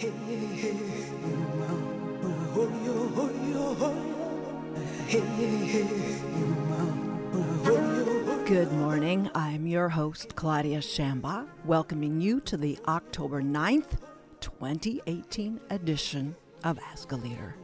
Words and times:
Good 0.00 0.12
morning. 8.74 9.28
I'm 9.34 9.66
your 9.66 9.88
host, 9.88 10.36
Claudia 10.36 10.78
Shambaugh, 10.78 11.48
welcoming 11.64 12.20
you 12.20 12.38
to 12.42 12.56
the 12.56 12.78
October 12.86 13.42
9th, 13.42 13.98
2018 14.38 15.60
edition 15.70 16.36
of 16.62 16.78
Ask 16.78 17.10
a 17.10 17.16
Leader. 17.16 17.56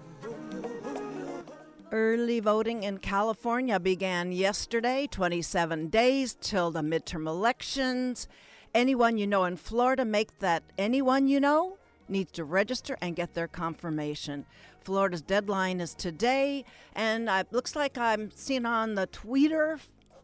Early 1.92 2.40
voting 2.40 2.82
in 2.82 2.98
California 2.98 3.78
began 3.78 4.32
yesterday, 4.32 5.06
27 5.08 5.86
days 5.86 6.36
till 6.40 6.72
the 6.72 6.82
midterm 6.82 7.28
elections. 7.28 8.26
Anyone 8.74 9.18
you 9.18 9.28
know 9.28 9.44
in 9.44 9.56
Florida, 9.56 10.04
make 10.04 10.40
that 10.40 10.64
anyone 10.76 11.28
you 11.28 11.38
know 11.38 11.78
needs 12.08 12.32
to 12.32 12.44
register 12.44 12.96
and 13.00 13.16
get 13.16 13.34
their 13.34 13.48
confirmation. 13.48 14.44
Florida's 14.80 15.22
deadline 15.22 15.80
is 15.80 15.94
today, 15.94 16.64
and 16.94 17.28
it 17.28 17.48
looks 17.52 17.74
like 17.74 17.96
I'm 17.96 18.30
seeing 18.30 18.66
on 18.66 18.94
the 18.94 19.06
Twitter 19.06 19.78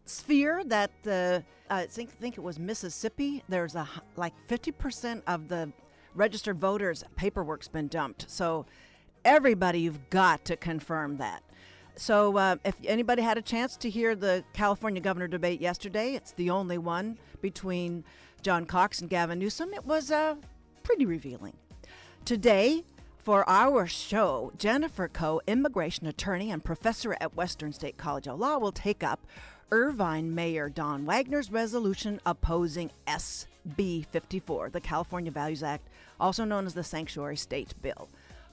sphere 0.04 0.62
that 0.64 0.90
the 1.02 1.44
I 1.70 1.86
think 1.86 2.10
think 2.10 2.36
it 2.36 2.40
was 2.40 2.58
Mississippi. 2.58 3.42
There's 3.48 3.74
a 3.74 3.88
like 4.16 4.34
50% 4.48 5.22
of 5.26 5.48
the 5.48 5.72
registered 6.14 6.58
voters 6.58 7.04
paperwork's 7.16 7.68
been 7.68 7.88
dumped. 7.88 8.28
So 8.28 8.66
everybody, 9.24 9.80
you've 9.80 10.10
got 10.10 10.44
to 10.46 10.56
confirm 10.56 11.18
that. 11.18 11.42
So 11.96 12.36
uh, 12.36 12.56
if 12.64 12.74
anybody 12.84 13.22
had 13.22 13.38
a 13.38 13.42
chance 13.42 13.76
to 13.78 13.90
hear 13.90 14.14
the 14.16 14.44
California 14.52 15.00
governor 15.00 15.28
debate 15.28 15.60
yesterday, 15.60 16.14
it's 16.14 16.32
the 16.32 16.50
only 16.50 16.78
one 16.78 17.18
between 17.40 18.04
John 18.42 18.64
Cox 18.64 19.00
and 19.00 19.10
Gavin 19.10 19.38
Newsom. 19.38 19.74
It 19.74 19.84
was 19.84 20.10
uh, 20.10 20.36
pretty 20.82 21.06
revealing. 21.06 21.54
Today, 22.24 22.84
for 23.18 23.48
our 23.48 23.86
show, 23.88 24.52
Jennifer 24.56 25.08
Koh, 25.08 25.40
immigration 25.48 26.06
attorney 26.06 26.50
and 26.50 26.64
professor 26.64 27.16
at 27.20 27.34
Western 27.34 27.72
State 27.72 27.96
College 27.96 28.28
of 28.28 28.38
Law, 28.38 28.58
will 28.58 28.70
take 28.70 29.02
up 29.02 29.26
Irvine 29.72 30.32
Mayor 30.32 30.68
Don 30.68 31.04
Wagner's 31.04 31.50
resolution 31.50 32.20
opposing 32.24 32.90
SB 33.08 34.06
54, 34.06 34.70
the 34.70 34.80
California 34.80 35.32
Values 35.32 35.64
Act, 35.64 35.88
also 36.20 36.44
known 36.44 36.66
as 36.66 36.74
the 36.74 36.84
Sanctuary 36.84 37.36
State 37.36 37.74
Bill. 37.82 38.08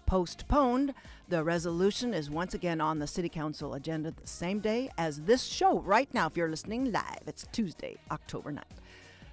Postponed, 0.08 0.94
the 1.28 1.44
resolution 1.44 2.14
is 2.14 2.30
once 2.30 2.54
again 2.54 2.82
on 2.82 2.98
the 2.98 3.08
City 3.08 3.30
Council 3.30 3.74
agenda 3.74 4.12
the 4.12 4.26
same 4.26 4.60
day 4.60 4.90
as 4.98 5.22
this 5.22 5.44
show 5.44 5.80
right 5.80 6.12
now. 6.14 6.28
If 6.28 6.38
you're 6.38 6.50
listening 6.50 6.92
live, 6.92 7.24
it's 7.28 7.46
Tuesday, 7.52 7.98
October 8.10 8.52
9th. 8.52 8.64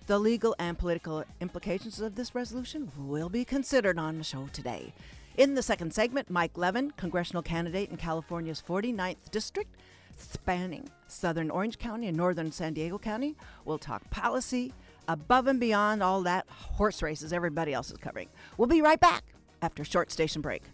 The 0.06 0.18
legal 0.18 0.54
and 0.58 0.78
political 0.78 1.24
implications 1.40 1.98
of 1.98 2.14
this 2.14 2.34
resolution 2.34 2.92
will 2.98 3.30
be 3.30 3.42
considered 3.42 3.98
on 3.98 4.18
the 4.18 4.24
show 4.24 4.48
today. 4.52 4.92
In 5.38 5.54
the 5.54 5.62
second 5.62 5.94
segment, 5.94 6.28
Mike 6.28 6.58
Levin, 6.58 6.90
congressional 6.90 7.42
candidate 7.42 7.88
in 7.90 7.96
California's 7.96 8.62
49th 8.68 9.30
district, 9.30 9.74
spanning 10.18 10.90
southern 11.08 11.50
Orange 11.50 11.78
County 11.78 12.06
and 12.08 12.18
northern 12.18 12.52
San 12.52 12.74
Diego 12.74 12.98
County, 12.98 13.34
will 13.64 13.78
talk 13.78 14.10
policy 14.10 14.74
above 15.08 15.46
and 15.46 15.58
beyond 15.58 16.02
all 16.02 16.20
that 16.22 16.46
horse 16.50 17.00
races 17.00 17.32
everybody 17.32 17.72
else 17.72 17.90
is 17.90 17.96
covering. 17.96 18.28
We'll 18.58 18.68
be 18.68 18.82
right 18.82 19.00
back 19.00 19.24
after 19.62 19.84
a 19.84 19.86
short 19.86 20.12
station 20.12 20.42
break. 20.42 20.64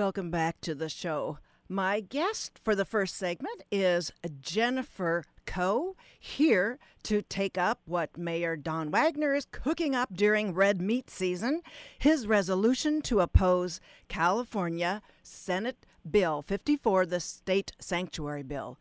Welcome 0.00 0.30
back 0.30 0.62
to 0.62 0.74
the 0.74 0.88
show. 0.88 1.40
My 1.68 2.00
guest 2.00 2.58
for 2.62 2.74
the 2.74 2.86
first 2.86 3.16
segment 3.16 3.64
is 3.70 4.10
Jennifer 4.40 5.24
Koh, 5.44 5.94
here 6.18 6.78
to 7.02 7.20
take 7.20 7.58
up 7.58 7.80
what 7.84 8.16
Mayor 8.16 8.56
Don 8.56 8.90
Wagner 8.90 9.34
is 9.34 9.44
cooking 9.44 9.94
up 9.94 10.08
during 10.14 10.54
red 10.54 10.80
meat 10.80 11.10
season 11.10 11.60
his 11.98 12.26
resolution 12.26 13.02
to 13.02 13.20
oppose 13.20 13.78
California 14.08 15.02
Senate 15.22 15.84
Bill 16.10 16.40
54, 16.40 17.04
the 17.04 17.20
State 17.20 17.72
Sanctuary 17.78 18.42
Bill. 18.42 18.78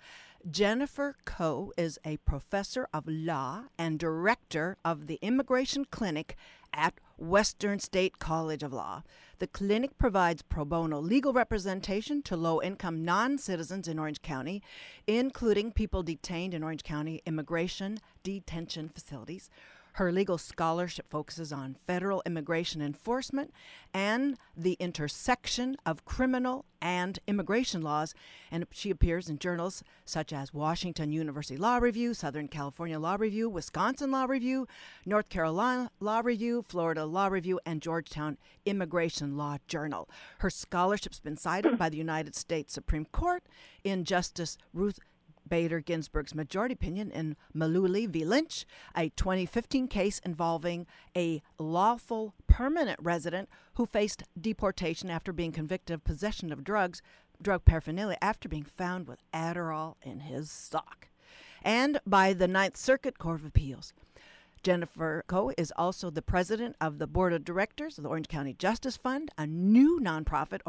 Jennifer 0.50 1.18
Koh 1.26 1.74
is 1.78 2.00
a 2.06 2.16
professor 2.18 2.88
of 2.94 3.04
law 3.10 3.64
and 3.78 4.00
director 4.00 4.78
of 4.86 5.08
the 5.08 5.20
Immigration 5.22 5.84
Clinic 5.84 6.38
at 6.74 7.00
Western 7.18 7.80
State 7.80 8.20
College 8.20 8.64
of 8.64 8.74
Law. 8.74 9.04
The 9.40 9.48
clinic 9.48 9.98
provides 9.98 10.42
pro 10.42 10.66
bono 10.66 11.00
legal 11.00 11.34
representation 11.34 12.22
to 12.24 12.36
low 12.36 12.62
income 12.62 13.04
non 13.04 13.38
citizens 13.38 13.88
in 13.88 14.00
Orange 14.00 14.22
County, 14.22 14.62
including 15.08 15.72
people 15.72 16.04
detained 16.04 16.54
in 16.54 16.64
Orange 16.64 16.84
County 16.84 17.22
immigration 17.26 18.00
detention 18.24 18.90
facilities. 18.90 19.50
Her 19.94 20.12
legal 20.12 20.38
scholarship 20.38 21.08
focuses 21.10 21.52
on 21.52 21.76
federal 21.86 22.22
immigration 22.26 22.82
enforcement 22.82 23.54
and 23.94 24.38
the 24.56 24.78
intersection 24.80 25.76
of 25.86 26.06
criminal 26.06 26.66
and 26.82 27.20
immigration 27.28 27.82
laws, 27.82 28.14
and 28.52 28.66
she 28.72 28.90
appears 28.90 29.30
in 29.30 29.40
journals 29.40 29.84
such 30.06 30.32
as 30.32 30.54
Washington 30.54 31.12
University 31.12 31.58
Law 31.58 31.78
Review, 31.78 32.14
Southern 32.14 32.48
California 32.48 33.00
Law 33.00 33.18
Review, 33.20 33.50
Wisconsin 33.50 34.12
Law 34.12 34.26
Review, 34.26 34.68
North 35.06 35.30
Carolina 35.30 35.92
Law 36.00 36.22
Review, 36.24 36.64
Florida 36.68 37.06
Law 37.06 37.28
Review, 37.28 37.60
and 37.66 37.82
Georgetown 37.82 38.38
Immigration 38.66 39.36
Law 39.36 39.58
Journal. 39.68 40.10
Her 40.40 40.50
scholarship's 40.50 41.20
been 41.20 41.38
cited 41.38 41.78
by 41.78 41.90
the 41.90 41.98
United 41.98 42.36
States 42.36 42.74
Supreme 42.74 43.06
Court 43.06 43.44
in 43.84 44.06
Justice 44.06 44.58
Ruth 44.74 45.00
Bader 45.50 45.80
Ginsburg's 45.80 46.36
majority 46.36 46.74
opinion 46.74 47.12
in 47.12 47.36
Mellouli 47.56 48.08
v. 48.08 48.24
Lynch, 48.24 48.66
a 48.96 49.10
2015 49.10 49.88
case 49.88 50.20
involving 50.20 50.86
a 51.16 51.42
lawful 51.58 52.34
permanent 52.48 53.00
resident 53.02 53.50
who 53.74 53.86
faced 53.86 54.24
deportation 54.40 55.10
after 55.10 55.34
being 55.34 55.52
convicted 55.52 55.94
of 55.94 56.04
possession 56.04 56.52
of 56.52 56.64
drugs, 56.64 57.02
drug 57.42 57.66
paraphernalia, 57.66 58.18
after 58.22 58.48
being 58.48 58.64
found 58.64 59.08
with 59.08 59.24
Adderall 59.34 59.96
in 60.02 60.22
his 60.22 60.52
sock. 60.52 61.10
And 61.62 62.00
by 62.06 62.34
the 62.34 62.48
Ninth 62.48 62.78
Circuit 62.78 63.18
Court 63.18 63.42
of 63.42 63.46
Appeals. 63.46 63.94
Jennifer 64.62 65.24
Koh 65.28 65.54
is 65.58 65.72
also 65.78 66.10
the 66.10 66.22
president 66.22 66.76
of 66.82 67.00
the 67.00 67.08
board 67.08 67.32
of 67.32 67.46
directors 67.46 67.98
of 67.98 68.04
the 68.04 68.10
Orange 68.10 68.28
County 68.28 68.54
Justice 68.54 68.98
Fund, 68.98 69.32
a 69.38 69.48
new 69.48 70.00
nonprofit 70.02 70.60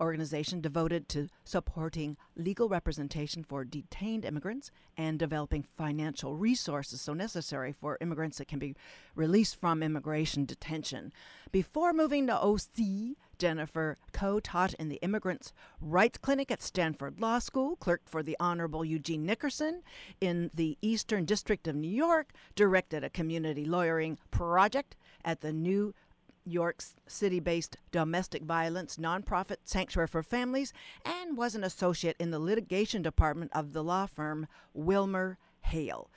organization 0.00 0.60
devoted 0.60 1.08
to 1.08 1.28
supporting 1.44 2.16
legal 2.36 2.68
representation 2.68 3.44
for 3.44 3.64
detained 3.64 4.24
immigrants 4.24 4.70
and 4.96 5.18
developing 5.18 5.64
financial 5.76 6.36
resources 6.36 7.00
so 7.00 7.12
necessary 7.12 7.72
for 7.72 7.98
immigrants 8.00 8.38
that 8.38 8.48
can 8.48 8.58
be 8.58 8.74
released 9.14 9.60
from 9.60 9.82
immigration 9.82 10.44
detention. 10.44 11.12
Before 11.50 11.92
moving 11.92 12.26
to 12.26 12.42
OC, 12.42 13.16
Jennifer 13.38 13.96
co 14.12 14.40
taught 14.40 14.74
in 14.74 14.88
the 14.88 15.00
Immigrants' 15.02 15.52
Rights 15.80 16.18
Clinic 16.18 16.50
at 16.50 16.62
Stanford 16.62 17.20
Law 17.20 17.40
School, 17.40 17.76
clerked 17.76 18.08
for 18.08 18.22
the 18.22 18.36
Honorable 18.38 18.84
Eugene 18.84 19.26
Nickerson 19.26 19.82
in 20.20 20.50
the 20.54 20.78
Eastern 20.80 21.24
District 21.24 21.66
of 21.66 21.74
New 21.74 21.90
York, 21.90 22.32
directed 22.54 23.02
a 23.02 23.10
community 23.10 23.64
lawyering 23.64 24.18
project 24.30 24.96
at 25.24 25.40
the 25.40 25.52
New 25.52 25.92
York 26.44 26.82
City 27.06 27.40
based 27.40 27.76
domestic 27.90 28.42
violence 28.42 28.96
nonprofit 28.96 29.56
Sanctuary 29.64 30.08
for 30.08 30.22
Families, 30.22 30.72
and 31.04 31.36
was 31.36 31.54
an 31.54 31.64
associate 31.64 32.16
in 32.18 32.30
the 32.30 32.38
litigation 32.38 33.02
department 33.02 33.50
of 33.54 33.72
the 33.72 33.84
law 33.84 34.06
firm 34.06 34.46
Wilmer 34.74 35.38
Hale. 35.62 36.10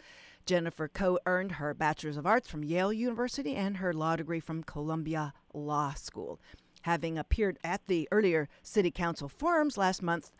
Jennifer 0.45 0.87
Koh 0.87 1.19
earned 1.25 1.53
her 1.53 1.73
Bachelor's 1.73 2.17
of 2.17 2.27
Arts 2.27 2.47
from 2.47 2.63
Yale 2.63 2.93
University 2.93 3.55
and 3.55 3.77
her 3.77 3.93
law 3.93 4.15
degree 4.15 4.39
from 4.39 4.63
Columbia 4.63 5.33
Law 5.53 5.93
School 5.93 6.39
having 6.85 7.17
appeared 7.17 7.57
at 7.63 7.81
the 7.87 8.07
earlier 8.11 8.47
City 8.61 8.91
Council 8.91 9.27
forums 9.27 9.75
last 9.75 10.03
month. 10.03 10.31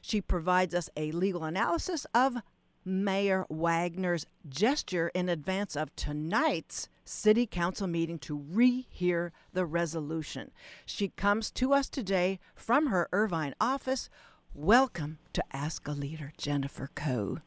She 0.00 0.20
provides 0.20 0.74
us 0.74 0.90
a 0.96 1.12
legal 1.12 1.44
analysis 1.44 2.06
of 2.12 2.38
Mayor 2.84 3.46
Wagner's 3.48 4.26
gesture 4.48 5.12
in 5.14 5.28
advance 5.28 5.76
of 5.76 5.94
tonight's 5.94 6.88
City 7.04 7.46
Council 7.46 7.86
meeting 7.86 8.18
to 8.20 8.38
rehear 8.38 9.30
the 9.52 9.66
resolution. 9.66 10.50
She 10.86 11.08
comes 11.08 11.50
to 11.52 11.72
us 11.72 11.88
today 11.88 12.38
from 12.54 12.86
her 12.86 13.08
Irvine 13.12 13.54
office. 13.60 14.08
Welcome 14.54 15.18
to 15.32 15.42
Ask 15.52 15.88
a 15.88 15.92
Leader, 15.92 16.32
Jennifer 16.36 16.90
Koh. 16.94 17.38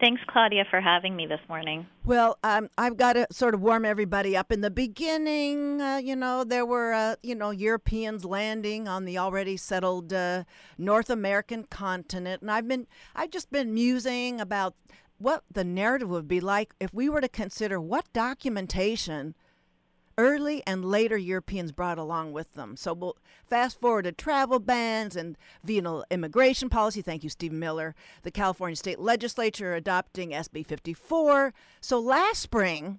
Thanks, 0.00 0.22
Claudia, 0.28 0.64
for 0.70 0.80
having 0.80 1.16
me 1.16 1.26
this 1.26 1.40
morning. 1.48 1.86
Well, 2.04 2.38
um, 2.44 2.70
I've 2.78 2.96
got 2.96 3.14
to 3.14 3.26
sort 3.32 3.54
of 3.54 3.60
warm 3.60 3.84
everybody 3.84 4.36
up. 4.36 4.52
In 4.52 4.60
the 4.60 4.70
beginning, 4.70 5.80
uh, 5.80 5.96
you 5.96 6.14
know, 6.14 6.44
there 6.44 6.64
were, 6.64 6.92
uh, 6.92 7.16
you 7.22 7.34
know, 7.34 7.50
Europeans 7.50 8.24
landing 8.24 8.86
on 8.86 9.06
the 9.06 9.18
already 9.18 9.56
settled 9.56 10.12
uh, 10.12 10.44
North 10.76 11.10
American 11.10 11.64
continent, 11.64 12.42
and 12.42 12.50
I've 12.50 12.68
been, 12.68 12.86
I've 13.16 13.30
just 13.30 13.50
been 13.50 13.74
musing 13.74 14.40
about 14.40 14.76
what 15.18 15.44
the 15.50 15.64
narrative 15.64 16.08
would 16.08 16.28
be 16.28 16.40
like 16.40 16.74
if 16.80 16.94
we 16.94 17.08
were 17.08 17.20
to 17.20 17.28
consider 17.28 17.80
what 17.80 18.12
documentation 18.12 19.34
early 20.16 20.62
and 20.66 20.84
later 20.84 21.16
Europeans 21.16 21.72
brought 21.72 21.96
along 21.96 22.32
with 22.32 22.52
them. 22.54 22.76
So 22.76 22.92
we'll 22.92 23.16
fast 23.46 23.80
forward 23.80 24.02
to 24.02 24.12
travel 24.12 24.58
bans 24.58 25.14
and 25.16 25.38
venal 25.62 26.04
immigration 26.10 26.68
policy. 26.68 27.00
Thank 27.00 27.22
you, 27.22 27.30
Stephen 27.30 27.58
Miller. 27.60 27.94
The 28.22 28.32
California 28.32 28.76
State 28.76 28.98
Legislature 28.98 29.74
adopting 29.74 30.30
SB 30.30 30.66
54. 30.66 31.54
So 31.80 32.00
last 32.00 32.40
spring, 32.40 32.98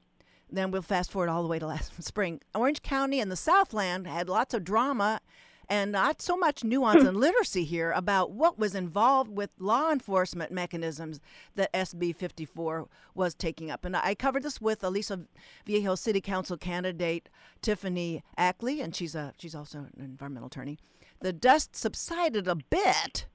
then 0.50 0.72
we'll 0.72 0.82
fast 0.82 1.12
forward 1.12 1.30
all 1.30 1.44
the 1.44 1.50
way 1.50 1.60
to 1.60 1.68
last 1.68 2.02
spring. 2.04 2.40
Orange 2.56 2.82
County 2.82 3.20
and 3.20 3.30
the 3.30 3.36
Southland 3.36 4.08
had 4.08 4.30
lots 4.30 4.54
of 4.54 4.64
drama 4.64 5.20
and 5.70 5.92
not 5.92 6.22
so 6.22 6.36
much 6.36 6.64
nuance 6.64 7.02
hmm. 7.02 7.08
and 7.08 7.18
literacy 7.18 7.64
here 7.64 7.92
about 7.92 8.32
what 8.32 8.58
was 8.58 8.74
involved 8.76 9.30
with 9.30 9.52
law 9.60 9.92
enforcement 9.92 10.52
mechanisms 10.52 11.20
that 11.56 11.72
SB 11.74 12.16
54 12.16 12.88
was 13.14 13.36
taking 13.36 13.70
up. 13.70 13.86
And 13.86 13.96
I 13.96 14.16
covered 14.16 14.44
this 14.44 14.60
with 14.60 14.84
Aliso 14.84 15.26
Viejo 15.66 15.96
City 15.96 16.22
Council 16.22 16.58
candidate 16.58 17.30
Tiffany 17.62 18.24
Ackley, 18.38 18.82
and 18.82 18.96
she's 18.96 19.16
a 19.16 19.34
she's 19.38 19.56
also 19.56 19.80
an 19.80 19.92
environmental 20.00 20.48
attorney. 20.48 20.78
The 21.22 21.34
dust 21.34 21.76
subsided 21.76 22.48
a 22.48 22.56
bit 22.56 23.28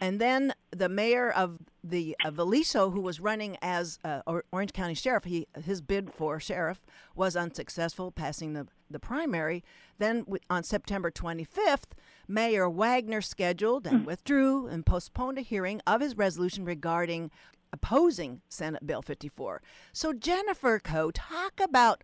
and 0.00 0.20
then 0.20 0.54
the 0.70 0.88
mayor 0.88 1.30
of 1.30 1.58
the 1.82 2.16
of 2.24 2.38
Aliso, 2.38 2.90
who 2.90 3.00
was 3.00 3.20
running 3.20 3.56
as 3.62 3.98
uh, 4.04 4.20
Orange 4.52 4.72
County 4.72 4.94
sheriff, 4.94 5.24
he 5.24 5.46
his 5.64 5.80
bid 5.80 6.12
for 6.12 6.38
sheriff 6.38 6.84
was 7.14 7.36
unsuccessful, 7.36 8.10
passing 8.10 8.52
the 8.52 8.66
the 8.90 8.98
primary. 9.00 9.64
Then 9.98 10.24
on 10.48 10.62
September 10.62 11.10
25th, 11.10 11.92
Mayor 12.26 12.68
Wagner 12.68 13.20
scheduled 13.20 13.86
and 13.86 14.06
withdrew 14.06 14.66
and 14.66 14.84
postponed 14.84 15.38
a 15.38 15.42
hearing 15.42 15.80
of 15.86 16.00
his 16.00 16.16
resolution 16.16 16.64
regarding 16.64 17.30
opposing 17.72 18.40
Senate 18.48 18.86
Bill 18.86 19.02
54. 19.02 19.62
So 19.92 20.12
Jennifer 20.12 20.78
Koh, 20.78 21.10
talk 21.10 21.60
about 21.60 22.02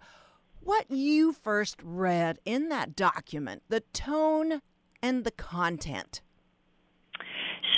what 0.60 0.90
you 0.90 1.32
first 1.32 1.78
read 1.82 2.38
in 2.44 2.68
that 2.70 2.96
document, 2.96 3.62
the 3.68 3.80
tone 3.80 4.60
and 5.02 5.24
the 5.24 5.30
content. 5.30 6.22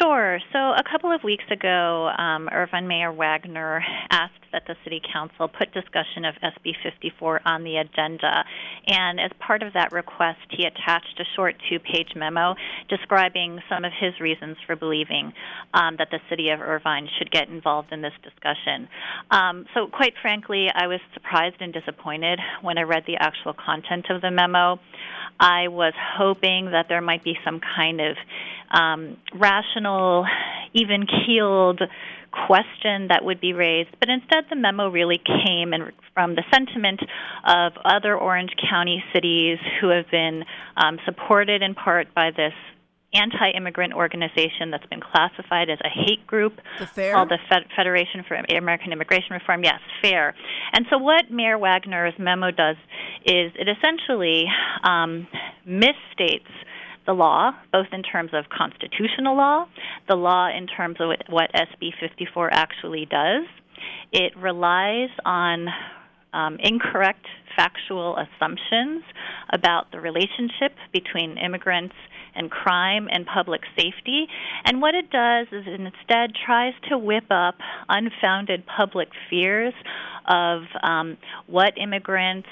Sure. 0.00 0.38
So 0.52 0.58
a 0.58 0.82
couple 0.90 1.10
of 1.10 1.24
weeks 1.24 1.44
ago, 1.50 2.10
um, 2.18 2.48
Irvine 2.52 2.86
Mayor 2.86 3.12
Wagner 3.12 3.82
asked 4.10 4.32
that 4.52 4.64
the 4.66 4.74
City 4.84 5.00
Council 5.12 5.48
put 5.48 5.72
discussion 5.72 6.24
of 6.24 6.34
SB 6.42 6.72
54 6.82 7.40
on 7.46 7.64
the 7.64 7.76
agenda. 7.76 8.44
And 8.86 9.18
as 9.18 9.30
part 9.38 9.62
of 9.62 9.72
that 9.72 9.92
request, 9.92 10.40
he 10.50 10.66
attached 10.66 11.18
a 11.18 11.24
short 11.34 11.54
two 11.70 11.78
page 11.78 12.10
memo 12.14 12.54
describing 12.90 13.58
some 13.70 13.84
of 13.84 13.92
his 13.98 14.18
reasons 14.20 14.56
for 14.66 14.76
believing 14.76 15.32
um, 15.72 15.96
that 15.98 16.08
the 16.10 16.20
City 16.28 16.50
of 16.50 16.60
Irvine 16.60 17.08
should 17.18 17.30
get 17.30 17.48
involved 17.48 17.92
in 17.92 18.02
this 18.02 18.14
discussion. 18.22 18.88
Um, 19.30 19.64
so, 19.72 19.86
quite 19.86 20.14
frankly, 20.20 20.68
I 20.74 20.88
was 20.88 21.00
surprised 21.14 21.56
and 21.60 21.72
disappointed 21.72 22.38
when 22.60 22.76
I 22.76 22.82
read 22.82 23.04
the 23.06 23.16
actual 23.16 23.54
content 23.54 24.06
of 24.10 24.20
the 24.20 24.30
memo. 24.30 24.78
I 25.38 25.68
was 25.68 25.92
hoping 26.16 26.70
that 26.72 26.86
there 26.88 27.02
might 27.02 27.24
be 27.24 27.34
some 27.44 27.60
kind 27.76 28.00
of 28.00 28.16
um, 28.70 29.16
rational, 29.34 30.26
even 30.74 31.06
keeled 31.26 31.80
question 32.46 33.08
that 33.08 33.24
would 33.24 33.40
be 33.40 33.52
raised, 33.52 33.88
but 33.98 34.08
instead 34.08 34.44
the 34.50 34.56
memo 34.56 34.90
really 34.90 35.18
came 35.18 35.72
in, 35.72 35.90
from 36.12 36.34
the 36.34 36.44
sentiment 36.52 37.00
of 37.46 37.72
other 37.84 38.16
Orange 38.16 38.52
County 38.68 39.02
cities 39.14 39.58
who 39.80 39.88
have 39.88 40.10
been 40.10 40.44
um, 40.76 40.98
supported 41.06 41.62
in 41.62 41.74
part 41.74 42.14
by 42.14 42.30
this 42.30 42.52
anti 43.14 43.50
immigrant 43.56 43.94
organization 43.94 44.70
that's 44.70 44.86
been 44.86 45.00
classified 45.00 45.70
as 45.70 45.78
a 45.84 45.88
hate 45.88 46.26
group 46.26 46.54
the 46.78 47.10
called 47.12 47.30
the 47.30 47.38
Federation 47.74 48.24
for 48.26 48.34
American 48.34 48.92
Immigration 48.92 49.32
Reform. 49.32 49.64
Yes, 49.64 49.80
FAIR. 50.02 50.34
And 50.72 50.86
so, 50.90 50.98
what 50.98 51.30
Mayor 51.30 51.58
Wagner's 51.58 52.14
memo 52.18 52.50
does 52.50 52.76
is 53.24 53.52
it 53.54 53.68
essentially 53.68 54.44
um, 54.82 55.26
misstates 55.66 56.52
the 57.06 57.12
law, 57.12 57.52
both 57.72 57.86
in 57.92 58.02
terms 58.02 58.30
of 58.32 58.44
constitutional 58.48 59.36
law, 59.36 59.66
the 60.08 60.14
law 60.14 60.48
in 60.48 60.66
terms 60.66 60.96
of 61.00 61.10
what 61.28 61.50
SB 61.52 61.90
54 62.00 62.52
actually 62.52 63.06
does. 63.06 63.44
It 64.12 64.36
relies 64.36 65.10
on 65.24 65.68
um, 66.32 66.58
incorrect 66.60 67.26
factual 67.56 68.16
assumptions 68.16 69.02
about 69.52 69.90
the 69.92 70.00
relationship 70.00 70.76
between 70.92 71.38
immigrants 71.38 71.94
and 72.34 72.50
crime 72.50 73.08
and 73.10 73.26
public 73.26 73.62
safety. 73.76 74.26
And 74.64 74.82
what 74.82 74.94
it 74.94 75.10
does 75.10 75.46
is 75.50 75.64
it 75.66 75.80
instead 75.80 76.32
tries 76.44 76.74
to 76.90 76.98
whip 76.98 77.30
up 77.30 77.56
unfounded 77.88 78.64
public 78.66 79.08
fears 79.30 79.72
of 80.28 80.62
um, 80.82 81.16
what 81.46 81.74
immigrants 81.78 82.48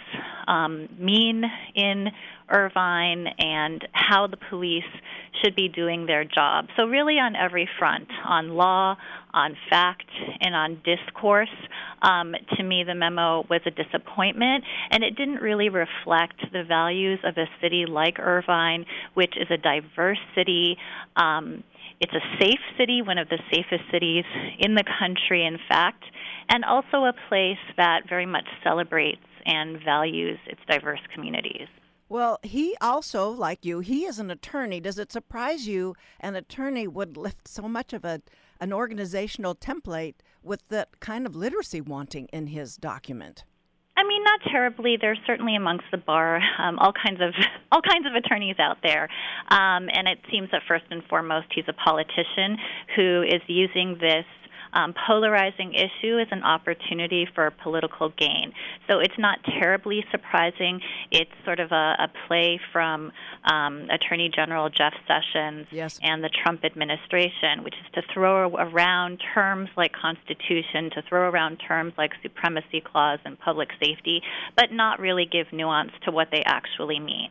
um, 0.46 0.88
mean 0.98 1.42
in 1.74 2.08
Irvine 2.48 3.26
and 3.38 3.86
how 3.92 4.26
the 4.26 4.36
police 4.50 4.82
should 5.42 5.56
be 5.56 5.68
doing 5.68 6.06
their 6.06 6.24
job. 6.24 6.66
So, 6.76 6.84
really, 6.84 7.14
on 7.14 7.34
every 7.36 7.68
front 7.78 8.08
on 8.24 8.50
law, 8.50 8.96
on 9.32 9.56
fact, 9.68 10.08
and 10.40 10.54
on 10.54 10.80
discourse, 10.84 11.48
um, 12.02 12.34
to 12.56 12.62
me, 12.62 12.84
the 12.84 12.94
memo 12.94 13.44
was 13.48 13.60
a 13.66 13.70
disappointment, 13.70 14.64
and 14.90 15.02
it 15.02 15.16
didn't 15.16 15.40
really 15.40 15.68
reflect 15.68 16.40
the 16.52 16.62
values 16.64 17.18
of 17.24 17.36
a 17.36 17.46
city 17.60 17.84
like 17.88 18.18
Irvine, 18.18 18.84
which 19.14 19.34
is 19.36 19.48
a 19.50 19.56
diverse 19.56 20.20
city. 20.34 20.76
Um, 21.16 21.64
it's 22.00 22.12
a 22.12 22.38
safe 22.40 22.60
city, 22.78 23.02
one 23.02 23.18
of 23.18 23.28
the 23.28 23.38
safest 23.50 23.84
cities 23.90 24.24
in 24.58 24.74
the 24.74 24.84
country, 24.98 25.44
in 25.44 25.58
fact, 25.68 26.04
and 26.48 26.64
also 26.64 27.04
a 27.04 27.12
place 27.28 27.58
that 27.76 28.08
very 28.08 28.26
much 28.26 28.46
celebrates 28.62 29.24
and 29.46 29.82
values 29.84 30.38
its 30.46 30.60
diverse 30.68 31.00
communities. 31.14 31.68
Well, 32.08 32.38
he 32.42 32.76
also, 32.80 33.30
like 33.30 33.64
you, 33.64 33.80
he 33.80 34.04
is 34.04 34.18
an 34.18 34.30
attorney. 34.30 34.80
Does 34.80 34.98
it 34.98 35.10
surprise 35.10 35.66
you 35.66 35.94
an 36.20 36.36
attorney 36.36 36.86
would 36.86 37.16
lift 37.16 37.48
so 37.48 37.68
much 37.68 37.92
of 37.92 38.04
a 38.04 38.20
an 38.60 38.72
organizational 38.72 39.54
template 39.54 40.14
with 40.42 40.62
that 40.68 41.00
kind 41.00 41.26
of 41.26 41.34
literacy 41.34 41.80
wanting 41.80 42.26
in 42.32 42.48
his 42.48 42.76
document? 42.76 43.44
I 44.04 44.06
mean, 44.06 44.22
not 44.22 44.40
terribly. 44.50 44.98
There's 45.00 45.18
certainly 45.26 45.56
amongst 45.56 45.84
the 45.90 45.96
bar 45.96 46.40
um, 46.58 46.78
all 46.78 46.92
kinds 46.92 47.20
of 47.22 47.32
all 47.72 47.80
kinds 47.80 48.06
of 48.06 48.14
attorneys 48.14 48.56
out 48.58 48.78
there, 48.82 49.08
um, 49.48 49.88
and 49.92 50.06
it 50.06 50.18
seems 50.30 50.50
that 50.52 50.62
first 50.68 50.84
and 50.90 51.02
foremost 51.08 51.46
he's 51.54 51.64
a 51.68 51.72
politician 51.72 52.58
who 52.96 53.22
is 53.22 53.40
using 53.46 53.96
this 53.98 54.26
um, 54.74 54.92
polarizing 55.06 55.72
issue 55.72 56.18
is 56.18 56.26
an 56.30 56.42
opportunity 56.42 57.26
for 57.34 57.50
political 57.62 58.10
gain. 58.10 58.52
So 58.90 58.98
it's 58.98 59.18
not 59.18 59.38
terribly 59.44 60.04
surprising. 60.10 60.80
It's 61.10 61.30
sort 61.44 61.60
of 61.60 61.72
a, 61.72 61.96
a 61.98 62.10
play 62.26 62.60
from 62.72 63.12
um, 63.44 63.88
Attorney 63.90 64.30
General 64.34 64.68
Jeff 64.68 64.94
Sessions 65.06 65.68
yes. 65.70 65.98
and 66.02 66.22
the 66.22 66.28
Trump 66.28 66.64
administration, 66.64 67.62
which 67.62 67.74
is 67.74 67.92
to 67.94 68.02
throw 68.12 68.48
around 68.48 69.22
terms 69.32 69.70
like 69.76 69.92
Constitution, 69.92 70.90
to 70.90 71.02
throw 71.08 71.30
around 71.30 71.58
terms 71.66 71.92
like 71.96 72.10
Supremacy 72.22 72.80
Clause 72.80 73.20
and 73.24 73.38
public 73.38 73.70
safety, 73.80 74.22
but 74.56 74.72
not 74.72 74.98
really 74.98 75.24
give 75.24 75.52
nuance 75.52 75.92
to 76.04 76.10
what 76.10 76.28
they 76.32 76.42
actually 76.44 76.98
mean. 76.98 77.30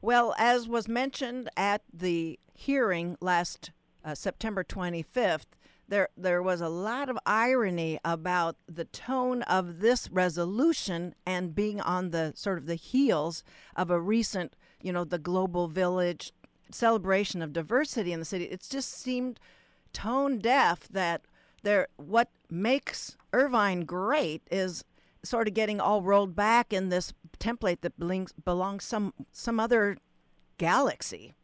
Well, 0.00 0.34
as 0.38 0.68
was 0.68 0.88
mentioned 0.88 1.48
at 1.56 1.82
the 1.92 2.38
hearing 2.54 3.16
last 3.20 3.70
uh, 4.04 4.14
September 4.14 4.62
25th, 4.62 5.46
there 5.88 6.08
there 6.16 6.42
was 6.42 6.60
a 6.60 6.68
lot 6.68 7.08
of 7.08 7.18
irony 7.26 7.98
about 8.04 8.56
the 8.66 8.84
tone 8.84 9.42
of 9.42 9.80
this 9.80 10.10
resolution 10.10 11.14
and 11.26 11.54
being 11.54 11.80
on 11.80 12.10
the 12.10 12.32
sort 12.34 12.58
of 12.58 12.66
the 12.66 12.74
heels 12.74 13.44
of 13.76 13.90
a 13.90 14.00
recent, 14.00 14.56
you 14.80 14.92
know, 14.92 15.04
the 15.04 15.18
global 15.18 15.68
village 15.68 16.32
celebration 16.70 17.42
of 17.42 17.52
diversity 17.52 18.12
in 18.12 18.18
the 18.18 18.24
city. 18.24 18.44
It 18.44 18.66
just 18.68 18.92
seemed 18.92 19.38
tone 19.92 20.38
deaf 20.38 20.88
that 20.88 21.22
there 21.62 21.88
what 21.96 22.28
makes 22.50 23.16
Irvine 23.32 23.84
great 23.84 24.42
is 24.50 24.84
sort 25.22 25.48
of 25.48 25.54
getting 25.54 25.80
all 25.80 26.02
rolled 26.02 26.36
back 26.36 26.72
in 26.72 26.88
this 26.88 27.12
template 27.38 27.80
that 27.80 27.98
belongs 27.98 28.32
belongs 28.32 28.84
some 28.84 29.12
some 29.32 29.58
other 29.58 29.96
galaxy. 30.58 31.34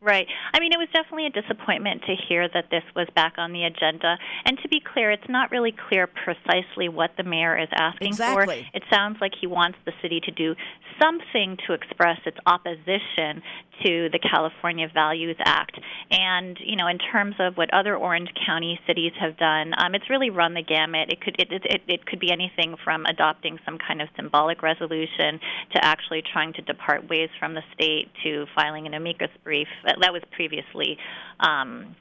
Right. 0.00 0.28
I 0.54 0.60
mean, 0.60 0.72
it 0.72 0.78
was 0.78 0.88
definitely 0.92 1.26
a 1.26 1.30
disappointment 1.30 2.02
to 2.06 2.14
hear 2.28 2.48
that 2.54 2.70
this 2.70 2.84
was 2.94 3.08
back 3.16 3.34
on 3.36 3.52
the 3.52 3.64
agenda. 3.64 4.16
And 4.44 4.56
to 4.62 4.68
be 4.68 4.80
clear, 4.80 5.10
it's 5.10 5.28
not 5.28 5.50
really 5.50 5.74
clear 5.88 6.06
precisely 6.06 6.88
what 6.88 7.10
the 7.16 7.24
mayor 7.24 7.58
is 7.58 7.68
asking 7.72 8.08
exactly. 8.08 8.68
for. 8.70 8.76
It 8.76 8.84
sounds 8.90 9.18
like 9.20 9.32
he 9.40 9.48
wants 9.48 9.78
the 9.84 9.92
city 10.00 10.20
to 10.20 10.30
do 10.30 10.54
something 11.02 11.56
to 11.66 11.72
express 11.72 12.20
its 12.26 12.38
opposition 12.46 13.42
to 13.84 14.08
the 14.10 14.18
California 14.18 14.88
Values 14.92 15.36
Act. 15.44 15.78
And, 16.10 16.56
you 16.64 16.76
know, 16.76 16.88
in 16.88 16.98
terms 16.98 17.34
of 17.38 17.56
what 17.56 17.72
other 17.72 17.96
Orange 17.96 18.30
County 18.46 18.78
cities 18.86 19.12
have 19.20 19.36
done, 19.36 19.72
um, 19.78 19.94
it's 19.94 20.08
really 20.10 20.30
run 20.30 20.54
the 20.54 20.62
gamut. 20.62 21.10
It 21.10 21.20
could 21.20 21.36
it, 21.38 21.48
it, 21.50 21.82
it 21.86 22.06
could 22.06 22.20
be 22.20 22.32
anything 22.32 22.76
from 22.84 23.04
adopting 23.06 23.58
some 23.64 23.78
kind 23.78 24.02
of 24.02 24.08
symbolic 24.16 24.62
resolution 24.62 25.40
to 25.74 25.84
actually 25.84 26.22
trying 26.32 26.52
to 26.54 26.62
depart 26.62 27.08
ways 27.08 27.28
from 27.38 27.54
the 27.54 27.62
state 27.74 28.08
to 28.24 28.46
filing 28.54 28.86
an 28.86 28.94
amicus 28.94 29.30
brief 29.44 29.68
that 29.84 30.12
was 30.12 30.22
previously 30.32 30.96
um, 31.40 31.94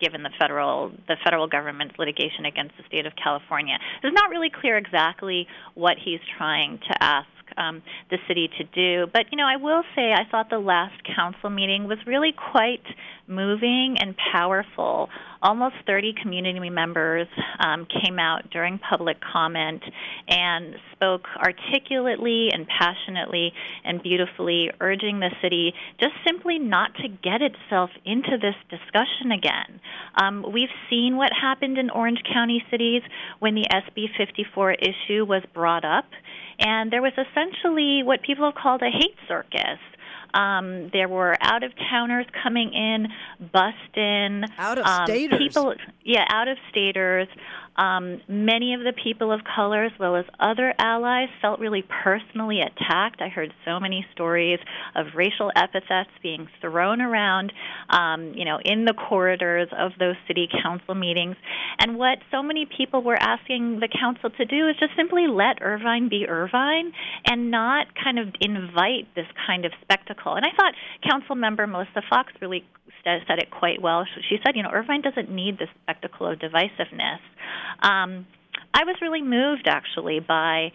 given 0.00 0.22
the 0.22 0.30
federal 0.38 0.90
the 1.08 1.16
federal 1.24 1.46
government's 1.48 1.94
litigation 1.98 2.44
against 2.46 2.76
the 2.76 2.84
state 2.86 3.06
of 3.06 3.12
California. 3.22 3.76
It's 4.02 4.14
not 4.14 4.30
really 4.30 4.50
clear 4.50 4.76
exactly 4.76 5.46
what 5.74 5.96
he's 6.02 6.20
trying 6.38 6.78
to 6.78 7.02
ask 7.02 7.26
um, 7.56 7.82
the 8.10 8.18
city 8.28 8.48
to 8.58 8.64
do. 8.64 9.06
But 9.12 9.26
you 9.30 9.38
know, 9.38 9.46
I 9.46 9.56
will 9.56 9.82
say 9.94 10.12
I 10.12 10.24
thought 10.30 10.50
the 10.50 10.58
last 10.58 10.94
council 11.16 11.50
meeting 11.50 11.88
was 11.88 11.98
really 12.06 12.32
quite 12.32 12.84
moving 13.26 13.96
and 14.00 14.14
powerful. 14.32 15.08
Almost 15.42 15.74
30 15.86 16.14
community 16.22 16.70
members 16.70 17.26
um, 17.58 17.86
came 17.86 18.18
out 18.18 18.50
during 18.50 18.78
public 18.78 19.16
comment 19.20 19.82
and 20.28 20.74
spoke 20.92 21.26
articulately 21.36 22.50
and 22.52 22.66
passionately 22.66 23.52
and 23.84 24.02
beautifully, 24.02 24.70
urging 24.80 25.20
the 25.20 25.30
city 25.42 25.72
just 25.98 26.14
simply 26.24 26.58
not 26.58 26.94
to 26.96 27.08
get 27.08 27.42
itself 27.42 27.90
into 28.04 28.38
this 28.40 28.54
discussion 28.70 29.32
again. 29.32 29.80
Um, 30.20 30.44
we've 30.52 30.72
seen 30.88 31.16
what 31.16 31.30
happened 31.32 31.78
in 31.78 31.90
Orange 31.90 32.20
County 32.32 32.62
cities 32.70 33.02
when 33.40 33.54
the 33.54 33.66
SB 33.72 34.06
54 34.16 34.72
issue 34.72 35.24
was 35.24 35.42
brought 35.54 35.84
up, 35.84 36.04
and 36.62 36.92
there 36.92 37.02
was 37.02 37.12
essentially 37.12 38.02
what 38.02 38.22
people 38.22 38.44
have 38.44 38.54
called 38.54 38.82
a 38.82 38.90
hate 38.90 39.16
circus. 39.26 39.78
Um, 40.34 40.88
there 40.92 41.08
were 41.08 41.36
out 41.42 41.62
of 41.62 41.72
towners 41.90 42.26
coming 42.42 42.72
in, 42.72 43.08
bussed 43.52 43.96
in. 43.96 44.44
Out 44.58 44.78
of 44.78 44.86
staters. 45.04 45.34
Um, 45.34 45.38
people, 45.38 45.74
yeah, 46.04 46.24
out 46.30 46.48
of 46.48 46.56
staters. 46.70 47.28
Um, 47.76 48.20
many 48.28 48.74
of 48.74 48.80
the 48.80 48.92
people 48.92 49.32
of 49.32 49.40
color, 49.44 49.84
as 49.84 49.92
well 49.98 50.16
as 50.16 50.24
other 50.38 50.74
allies, 50.78 51.28
felt 51.40 51.60
really 51.60 51.84
personally 52.02 52.60
attacked. 52.60 53.22
I 53.22 53.28
heard 53.28 53.52
so 53.64 53.80
many 53.80 54.04
stories 54.12 54.58
of 54.94 55.06
racial 55.14 55.50
epithets 55.56 56.10
being 56.22 56.48
thrown 56.60 57.00
around, 57.00 57.52
um, 57.88 58.32
you 58.34 58.44
know, 58.44 58.58
in 58.62 58.84
the 58.84 58.94
corridors 58.94 59.68
of 59.76 59.92
those 59.98 60.16
city 60.28 60.48
council 60.62 60.94
meetings. 60.94 61.36
And 61.78 61.96
what 61.96 62.18
so 62.30 62.42
many 62.42 62.66
people 62.66 63.02
were 63.02 63.16
asking 63.16 63.80
the 63.80 63.88
council 63.88 64.30
to 64.30 64.44
do 64.44 64.68
is 64.68 64.76
just 64.78 64.92
simply 64.96 65.26
let 65.26 65.62
Irvine 65.62 66.08
be 66.08 66.26
Irvine 66.28 66.92
and 67.26 67.50
not 67.50 67.86
kind 68.02 68.18
of 68.18 68.28
invite 68.40 69.08
this 69.14 69.26
kind 69.46 69.64
of 69.64 69.72
spectacle. 69.80 70.34
And 70.34 70.44
I 70.44 70.50
thought 70.56 70.74
Council 71.08 71.34
Member 71.34 71.66
Melissa 71.66 72.02
Fox 72.08 72.32
really 72.40 72.64
said 73.04 73.38
it 73.38 73.50
quite 73.50 73.82
well. 73.82 74.06
She 74.28 74.38
said, 74.44 74.56
you 74.56 74.62
know, 74.62 74.70
Irvine 74.70 75.02
doesn't 75.02 75.30
need 75.30 75.58
this 75.58 75.68
spectacle 75.82 76.26
of 76.26 76.38
divisiveness. 76.38 77.18
Um, 77.80 78.26
I 78.74 78.84
was 78.84 78.96
really 79.00 79.22
moved 79.22 79.66
actually 79.66 80.20
by 80.20 80.72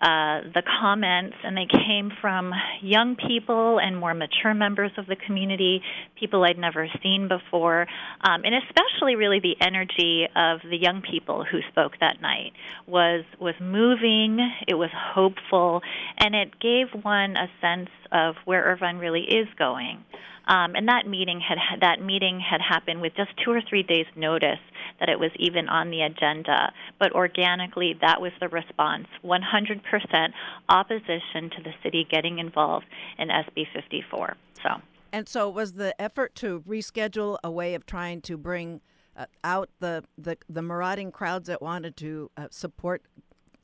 uh, 0.00 0.40
the 0.54 0.62
comments, 0.80 1.36
and 1.44 1.54
they 1.54 1.66
came 1.66 2.10
from 2.22 2.52
young 2.80 3.16
people 3.16 3.78
and 3.78 3.98
more 3.98 4.14
mature 4.14 4.54
members 4.54 4.90
of 4.96 5.06
the 5.06 5.16
community, 5.16 5.82
people 6.18 6.42
I'd 6.42 6.56
never 6.58 6.88
seen 7.02 7.28
before, 7.28 7.86
um, 8.22 8.42
and 8.44 8.54
especially 8.54 9.16
really 9.16 9.40
the 9.40 9.56
energy 9.60 10.26
of 10.34 10.60
the 10.62 10.78
young 10.78 11.02
people 11.02 11.44
who 11.44 11.58
spoke 11.70 11.92
that 12.00 12.22
night 12.22 12.52
was 12.86 13.24
was 13.38 13.54
moving. 13.60 14.38
It 14.66 14.74
was 14.74 14.88
hopeful, 14.94 15.82
and 16.16 16.34
it 16.34 16.58
gave 16.58 16.86
one 17.04 17.36
a 17.36 17.48
sense 17.60 17.90
of 18.12 18.34
where 18.44 18.64
Irvine 18.64 18.98
really 18.98 19.22
is 19.22 19.48
going. 19.58 20.04
Um, 20.46 20.74
and 20.74 20.88
that 20.88 21.06
meeting 21.06 21.40
had 21.40 21.58
that 21.80 22.02
meeting 22.02 22.40
had 22.40 22.60
happened 22.60 23.00
with 23.00 23.14
just 23.14 23.30
two 23.44 23.52
or 23.52 23.60
three 23.68 23.82
days' 23.84 24.06
notice 24.16 24.58
that 24.98 25.08
it 25.08 25.18
was 25.18 25.30
even 25.38 25.68
on 25.68 25.90
the 25.90 26.02
agenda. 26.02 26.72
But 26.98 27.12
organically, 27.12 27.96
that 28.00 28.20
was 28.20 28.32
the 28.40 28.48
response: 28.48 29.06
100% 29.24 30.32
opposition 30.68 31.50
to 31.50 31.62
the 31.62 31.72
city 31.84 32.06
getting 32.10 32.38
involved 32.38 32.86
in 33.18 33.28
SB 33.28 33.66
54. 33.72 34.36
So. 34.62 34.68
And 35.12 35.28
so, 35.28 35.48
was 35.48 35.74
the 35.74 36.00
effort 36.00 36.34
to 36.36 36.64
reschedule 36.68 37.38
a 37.44 37.50
way 37.50 37.74
of 37.74 37.86
trying 37.86 38.20
to 38.22 38.36
bring 38.36 38.80
uh, 39.16 39.26
out 39.44 39.70
the, 39.78 40.04
the 40.16 40.36
the 40.48 40.62
marauding 40.62 41.12
crowds 41.12 41.48
that 41.48 41.62
wanted 41.62 41.96
to 41.98 42.30
uh, 42.36 42.48
support 42.50 43.02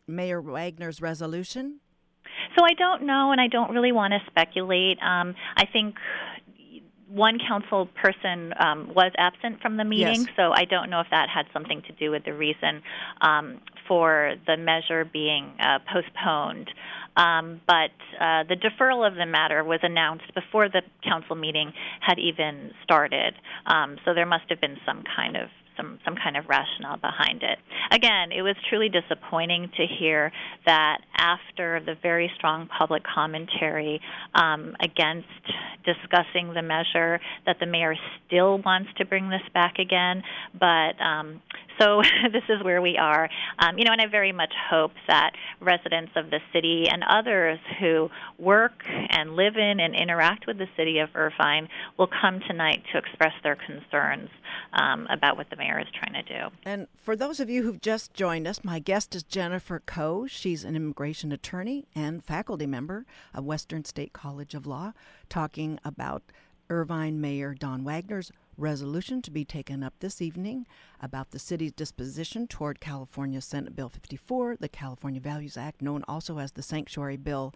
Mayor 0.06 0.40
Wagner's 0.40 1.00
resolution? 1.00 1.80
So 2.56 2.64
I 2.64 2.74
don't 2.74 3.02
know, 3.02 3.32
and 3.32 3.40
I 3.40 3.48
don't 3.48 3.72
really 3.72 3.92
want 3.92 4.12
to 4.12 4.20
speculate. 4.30 4.98
Um, 5.02 5.34
I 5.56 5.66
think 5.66 5.96
one 7.08 7.38
council 7.38 7.86
person 8.02 8.52
um, 8.58 8.92
was 8.94 9.12
absent 9.16 9.60
from 9.60 9.76
the 9.76 9.84
meeting, 9.84 10.22
yes. 10.22 10.28
so 10.36 10.52
I 10.52 10.64
don't 10.64 10.90
know 10.90 11.00
if 11.00 11.06
that 11.10 11.28
had 11.28 11.46
something 11.52 11.82
to 11.82 11.92
do 11.92 12.10
with 12.10 12.24
the 12.24 12.34
reason 12.34 12.82
um, 13.20 13.60
for 13.86 14.34
the 14.46 14.56
measure 14.56 15.04
being 15.04 15.52
uh, 15.60 15.78
postponed. 15.92 16.70
Um, 17.16 17.60
but 17.66 17.92
uh, 18.20 18.44
the 18.48 18.56
deferral 18.56 19.06
of 19.06 19.14
the 19.14 19.24
matter 19.24 19.62
was 19.64 19.80
announced 19.82 20.34
before 20.34 20.68
the 20.68 20.82
council 21.02 21.36
meeting 21.36 21.72
had 22.00 22.18
even 22.18 22.72
started, 22.82 23.34
um, 23.66 23.96
so 24.04 24.12
there 24.12 24.26
must 24.26 24.44
have 24.50 24.60
been 24.60 24.76
some 24.84 25.02
kind 25.16 25.36
of 25.36 25.48
some 25.76 25.98
some 26.04 26.14
kind 26.16 26.36
of 26.36 26.44
rationale 26.48 26.96
behind 26.96 27.42
it. 27.42 27.58
Again, 27.90 28.32
it 28.32 28.42
was 28.42 28.56
truly 28.68 28.88
disappointing 28.88 29.70
to 29.76 29.86
hear 29.98 30.32
that 30.64 30.98
after 31.16 31.80
the 31.84 31.94
very 32.02 32.30
strong 32.36 32.68
public 32.78 33.02
commentary 33.04 34.00
um, 34.34 34.74
against 34.80 35.28
discussing 35.84 36.52
the 36.54 36.62
measure, 36.62 37.20
that 37.46 37.56
the 37.60 37.66
mayor 37.66 37.94
still 38.26 38.58
wants 38.58 38.90
to 38.98 39.04
bring 39.04 39.28
this 39.30 39.42
back 39.54 39.78
again. 39.78 40.22
But 40.58 41.00
um, 41.00 41.40
so 41.78 42.02
this 42.32 42.44
is 42.48 42.62
where 42.62 42.80
we 42.80 42.96
are. 42.96 43.28
Um, 43.58 43.78
you 43.78 43.84
know, 43.84 43.92
and 43.92 44.00
I 44.00 44.06
very 44.06 44.32
much 44.32 44.52
hope 44.70 44.92
that 45.08 45.32
residents 45.60 46.12
of 46.16 46.30
the 46.30 46.40
city 46.52 46.88
and 46.90 47.02
others 47.08 47.58
who 47.80 48.10
work 48.38 48.84
and 48.86 49.36
live 49.36 49.56
in 49.56 49.80
and 49.80 49.94
interact 49.94 50.46
with 50.46 50.58
the 50.58 50.68
city 50.76 50.98
of 50.98 51.10
Irvine 51.14 51.68
will 51.98 52.08
come 52.08 52.40
tonight 52.46 52.82
to 52.92 52.98
express 52.98 53.32
their 53.42 53.56
concerns 53.56 54.30
um, 54.72 55.06
about 55.10 55.36
what 55.36 55.50
the 55.50 55.56
mayor 55.56 55.80
is 55.80 55.86
trying 55.94 56.12
to 56.14 56.22
do. 56.22 56.56
And 56.64 56.86
for 56.96 57.16
those 57.16 57.40
of 57.40 57.50
you 57.50 57.62
who've 57.62 57.80
just 57.80 58.14
joined 58.14 58.46
us, 58.46 58.64
my 58.64 58.78
guest 58.78 59.14
is 59.14 59.22
Jennifer 59.22 59.82
Koh. 59.84 60.26
She's 60.26 60.64
an 60.64 60.76
immigration 60.76 61.32
attorney 61.32 61.86
and 61.94 62.24
faculty 62.24 62.66
member 62.66 63.06
of 63.34 63.44
Western 63.44 63.84
State 63.84 64.12
College 64.12 64.54
of 64.54 64.66
Law, 64.66 64.92
talking 65.28 65.78
about 65.84 66.22
Irvine 66.68 67.20
Mayor 67.20 67.54
Don 67.54 67.84
Wagner's 67.84 68.32
resolution 68.56 69.22
to 69.22 69.30
be 69.30 69.44
taken 69.44 69.82
up 69.82 69.94
this 70.00 70.20
evening 70.20 70.66
about 71.00 71.30
the 71.30 71.38
city's 71.38 71.72
disposition 71.72 72.46
toward 72.46 72.80
California 72.80 73.40
Senate 73.40 73.76
Bill 73.76 73.88
54, 73.88 74.56
the 74.60 74.68
California 74.68 75.20
Values 75.20 75.56
Act, 75.56 75.82
known 75.82 76.04
also 76.08 76.38
as 76.38 76.52
the 76.52 76.62
Sanctuary 76.62 77.16
Bill. 77.16 77.54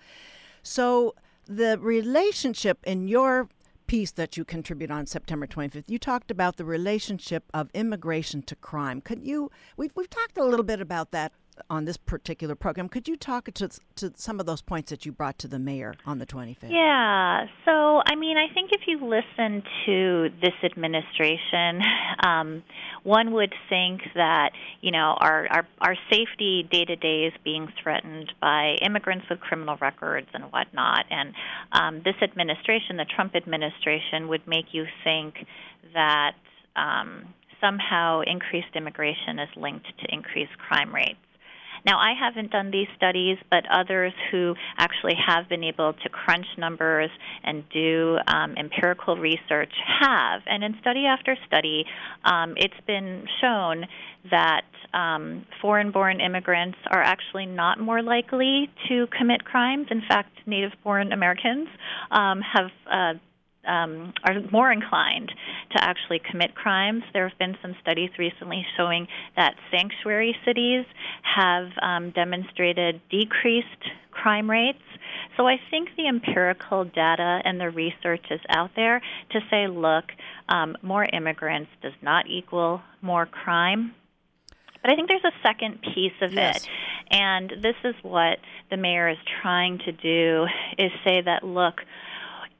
So, 0.62 1.14
the 1.46 1.78
relationship 1.78 2.78
in 2.84 3.08
your 3.08 3.48
piece 3.86 4.12
that 4.12 4.36
you 4.36 4.44
contribute 4.44 4.90
on 4.90 5.04
September 5.06 5.48
25th, 5.48 5.88
you 5.88 5.98
talked 5.98 6.30
about 6.30 6.56
the 6.56 6.64
relationship 6.64 7.44
of 7.52 7.70
immigration 7.74 8.40
to 8.42 8.54
crime. 8.54 9.00
Could 9.00 9.24
you, 9.24 9.50
we've, 9.76 9.90
we've 9.96 10.08
talked 10.08 10.38
a 10.38 10.44
little 10.44 10.64
bit 10.64 10.80
about 10.80 11.10
that 11.10 11.32
on 11.68 11.84
this 11.84 11.96
particular 11.96 12.54
program. 12.54 12.88
Could 12.88 13.08
you 13.08 13.16
talk 13.16 13.52
to, 13.52 13.68
to 13.96 14.12
some 14.16 14.40
of 14.40 14.46
those 14.46 14.62
points 14.62 14.90
that 14.90 15.04
you 15.04 15.12
brought 15.12 15.38
to 15.38 15.48
the 15.48 15.58
mayor 15.58 15.94
on 16.06 16.18
the 16.18 16.26
25th? 16.26 16.70
Yeah. 16.70 17.46
So, 17.64 18.02
I 18.06 18.14
mean, 18.14 18.36
I 18.36 18.52
think 18.52 18.70
if 18.72 18.82
you 18.86 18.98
listen 19.00 19.62
to 19.86 20.28
this 20.40 20.54
administration, 20.64 21.82
um, 22.24 22.62
one 23.02 23.32
would 23.32 23.54
think 23.68 24.02
that, 24.14 24.50
you 24.80 24.90
know, 24.90 25.16
our, 25.18 25.46
our, 25.48 25.68
our 25.80 25.96
safety 26.10 26.66
day 26.70 26.84
to 26.84 26.96
day 26.96 27.24
is 27.24 27.32
being 27.44 27.68
threatened 27.82 28.32
by 28.40 28.76
immigrants 28.82 29.26
with 29.28 29.40
criminal 29.40 29.76
records 29.80 30.28
and 30.34 30.44
whatnot. 30.44 31.04
And 31.10 31.34
um, 31.72 32.02
this 32.04 32.16
administration, 32.22 32.96
the 32.96 33.06
Trump 33.16 33.34
administration, 33.34 34.28
would 34.28 34.46
make 34.46 34.66
you 34.72 34.84
think 35.04 35.34
that. 35.94 36.32
Um, 36.76 37.34
somehow 37.60 38.22
increased 38.26 38.74
immigration 38.74 39.38
is 39.38 39.48
linked 39.56 39.86
to 39.98 40.14
increased 40.14 40.56
crime 40.58 40.94
rates. 40.94 41.18
Now, 41.84 41.98
I 41.98 42.12
haven't 42.18 42.50
done 42.50 42.70
these 42.70 42.88
studies, 42.96 43.38
but 43.50 43.64
others 43.70 44.12
who 44.30 44.54
actually 44.78 45.16
have 45.26 45.48
been 45.48 45.64
able 45.64 45.92
to 45.92 46.08
crunch 46.08 46.46
numbers 46.58 47.10
and 47.44 47.64
do 47.70 48.18
um, 48.26 48.54
empirical 48.56 49.16
research 49.16 49.72
have. 50.00 50.42
And 50.46 50.62
in 50.64 50.76
study 50.80 51.06
after 51.06 51.36
study, 51.46 51.84
um, 52.24 52.54
it's 52.56 52.74
been 52.86 53.24
shown 53.40 53.86
that 54.30 54.64
um, 54.92 55.46
foreign 55.62 55.92
born 55.92 56.20
immigrants 56.20 56.78
are 56.90 57.02
actually 57.02 57.46
not 57.46 57.80
more 57.80 58.02
likely 58.02 58.68
to 58.88 59.06
commit 59.16 59.44
crimes. 59.44 59.86
In 59.90 60.02
fact, 60.08 60.30
native 60.46 60.72
born 60.82 61.12
Americans 61.12 61.68
um, 62.10 62.40
have 62.40 62.70
uh, 62.90 63.18
um, 63.66 64.12
are 64.24 64.40
more 64.50 64.72
inclined 64.72 65.32
to 65.72 65.84
actually 65.84 66.20
commit 66.30 66.54
crimes. 66.54 67.02
There 67.12 67.28
have 67.28 67.38
been 67.38 67.56
some 67.62 67.76
studies 67.80 68.10
recently 68.18 68.66
showing 68.76 69.06
that 69.36 69.54
sanctuary 69.70 70.36
cities 70.44 70.84
have 71.22 71.68
um, 71.82 72.10
demonstrated 72.10 73.00
decreased 73.10 73.66
crime 74.10 74.50
rates. 74.50 74.78
So 75.36 75.46
I 75.46 75.58
think 75.70 75.90
the 75.96 76.08
empirical 76.08 76.84
data 76.84 77.40
and 77.44 77.60
the 77.60 77.70
research 77.70 78.24
is 78.30 78.40
out 78.48 78.70
there 78.76 79.00
to 79.30 79.40
say, 79.50 79.68
look, 79.68 80.04
um, 80.48 80.76
more 80.82 81.04
immigrants 81.04 81.70
does 81.82 81.92
not 82.02 82.26
equal 82.28 82.82
more 83.02 83.26
crime. 83.26 83.94
But 84.82 84.92
I 84.92 84.96
think 84.96 85.08
there's 85.08 85.24
a 85.24 85.32
second 85.42 85.80
piece 85.82 86.12
of 86.22 86.32
yes. 86.32 86.64
it. 86.64 86.68
And 87.10 87.52
this 87.60 87.76
is 87.84 87.94
what 88.02 88.38
the 88.70 88.76
mayor 88.76 89.08
is 89.08 89.18
trying 89.42 89.78
to 89.78 89.92
do 89.92 90.46
is 90.78 90.90
say 91.04 91.20
that 91.20 91.42
look, 91.44 91.82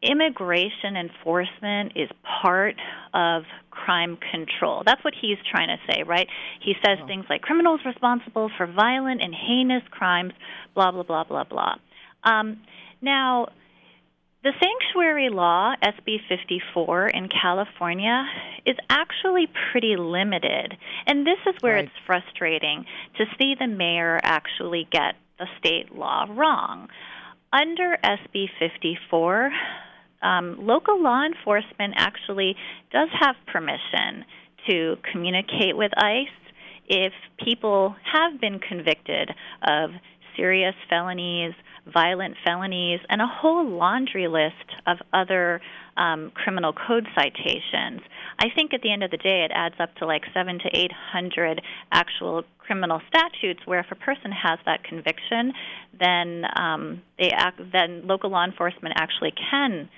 immigration 0.02 0.96
enforcement 0.96 1.92
is 1.94 2.08
part 2.42 2.76
of 3.12 3.42
crime 3.70 4.18
control. 4.30 4.82
That's 4.84 5.02
what 5.04 5.14
he's 5.20 5.38
trying 5.50 5.68
to 5.68 5.92
say, 5.92 6.02
right? 6.02 6.26
He 6.62 6.74
says 6.84 6.98
oh. 7.02 7.06
things 7.06 7.26
like 7.28 7.42
criminals 7.42 7.80
responsible 7.84 8.50
for 8.56 8.66
violent 8.66 9.22
and 9.22 9.34
heinous 9.34 9.82
crimes, 9.90 10.32
blah, 10.74 10.90
blah, 10.90 11.02
blah, 11.02 11.24
blah, 11.24 11.44
blah. 11.44 11.74
Um, 12.24 12.60
now, 13.02 13.48
the 14.42 14.52
sanctuary 14.58 15.28
law, 15.28 15.74
SB 15.82 16.16
54 16.28 17.08
in 17.08 17.28
California, 17.28 18.24
is 18.64 18.76
actually 18.88 19.48
pretty 19.70 19.96
limited. 19.98 20.76
And 21.06 21.26
this 21.26 21.38
is 21.46 21.54
where 21.60 21.74
right. 21.74 21.84
it's 21.84 21.92
frustrating 22.06 22.86
to 23.18 23.24
see 23.38 23.54
the 23.58 23.66
mayor 23.66 24.18
actually 24.22 24.88
get 24.90 25.16
the 25.38 25.46
state 25.58 25.94
law 25.94 26.26
wrong. 26.30 26.88
Under 27.52 27.98
SB 28.02 28.46
54, 28.58 29.50
um, 30.22 30.56
local 30.60 31.02
law 31.02 31.24
enforcement 31.24 31.94
actually 31.96 32.56
does 32.92 33.08
have 33.18 33.36
permission 33.46 34.24
to 34.68 34.96
communicate 35.10 35.76
with 35.76 35.92
ICE 35.96 36.28
if 36.88 37.12
people 37.42 37.94
have 38.12 38.40
been 38.40 38.58
convicted 38.58 39.30
of 39.62 39.90
serious 40.36 40.74
felonies, 40.88 41.52
violent 41.92 42.34
felonies, 42.44 43.00
and 43.08 43.20
a 43.20 43.26
whole 43.26 43.68
laundry 43.68 44.28
list 44.28 44.54
of 44.86 44.98
other 45.12 45.60
um, 45.96 46.30
criminal 46.34 46.72
code 46.72 47.06
citations. 47.14 48.00
I 48.38 48.46
think 48.54 48.72
at 48.72 48.82
the 48.82 48.92
end 48.92 49.02
of 49.02 49.10
the 49.10 49.16
day, 49.16 49.44
it 49.44 49.50
adds 49.54 49.74
up 49.78 49.94
to 49.96 50.06
like 50.06 50.22
seven 50.32 50.58
to 50.60 50.68
eight 50.72 50.92
hundred 50.92 51.60
actual 51.92 52.44
criminal 52.58 53.00
statutes 53.08 53.60
where 53.66 53.80
if 53.80 53.86
a 53.90 53.96
person 53.96 54.32
has 54.32 54.58
that 54.66 54.84
conviction, 54.84 55.52
then 55.98 56.44
um, 56.56 57.02
they 57.18 57.30
act, 57.30 57.60
then 57.72 58.06
local 58.06 58.30
law 58.30 58.44
enforcement 58.44 58.94
actually 58.96 59.32
can 59.50 59.88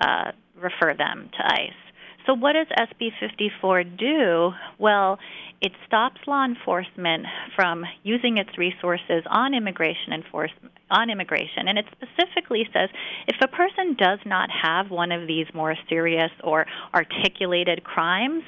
uh, 0.00 0.32
refer 0.56 0.94
them 0.94 1.30
to 1.36 1.46
ICE. 1.46 1.88
So, 2.26 2.34
what 2.34 2.52
does 2.52 2.66
SB 2.76 3.08
54 3.20 3.84
do? 3.84 4.50
Well, 4.78 5.18
it 5.62 5.72
stops 5.86 6.20
law 6.26 6.44
enforcement 6.44 7.24
from 7.56 7.84
using 8.02 8.36
its 8.36 8.50
resources 8.58 9.24
on 9.30 9.54
immigration 9.54 10.12
enforcement 10.12 10.72
on 10.90 11.10
immigration 11.10 11.68
and 11.68 11.78
it 11.78 11.84
specifically 11.92 12.66
says 12.72 12.88
if 13.26 13.36
a 13.42 13.48
person 13.48 13.94
does 13.98 14.18
not 14.24 14.48
have 14.50 14.90
one 14.90 15.12
of 15.12 15.26
these 15.26 15.46
more 15.52 15.74
serious 15.86 16.30
or 16.42 16.64
articulated 16.94 17.84
crimes 17.84 18.42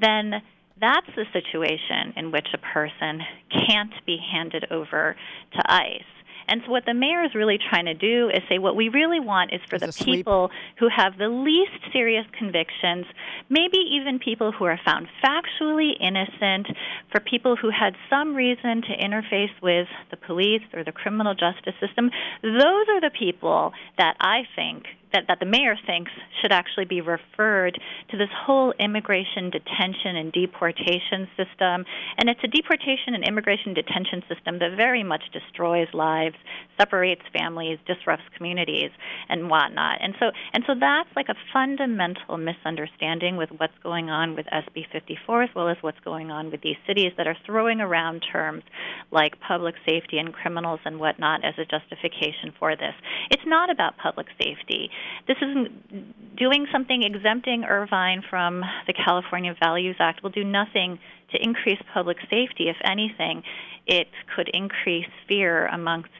then 0.00 0.32
that's 0.80 1.06
the 1.14 1.24
situation 1.32 2.14
in 2.16 2.32
which 2.32 2.48
a 2.54 2.58
person 2.58 3.20
can't 3.68 3.92
be 4.06 4.18
handed 4.32 4.66
over 4.70 5.14
to 5.52 5.72
ICE. 5.72 6.13
And 6.48 6.62
so, 6.64 6.70
what 6.70 6.84
the 6.86 6.94
mayor 6.94 7.24
is 7.24 7.34
really 7.34 7.58
trying 7.58 7.86
to 7.86 7.94
do 7.94 8.28
is 8.28 8.42
say 8.48 8.58
what 8.58 8.76
we 8.76 8.88
really 8.88 9.20
want 9.20 9.52
is 9.52 9.60
for 9.68 9.76
Is 9.76 9.82
the 9.82 9.88
a 9.88 9.92
sweep. 9.92 10.16
people 10.16 10.50
who 10.78 10.88
have 10.94 11.18
the 11.18 11.28
least 11.28 11.92
serious 11.92 12.26
convictions, 12.38 13.06
maybe 13.48 13.78
even 13.78 14.18
people 14.18 14.52
who 14.52 14.64
are 14.64 14.80
found 14.84 15.08
factually 15.24 15.92
innocent, 16.00 16.66
for 17.10 17.20
people 17.20 17.56
who 17.56 17.70
had 17.70 17.94
some 18.10 18.34
reason 18.34 18.82
to 18.82 18.96
interface 18.96 19.52
with 19.62 19.88
the 20.10 20.16
police 20.16 20.62
or 20.72 20.84
the 20.84 20.92
criminal 20.92 21.34
justice 21.34 21.74
system. 21.80 22.10
Those 22.42 22.86
are 22.88 23.00
the 23.00 23.10
people 23.16 23.72
that 23.98 24.16
I 24.20 24.42
think 24.56 24.84
that, 25.14 25.24
that 25.28 25.38
the 25.40 25.46
mayor 25.46 25.76
thinks 25.86 26.10
should 26.42 26.52
actually 26.52 26.84
be 26.84 27.00
referred 27.00 27.80
to 28.10 28.18
this 28.18 28.28
whole 28.34 28.74
immigration 28.78 29.48
detention 29.48 30.16
and 30.16 30.32
deportation 30.32 31.26
system. 31.38 31.86
And 32.18 32.28
it's 32.28 32.42
a 32.44 32.48
deportation 32.48 33.14
and 33.14 33.24
immigration 33.24 33.72
detention 33.72 34.22
system 34.28 34.58
that 34.58 34.76
very 34.76 35.02
much 35.02 35.22
destroys 35.32 35.88
lives, 35.94 36.36
separates 36.78 37.22
families, 37.32 37.78
disrupts 37.86 38.24
communities, 38.36 38.90
and 39.28 39.48
whatnot. 39.48 40.02
And 40.02 40.14
so, 40.18 40.30
and 40.52 40.64
so 40.66 40.74
that's 40.78 41.08
like 41.16 41.28
a 41.28 41.38
fundamental 41.52 42.36
misunderstanding 42.36 43.36
with 43.36 43.50
what's 43.56 43.78
going 43.82 44.10
on 44.10 44.34
with 44.34 44.46
SB 44.46 44.90
54 44.92 45.44
as 45.44 45.50
well 45.54 45.68
as 45.68 45.76
what's 45.80 46.00
going 46.04 46.30
on 46.30 46.50
with 46.50 46.60
these 46.62 46.76
cities 46.86 47.12
that 47.16 47.26
are 47.26 47.36
throwing 47.46 47.80
around 47.80 48.24
terms 48.30 48.64
like 49.12 49.38
public 49.46 49.74
safety 49.88 50.18
and 50.18 50.34
criminals 50.34 50.80
and 50.84 50.98
whatnot 50.98 51.44
as 51.44 51.54
a 51.58 51.64
justification 51.64 52.52
for 52.58 52.74
this. 52.74 52.94
It's 53.30 53.46
not 53.46 53.70
about 53.70 53.96
public 54.02 54.26
safety. 54.38 54.90
This 55.26 55.36
isn't 55.40 56.36
doing 56.36 56.66
something 56.72 57.02
exempting 57.02 57.64
Irvine 57.64 58.22
from 58.28 58.62
the 58.86 58.92
California 58.92 59.54
Values 59.58 59.96
Act 59.98 60.22
will 60.22 60.30
do 60.30 60.44
nothing 60.44 60.98
to 61.32 61.42
increase 61.42 61.78
public 61.92 62.18
safety. 62.30 62.68
If 62.68 62.76
anything, 62.84 63.42
it 63.86 64.08
could 64.34 64.48
increase 64.52 65.08
fear 65.28 65.66
amongst 65.66 66.10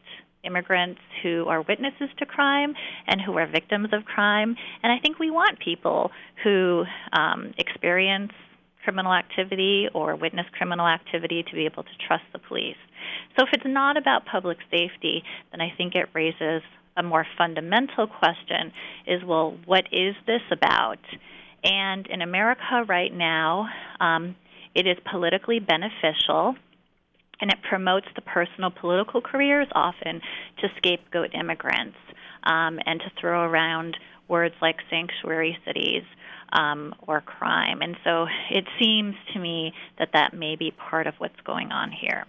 immigrants 0.44 1.00
who 1.22 1.46
are 1.48 1.62
witnesses 1.62 2.11
to 2.18 2.26
crime 2.26 2.74
and 3.06 3.20
who 3.20 3.37
are 3.38 3.46
victims 3.46 3.88
of 3.92 4.04
crime. 4.04 4.56
And 4.82 4.92
I 4.92 4.98
think 5.00 5.18
we 5.18 5.30
want 5.30 5.58
people 5.58 6.11
who 6.42 6.85
um, 7.12 7.54
experience 7.58 8.32
criminal 8.85 9.14
activity 9.14 9.88
or 9.94 10.14
witness 10.14 10.46
criminal 10.52 10.87
activity 10.87 11.42
to 11.42 11.54
be 11.54 11.64
able 11.64 11.82
to 11.82 11.96
trust 12.06 12.24
the 12.32 12.38
police. 12.38 12.76
So 13.37 13.46
if 13.46 13.52
it's 13.54 13.64
not 13.66 13.96
about 13.96 14.26
public 14.26 14.58
safety, 14.70 15.24
then 15.50 15.61
I 15.61 15.72
think 15.76 15.94
it 15.94 16.08
raises 16.12 16.62
a 16.96 17.02
more 17.02 17.26
fundamental 17.37 18.07
question 18.07 18.72
is 19.07 19.24
well, 19.24 19.57
what 19.66 19.85
is 19.92 20.14
this 20.26 20.42
about? 20.50 20.98
And 21.62 22.07
in 22.07 22.22
America 22.22 22.85
right 22.87 23.12
now, 23.12 23.68
um, 24.00 24.37
it 24.74 24.87
is 24.87 24.96
politically 25.11 25.61
beneficial 25.61 26.57
and 27.40 27.50
it 27.50 27.59
promotes 27.68 28.07
the 28.14 28.22
personal 28.22 28.70
political 28.70 29.20
careers 29.20 29.66
often 29.72 30.20
to 30.61 30.68
scapegoat 30.76 31.35
immigrants 31.35 31.96
um, 32.44 32.78
and 32.87 33.00
to 33.00 33.11
throw 33.20 33.42
around 33.42 33.96
words 34.28 34.54
like 34.62 34.76
sanctuary 34.90 35.59
cities 35.66 36.02
um, 36.52 36.94
or 37.07 37.20
crime. 37.20 37.83
And 37.83 37.96
so 38.04 38.26
it 38.50 38.64
seems 38.78 39.14
to 39.33 39.38
me 39.38 39.72
that 39.98 40.11
that 40.12 40.35
may 40.35 40.57
be 40.57 40.70
part 40.70 41.07
of 41.07 41.14
what's 41.18 41.40
going 41.44 41.72
on 41.72 41.90
here. 41.90 42.24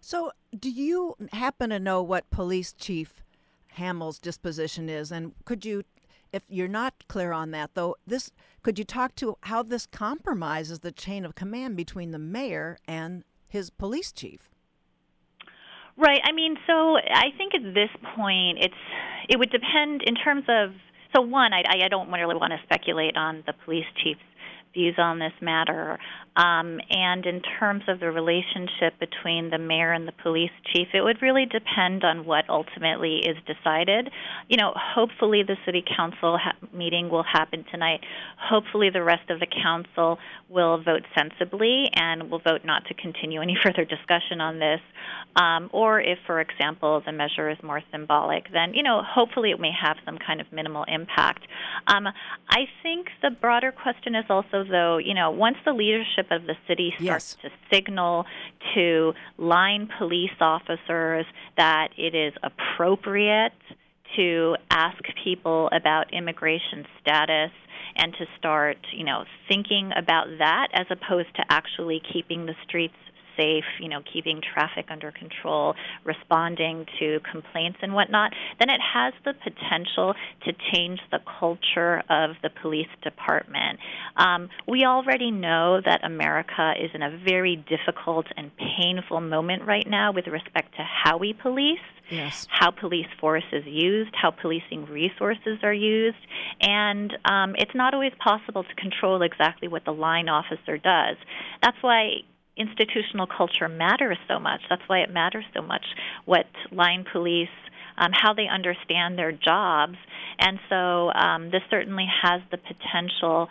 So, 0.00 0.30
do 0.56 0.70
you 0.70 1.16
happen 1.32 1.70
to 1.70 1.80
know 1.80 2.02
what 2.02 2.30
Police 2.30 2.72
Chief 2.72 3.22
Hamel's 3.78 4.18
disposition 4.18 4.88
is? 4.88 5.10
And 5.10 5.32
could 5.44 5.64
you, 5.64 5.84
if 6.32 6.42
you're 6.48 6.68
not 6.68 6.94
clear 7.08 7.32
on 7.32 7.50
that, 7.52 7.70
though, 7.74 7.96
this 8.06 8.30
could 8.62 8.78
you 8.78 8.84
talk 8.84 9.14
to 9.16 9.38
how 9.42 9.62
this 9.62 9.86
compromises 9.86 10.80
the 10.80 10.92
chain 10.92 11.24
of 11.24 11.34
command 11.34 11.76
between 11.76 12.10
the 12.10 12.18
mayor 12.18 12.78
and 12.86 13.24
his 13.48 13.70
police 13.70 14.12
chief? 14.12 14.50
Right. 15.96 16.20
I 16.22 16.32
mean, 16.32 16.56
so 16.66 16.96
I 16.96 17.30
think 17.36 17.54
at 17.54 17.74
this 17.74 17.90
point, 18.14 18.58
it's 18.60 18.74
it 19.28 19.38
would 19.38 19.50
depend 19.50 20.02
in 20.06 20.14
terms 20.14 20.44
of. 20.48 20.70
So 21.16 21.22
one, 21.22 21.54
I, 21.54 21.62
I 21.66 21.88
don't 21.88 22.12
really 22.12 22.34
want 22.34 22.52
to 22.52 22.60
speculate 22.64 23.16
on 23.16 23.42
the 23.46 23.54
police 23.64 23.86
chief's 24.04 24.20
views 24.72 24.96
on 24.98 25.18
this 25.18 25.32
matter. 25.40 25.98
Um, 26.36 26.78
and 26.88 27.26
in 27.26 27.42
terms 27.58 27.82
of 27.88 27.98
the 27.98 28.12
relationship 28.12 28.94
between 29.00 29.50
the 29.50 29.58
mayor 29.58 29.92
and 29.92 30.06
the 30.06 30.12
police 30.22 30.52
chief, 30.72 30.88
it 30.94 31.00
would 31.02 31.20
really 31.20 31.46
depend 31.46 32.04
on 32.04 32.24
what 32.24 32.48
ultimately 32.48 33.16
is 33.16 33.36
decided. 33.44 34.08
You 34.48 34.56
know, 34.56 34.72
hopefully 34.76 35.42
the 35.42 35.56
city 35.66 35.82
council 35.96 36.38
ha- 36.38 36.54
meeting 36.72 37.10
will 37.10 37.24
happen 37.24 37.64
tonight. 37.72 38.00
Hopefully 38.38 38.88
the 38.92 39.02
rest 39.02 39.30
of 39.30 39.40
the 39.40 39.48
council 39.48 40.18
will 40.48 40.80
vote 40.80 41.02
sensibly 41.16 41.90
and 41.94 42.30
will 42.30 42.38
vote 42.38 42.60
not 42.64 42.84
to 42.86 42.94
continue 42.94 43.42
any 43.42 43.56
further 43.64 43.84
discussion 43.84 44.40
on 44.40 44.60
this. 44.60 44.80
Um, 45.34 45.70
or 45.72 46.00
if, 46.00 46.18
for 46.26 46.40
example, 46.40 47.02
the 47.04 47.12
measure 47.12 47.50
is 47.50 47.58
more 47.62 47.82
symbolic, 47.90 48.44
then 48.52 48.74
you 48.74 48.82
know, 48.82 49.02
hopefully 49.04 49.50
it 49.50 49.60
may 49.60 49.72
have 49.72 49.96
some 50.04 50.18
kind 50.24 50.40
of 50.40 50.46
minimal 50.52 50.84
impact. 50.88 51.46
Um, 51.86 52.06
I 52.48 52.66
think 52.82 53.08
the 53.22 53.30
broader 53.30 53.72
question 53.72 54.14
is 54.14 54.24
also, 54.30 54.57
though, 54.64 54.98
you 54.98 55.14
know, 55.14 55.30
once 55.30 55.56
the 55.64 55.72
leadership 55.72 56.26
of 56.30 56.44
the 56.46 56.54
city 56.66 56.92
starts 56.98 57.36
Yes. 57.42 57.50
to 57.50 57.50
signal 57.70 58.26
to 58.74 59.14
line 59.36 59.88
police 59.98 60.36
officers 60.40 61.26
that 61.56 61.88
it 61.96 62.14
is 62.14 62.32
appropriate 62.42 63.52
to 64.16 64.56
ask 64.70 64.98
people 65.22 65.68
about 65.72 66.12
immigration 66.12 66.86
status 67.00 67.50
and 67.96 68.14
to 68.14 68.26
start, 68.38 68.78
you 68.92 69.04
know, 69.04 69.24
thinking 69.48 69.92
about 69.96 70.26
that 70.38 70.68
as 70.72 70.86
opposed 70.90 71.34
to 71.36 71.44
actually 71.50 72.00
keeping 72.12 72.46
the 72.46 72.54
streets 72.66 72.94
safe, 73.38 73.64
you 73.80 73.88
know, 73.88 74.00
keeping 74.12 74.40
traffic 74.42 74.86
under 74.90 75.12
control, 75.12 75.74
responding 76.04 76.84
to 76.98 77.20
complaints 77.30 77.78
and 77.82 77.94
whatnot, 77.94 78.32
then 78.58 78.68
it 78.68 78.80
has 78.80 79.14
the 79.24 79.32
potential 79.32 80.14
to 80.44 80.52
change 80.72 81.00
the 81.10 81.20
culture 81.38 82.02
of 82.10 82.30
the 82.42 82.50
police 82.60 82.88
department. 83.02 83.78
Um, 84.16 84.48
we 84.66 84.84
already 84.84 85.30
know 85.30 85.80
that 85.84 86.04
America 86.04 86.72
is 86.78 86.90
in 86.94 87.02
a 87.02 87.16
very 87.24 87.56
difficult 87.56 88.26
and 88.36 88.50
painful 88.56 89.20
moment 89.20 89.66
right 89.66 89.86
now 89.88 90.12
with 90.12 90.26
respect 90.26 90.74
to 90.76 90.82
how 90.82 91.16
we 91.16 91.32
police 91.32 91.78
Yes. 92.10 92.46
how 92.50 92.70
police 92.70 93.06
force 93.20 93.44
is 93.52 93.64
used, 93.66 94.14
how 94.14 94.30
policing 94.30 94.86
resources 94.86 95.58
are 95.62 95.74
used, 95.74 96.16
and 96.60 97.12
um, 97.24 97.54
it's 97.58 97.74
not 97.74 97.94
always 97.94 98.12
possible 98.18 98.64
to 98.64 98.74
control 98.76 99.22
exactly 99.22 99.68
what 99.68 99.84
the 99.84 99.92
line 99.92 100.28
officer 100.28 100.78
does. 100.78 101.16
That's 101.62 101.76
why 101.82 102.22
institutional 102.58 103.26
culture 103.26 103.68
matters 103.68 104.18
so 104.26 104.38
much. 104.38 104.60
That's 104.68 104.82
why 104.86 105.00
it 105.00 105.10
matters 105.10 105.44
so 105.54 105.62
much 105.62 105.84
what 106.24 106.46
line 106.72 107.04
police. 107.10 107.48
Um, 108.00 108.12
how 108.12 108.32
they 108.32 108.46
understand 108.46 109.18
their 109.18 109.32
jobs, 109.32 109.96
and 110.38 110.60
so 110.68 111.10
um, 111.12 111.50
this 111.50 111.62
certainly 111.68 112.06
has 112.22 112.40
the 112.52 112.56
potential 112.56 113.48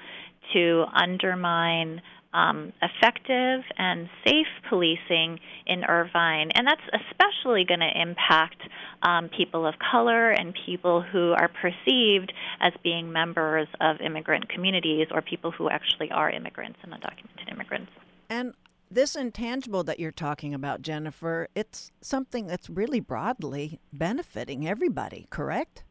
to 0.54 0.86
undermine 0.94 2.02
um, 2.34 2.74
effective 2.82 3.64
and 3.78 4.10
safe 4.26 4.48
policing 4.70 5.40
in 5.66 5.84
Irvine, 5.84 6.52
and 6.52 6.68
that's 6.68 6.82
especially 6.94 7.66
going 7.66 7.80
to 7.80 8.02
impact 8.02 8.62
um, 9.02 9.30
people 9.30 9.66
of 9.66 9.76
color 9.92 10.32
and 10.32 10.54
people 10.66 11.02
who 11.02 11.32
are 11.32 11.50
perceived 11.50 12.34
as 12.60 12.74
being 12.84 13.12
members 13.12 13.68
of 13.82 14.02
immigrant 14.02 14.50
communities 14.50 15.08
or 15.12 15.22
people 15.22 15.52
who 15.52 15.70
actually 15.70 16.12
are 16.12 16.30
immigrants 16.30 16.80
and 16.84 16.94
undocumented 16.94 17.52
immigrants. 17.52 17.92
And 18.30 18.54
this 18.90 19.16
intangible 19.16 19.84
that 19.84 20.00
you're 20.00 20.12
talking 20.12 20.54
about, 20.54 20.82
Jennifer, 20.82 21.48
it's 21.56 21.92
something 22.02 22.48
that's 22.48 22.70
really 22.70 23.00
broadly 23.00 23.80
benefiting 23.92 24.68
everybody, 24.68 25.28
correct? 25.30 25.84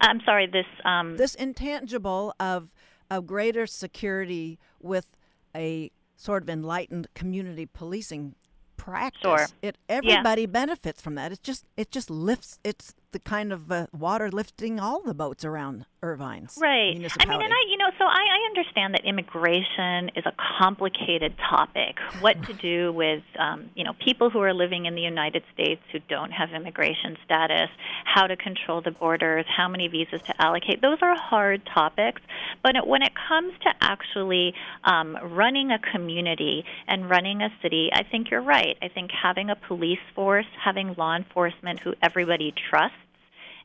I'm 0.00 0.20
sorry, 0.24 0.46
this 0.46 0.66
um, 0.84 1.16
this 1.16 1.34
intangible 1.34 2.34
of 2.38 2.72
of 3.10 3.26
greater 3.26 3.66
security 3.66 4.58
with 4.80 5.16
a 5.56 5.90
sort 6.16 6.42
of 6.42 6.50
enlightened 6.50 7.08
community 7.14 7.66
policing 7.66 8.34
practice. 8.76 9.22
Sure. 9.22 9.46
It 9.62 9.78
everybody 9.88 10.42
yeah. 10.42 10.46
benefits 10.46 11.00
from 11.00 11.14
that. 11.14 11.32
It 11.32 11.42
just 11.42 11.64
it 11.76 11.90
just 11.90 12.10
lifts. 12.10 12.58
It's 12.64 12.94
the 13.12 13.18
kind 13.18 13.52
of 13.52 13.70
uh, 13.72 13.86
water 13.92 14.30
lifting 14.30 14.78
all 14.78 15.00
the 15.02 15.14
boats 15.14 15.44
around 15.44 15.86
Irvine's 16.02 16.56
right. 16.60 16.94
I 16.94 17.26
mean, 17.26 17.42
and 17.42 17.52
I, 17.52 17.62
you 17.68 17.76
know, 17.76 17.90
so 17.98 18.04
I, 18.04 18.22
I 18.22 18.46
understand 18.46 18.94
that 18.94 19.04
immigration 19.04 20.10
is 20.14 20.24
a 20.26 20.32
complicated 20.58 21.34
topic. 21.50 21.96
What 22.20 22.40
to 22.44 22.52
do 22.52 22.92
with, 22.92 23.22
um, 23.38 23.70
you 23.74 23.82
know, 23.82 23.94
people 24.04 24.30
who 24.30 24.40
are 24.40 24.54
living 24.54 24.86
in 24.86 24.94
the 24.94 25.00
United 25.00 25.42
States 25.52 25.80
who 25.90 25.98
don't 26.08 26.30
have 26.30 26.50
immigration 26.52 27.16
status, 27.24 27.68
how 28.04 28.26
to 28.28 28.36
control 28.36 28.80
the 28.80 28.92
borders, 28.92 29.44
how 29.48 29.68
many 29.68 29.88
visas 29.88 30.22
to 30.26 30.34
allocate. 30.40 30.80
Those 30.82 30.98
are 31.02 31.16
hard 31.16 31.62
topics. 31.74 32.22
But 32.62 32.76
it, 32.76 32.86
when 32.86 33.02
it 33.02 33.12
comes 33.28 33.54
to 33.62 33.70
actually 33.80 34.54
um, 34.84 35.18
running 35.22 35.72
a 35.72 35.78
community 35.92 36.64
and 36.86 37.10
running 37.10 37.42
a 37.42 37.48
city, 37.62 37.90
I 37.92 38.04
think 38.04 38.30
you're 38.30 38.42
right. 38.42 38.76
I 38.82 38.88
think 38.88 39.10
having 39.10 39.50
a 39.50 39.56
police 39.56 39.98
force, 40.14 40.46
having 40.64 40.94
law 40.94 41.16
enforcement 41.16 41.80
who 41.80 41.94
everybody 42.02 42.54
trusts 42.70 42.96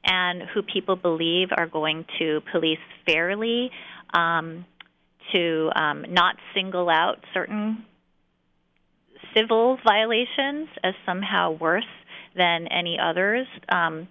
and 0.04 0.44
who 0.54 0.62
people 0.62 0.96
believe 0.96 1.50
are 1.56 1.68
going 1.68 2.06
to 2.20 2.42
police 2.52 2.80
fairly, 3.06 3.72
um, 4.14 4.66
to 5.32 5.70
um, 5.76 6.06
not 6.10 6.36
single 6.54 6.90
out 6.90 7.18
certain 7.34 7.86
civil 9.36 9.78
violations 9.84 10.68
as 10.84 10.94
somehow 11.06 11.52
worse 11.52 11.84
than 12.36 12.68
any 12.68 12.98
others. 13.02 13.48
Um, 13.70 14.08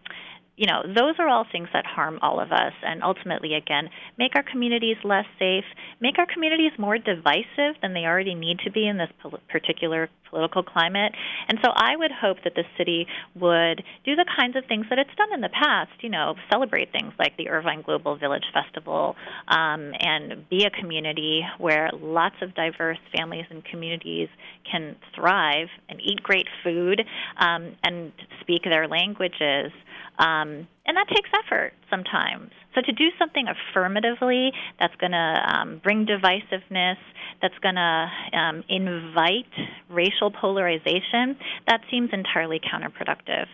you 0.63 0.69
know, 0.69 0.83
those 0.87 1.17
are 1.19 1.29
all 1.29 1.45
things 1.51 1.67
that 1.73 1.85
harm 1.85 2.21
all 2.23 2.39
of 2.39 2.53
us 2.53 2.73
and 2.85 3.03
ultimately, 3.03 3.55
again, 3.55 3.91
make 4.17 4.37
our 4.37 4.45
communities 4.45 4.95
less 5.03 5.25
safe, 5.37 5.65
make 6.01 6.21
our 6.21 6.27
communities 6.33 6.71
more 6.79 6.99
divisive 6.99 7.75
than 7.83 7.95
they 7.95 8.05
already 8.05 8.37
need 8.37 8.61
to 8.61 8.71
be 8.71 8.87
in 8.87 8.97
this 8.97 9.11
particular 9.51 10.09
political 10.31 10.63
climate. 10.63 11.13
And 11.49 11.59
so 11.65 11.71
I 11.75 11.97
would 11.97 12.13
hope 12.13 12.37
that 12.45 12.55
the 12.55 12.63
city 12.79 13.09
would 13.35 13.83
do 14.05 14.15
the 14.15 14.25
kinds 14.39 14.55
of 14.55 14.65
things 14.67 14.87
that 14.89 15.01
it's 15.01 15.11
done 15.17 15.35
in 15.35 15.41
the 15.41 15.49
past, 15.49 15.91
you 16.01 16.11
know, 16.11 16.37
celebrate 16.49 16.93
things 16.93 17.13
like 17.19 17.37
the 17.37 17.49
Irvine 17.49 17.83
Global 17.83 18.17
Village 18.17 18.45
Festival 18.55 19.17
um, 19.49 19.91
and 19.99 20.49
be 20.49 20.65
a 20.65 20.71
community 20.71 21.43
where 21.59 21.91
lots 21.93 22.37
of 22.41 22.55
diverse 22.55 22.99
families 23.17 23.47
and 23.51 23.65
communities 23.65 24.29
can 24.71 24.95
thrive 25.17 25.67
and 25.89 26.01
eat 26.01 26.23
great 26.23 26.47
food 26.63 27.03
um, 27.41 27.75
and 27.83 28.13
speak 28.41 28.63
their 28.63 28.87
languages. 28.87 29.73
Um, 30.19 30.69
and 30.85 30.97
that 30.97 31.09
takes 31.09 31.31
effort 31.45 31.73
sometimes. 31.89 32.51
So 32.75 32.81
to 32.83 32.93
do 32.93 33.09
something 33.19 33.47
affirmatively 33.49 34.53
that's 34.79 34.95
going 34.97 35.13
to 35.13 35.43
um, 35.47 35.81
bring 35.83 36.07
divisiveness, 36.07 36.97
that's 37.41 37.59
going 37.59 37.77
to 37.77 38.11
um, 38.33 38.65
invite 38.69 39.47
racial 39.89 40.31
polarization, 40.31 41.37
that 41.67 41.81
seems 41.91 42.11
entirely 42.13 42.61
counterproductive. 42.61 43.47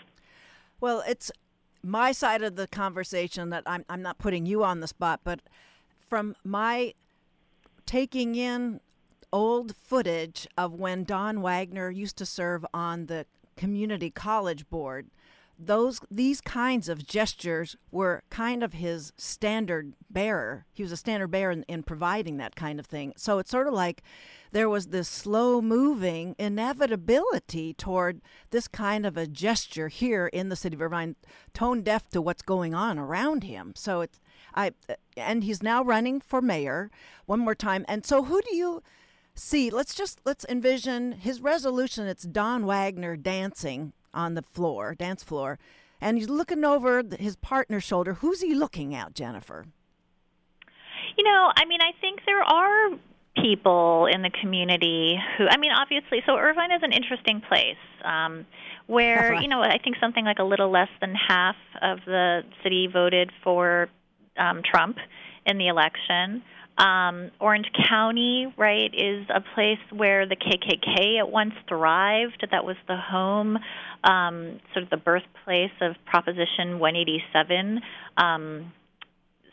Well, 0.81 1.03
it's 1.09 1.31
my 1.83 2.13
side 2.13 2.43
of 2.43 2.57
the 2.57 2.67
conversation 2.67 3.51
that 3.51 3.63
I'm, 3.67 3.85
I'm 3.89 4.03
not 4.03 4.19
putting 4.19 4.47
you 4.47 4.65
on 4.65 4.81
the 4.81 4.89
spot, 4.89 5.21
but 5.25 5.41
from 6.09 6.37
my 6.45 6.95
taking 7.87 8.35
in 8.35 8.81
old 9.33 9.75
footage 9.77 10.47
of 10.57 10.73
when 10.75 11.05
Don 11.05 11.41
Wagner 11.43 11.91
used 11.91 12.17
to 12.19 12.27
serve 12.27 12.65
on 12.73 13.07
the 13.07 13.27
community 13.57 14.11
college 14.11 14.69
board 14.71 15.09
those 15.59 16.01
these 16.11 16.41
kinds 16.41 16.89
of 16.89 17.07
gestures 17.07 17.77
were 17.91 18.23
kind 18.31 18.63
of 18.63 18.75
his 18.75 19.13
standard 19.17 19.95
bearer. 20.09 20.67
He 20.73 20.83
was 20.83 20.93
a 20.93 20.97
standard 20.97 21.29
bearer 21.29 21.51
in, 21.51 21.65
in, 21.65 21.83
providing 21.83 22.37
that 22.37 22.55
kind 22.55 22.79
of 22.79 22.87
thing. 22.87 23.13
So 23.17 23.39
it's 23.39 23.51
sort 23.51 23.67
of 23.67 23.75
like 23.75 24.03
there 24.53 24.69
was 24.69 24.89
this 24.89 25.09
slow 25.09 25.61
moving 25.61 26.37
inevitability 26.39 27.75
toward 27.75 28.21
this 28.51 28.69
kind 28.69 29.05
of 29.05 29.17
a 29.17 29.27
gesture 29.27 29.89
here 29.89 30.29
in 30.29 30.49
the 30.49 30.57
city 30.57 30.77
of 30.77 30.83
Irvine, 30.83 31.17
tone 31.53 31.83
deaf 31.83 32.09
to 32.11 32.23
what's 32.23 32.43
going 32.43 32.75
on 32.75 32.99
around 32.99 33.43
him. 33.43 33.73
So 33.75 34.01
it's 34.01 34.21
I 34.55 34.73
and 35.17 35.43
he's 35.43 35.63
now 35.63 35.83
running 35.83 36.21
for 36.21 36.41
mayor 36.41 36.91
one 37.27 37.41
more 37.41 37.57
time. 37.57 37.85
And 37.89 38.07
so 38.07 38.25
who 38.25 38.41
do 38.43 38.55
you 38.55 38.83
see? 39.35 39.71
Let's 39.71 39.95
just 39.95 40.21
let's 40.25 40.47
envision 40.49 41.13
his 41.13 41.41
resolution. 41.41 42.07
It's 42.07 42.23
Don 42.23 42.65
Wagner 42.65 43.17
dancing 43.17 43.93
on 44.15 44.35
the 44.35 44.43
floor, 44.43 44.95
dance 44.95 45.23
floor, 45.23 45.59
and 46.01 46.17
he's 46.17 46.29
looking 46.29 46.65
over 46.65 47.03
his 47.19 47.37
partner's 47.37 47.85
shoulder. 47.85 48.15
Who's 48.15 48.41
he 48.41 48.55
looking 48.55 48.95
at, 48.95 49.15
Jennifer? 49.15 49.67
You 51.17 51.25
know, 51.25 51.53
I 51.57 51.65
mean, 51.65 51.81
I 51.81 51.93
think 52.01 52.21
there 52.27 52.43
are 52.43 52.91
people 53.43 54.07
in 54.07 54.23
the 54.23 54.31
community 54.31 55.19
who, 55.37 55.47
I 55.49 55.57
mean, 55.57 55.73
obviously, 55.73 56.23
so 56.27 56.37
Irvine 56.37 56.73
is 56.73 56.83
an 56.83 56.93
interesting 56.93 57.41
place 57.41 57.77
um, 58.05 58.47
where, 58.87 59.35
you 59.41 59.49
know, 59.49 59.61
I 59.61 59.79
think 59.83 59.97
something 60.01 60.25
like 60.25 60.39
a 60.39 60.45
little 60.45 60.71
less 60.71 60.89
than 61.01 61.15
half 61.15 61.57
of 61.83 61.99
the 62.07 62.43
city 62.63 62.89
voted 62.93 63.31
for 63.43 63.89
um, 64.37 64.63
Trump 64.63 64.99
in 65.47 65.59
the 65.59 65.69
election. 65.69 66.43
Um, 66.79 67.33
Orange 67.41 67.67
County, 67.89 68.53
right, 68.57 68.93
is 68.95 69.27
a 69.35 69.41
place 69.55 69.81
where 69.91 70.27
the 70.27 70.37
KKK 70.37 71.19
at 71.19 71.29
once 71.29 71.55
thrived. 71.69 72.47
That 72.53 72.65
was 72.65 72.77
the 72.87 72.97
home, 72.97 73.59
um, 74.05 74.61
sort 74.73 74.85
of 74.85 74.91
the 74.91 74.97
birthplace 74.97 75.73
of 75.81 75.97
Proposition 76.07 76.79
187 76.79 77.81
um, 78.17 78.73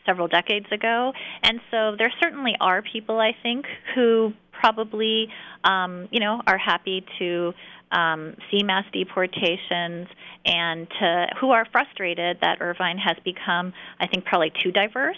several 0.06 0.28
decades 0.28 0.66
ago. 0.70 1.12
And 1.42 1.60
so 1.72 1.96
there 1.98 2.12
certainly 2.22 2.54
are 2.60 2.80
people, 2.80 3.18
I 3.18 3.32
think, 3.42 3.66
who 3.96 4.32
probably, 4.52 5.26
um, 5.64 6.08
you 6.12 6.20
know, 6.20 6.40
are 6.46 6.58
happy 6.58 7.04
to 7.18 7.52
um, 7.90 8.36
see 8.50 8.62
mass 8.62 8.84
deportations 8.92 10.06
and 10.44 10.86
to, 11.00 11.26
who 11.40 11.50
are 11.50 11.66
frustrated 11.72 12.38
that 12.40 12.58
Irvine 12.60 12.98
has 12.98 13.16
become, 13.24 13.72
I 13.98 14.06
think, 14.06 14.24
probably 14.24 14.52
too 14.62 14.70
diverse 14.70 15.16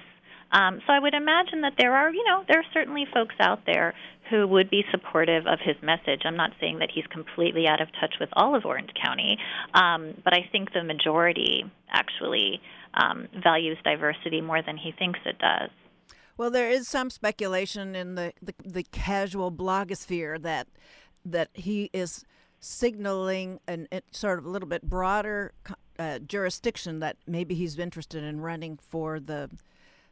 um, 0.53 0.81
so 0.87 0.93
I 0.93 0.99
would 0.99 1.15
imagine 1.15 1.61
that 1.63 1.75
there 1.79 1.95
are, 1.95 2.13
you 2.13 2.25
know, 2.25 2.45
there 2.49 2.59
are 2.59 2.71
certainly 2.73 3.07
folks 3.13 3.35
out 3.41 3.61
there 3.67 3.95
who 4.31 4.47
would 4.47 4.71
be 4.71 4.85
supportive 4.91 5.47
of 5.47 5.59
his 5.63 5.77
message. 5.83 6.23
I'm 6.25 6.37
not 6.37 6.53
saying 6.61 6.79
that 6.81 6.91
he's 6.95 7.07
completely 7.07 7.67
out 7.67 7.81
of 7.81 7.89
touch 8.01 8.15
with 8.21 8.29
all 8.35 8.55
of 8.55 8.65
Orange 8.65 8.91
County, 9.03 9.39
um, 9.75 10.15
but 10.25 10.35
I 10.35 10.49
think 10.51 10.73
the 10.73 10.85
majority 10.85 11.65
actually 11.91 12.61
um, 12.95 13.29
values 13.43 13.79
diversity 13.85 14.41
more 14.41 14.63
than 14.63 14.77
he 14.77 14.93
thinks 14.93 15.19
it 15.25 15.39
does. 15.39 15.71
Well, 16.37 16.51
there 16.51 16.71
is 16.71 16.89
some 16.89 17.11
speculation 17.11 17.97
in 17.97 18.15
the, 18.15 18.33
the, 18.41 18.55
the 18.65 18.83
casual 18.85 19.51
blogosphere 19.51 20.41
that 20.43 20.69
that 21.25 21.51
he 21.53 21.91
is 21.93 22.25
signaling 22.61 23.61
an, 23.67 23.89
a 23.93 24.01
sort 24.13 24.39
of 24.39 24.47
a 24.47 24.49
little 24.49 24.69
bit 24.69 24.83
broader 24.83 25.53
uh, 25.99 26.21
jurisdiction 26.21 27.01
that 27.01 27.17
maybe 27.27 27.55
he's 27.55 27.79
interested 27.79 28.23
in 28.23 28.41
running 28.41 28.79
for 28.79 29.21
the 29.21 29.51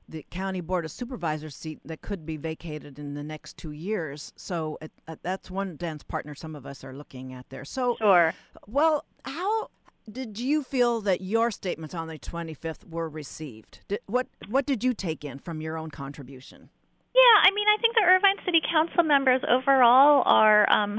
the 0.09 0.25
county 0.31 0.61
board 0.61 0.85
of 0.85 0.91
supervisors 0.91 1.57
seat 1.57 1.81
that 1.85 2.01
could 2.01 2.25
be 2.25 2.37
vacated 2.37 2.99
in 2.99 3.15
the 3.15 3.23
next 3.23 3.57
two 3.57 3.73
years. 3.73 4.33
So 4.37 4.79
it, 4.81 4.93
uh, 5.09 5.17
that's 5.23 5.51
one 5.51 5.77
dance 5.77 6.03
partner 6.03 6.35
some 6.35 6.55
of 6.55 6.67
us 6.67 6.85
are 6.85 6.95
looking 6.95 7.33
at 7.33 7.49
there. 7.51 7.65
So, 7.65 7.97
sure. 7.99 8.35
Well, 8.67 9.05
how 9.25 9.71
did 10.11 10.39
you 10.39 10.63
feel 10.63 11.01
that 11.01 11.21
your 11.21 11.51
statements 11.51 11.95
on 11.95 12.09
the 12.09 12.19
25th 12.19 12.89
were 12.89 13.09
received? 13.09 13.81
Did, 13.89 14.01
what 14.07 14.29
what 14.49 14.67
did 14.67 14.85
you 14.85 14.95
take 14.95 15.25
in 15.25 15.39
from 15.39 15.61
your 15.61 15.77
own 15.77 15.91
contribution? 15.91 16.71
Yeah, 17.15 17.43
I 17.43 17.51
mean, 17.53 17.67
I 17.67 17.81
think 17.81 17.95
the 17.95 18.05
Irvine 18.05 18.37
City 18.45 18.61
Council 18.71 19.03
members 19.03 19.41
overall 19.49 20.23
are. 20.27 20.71
Um, 20.71 20.99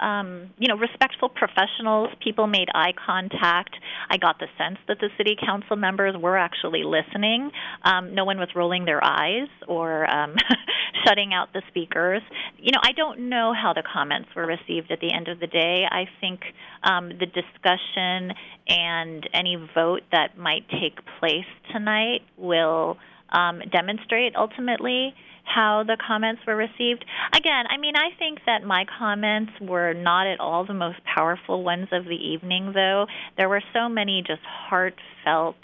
um, 0.00 0.50
you 0.58 0.68
know, 0.68 0.76
respectful 0.76 1.28
professionals. 1.28 2.08
People 2.22 2.46
made 2.46 2.68
eye 2.74 2.92
contact. 3.04 3.74
I 4.10 4.16
got 4.16 4.38
the 4.38 4.46
sense 4.56 4.78
that 4.88 4.98
the 5.00 5.08
city 5.16 5.36
council 5.38 5.76
members 5.76 6.14
were 6.16 6.36
actually 6.36 6.82
listening. 6.84 7.50
Um, 7.82 8.14
no 8.14 8.24
one 8.24 8.38
was 8.38 8.48
rolling 8.54 8.84
their 8.84 9.02
eyes 9.02 9.48
or 9.66 10.08
um, 10.10 10.34
shutting 11.04 11.32
out 11.34 11.52
the 11.52 11.62
speakers. 11.68 12.22
You 12.58 12.72
know, 12.72 12.80
I 12.82 12.92
don't 12.92 13.28
know 13.28 13.52
how 13.52 13.72
the 13.72 13.82
comments 13.82 14.28
were 14.34 14.46
received 14.46 14.90
at 14.90 15.00
the 15.00 15.12
end 15.12 15.28
of 15.28 15.40
the 15.40 15.46
day. 15.46 15.84
I 15.90 16.04
think 16.20 16.40
um, 16.82 17.08
the 17.08 17.26
discussion 17.26 18.32
and 18.68 19.28
any 19.32 19.56
vote 19.74 20.02
that 20.12 20.38
might 20.38 20.68
take 20.68 20.98
place 21.18 21.46
tonight 21.72 22.20
will 22.36 22.96
um, 23.30 23.60
demonstrate 23.70 24.34
ultimately 24.36 25.14
how 25.52 25.82
the 25.86 25.96
comments 26.04 26.42
were 26.46 26.56
received. 26.56 27.04
Again, 27.34 27.64
I 27.68 27.76
mean, 27.78 27.94
I 27.96 28.10
think 28.18 28.40
that 28.46 28.62
my 28.64 28.84
comments 28.98 29.52
were 29.60 29.94
not 29.94 30.26
at 30.26 30.40
all 30.40 30.66
the 30.66 30.74
most 30.74 30.98
powerful 31.04 31.62
ones 31.64 31.88
of 31.92 32.04
the 32.04 32.16
evening, 32.16 32.72
though. 32.74 33.06
There 33.36 33.48
were 33.48 33.62
so 33.72 33.88
many 33.88 34.22
just 34.26 34.42
heartfelt, 34.44 35.56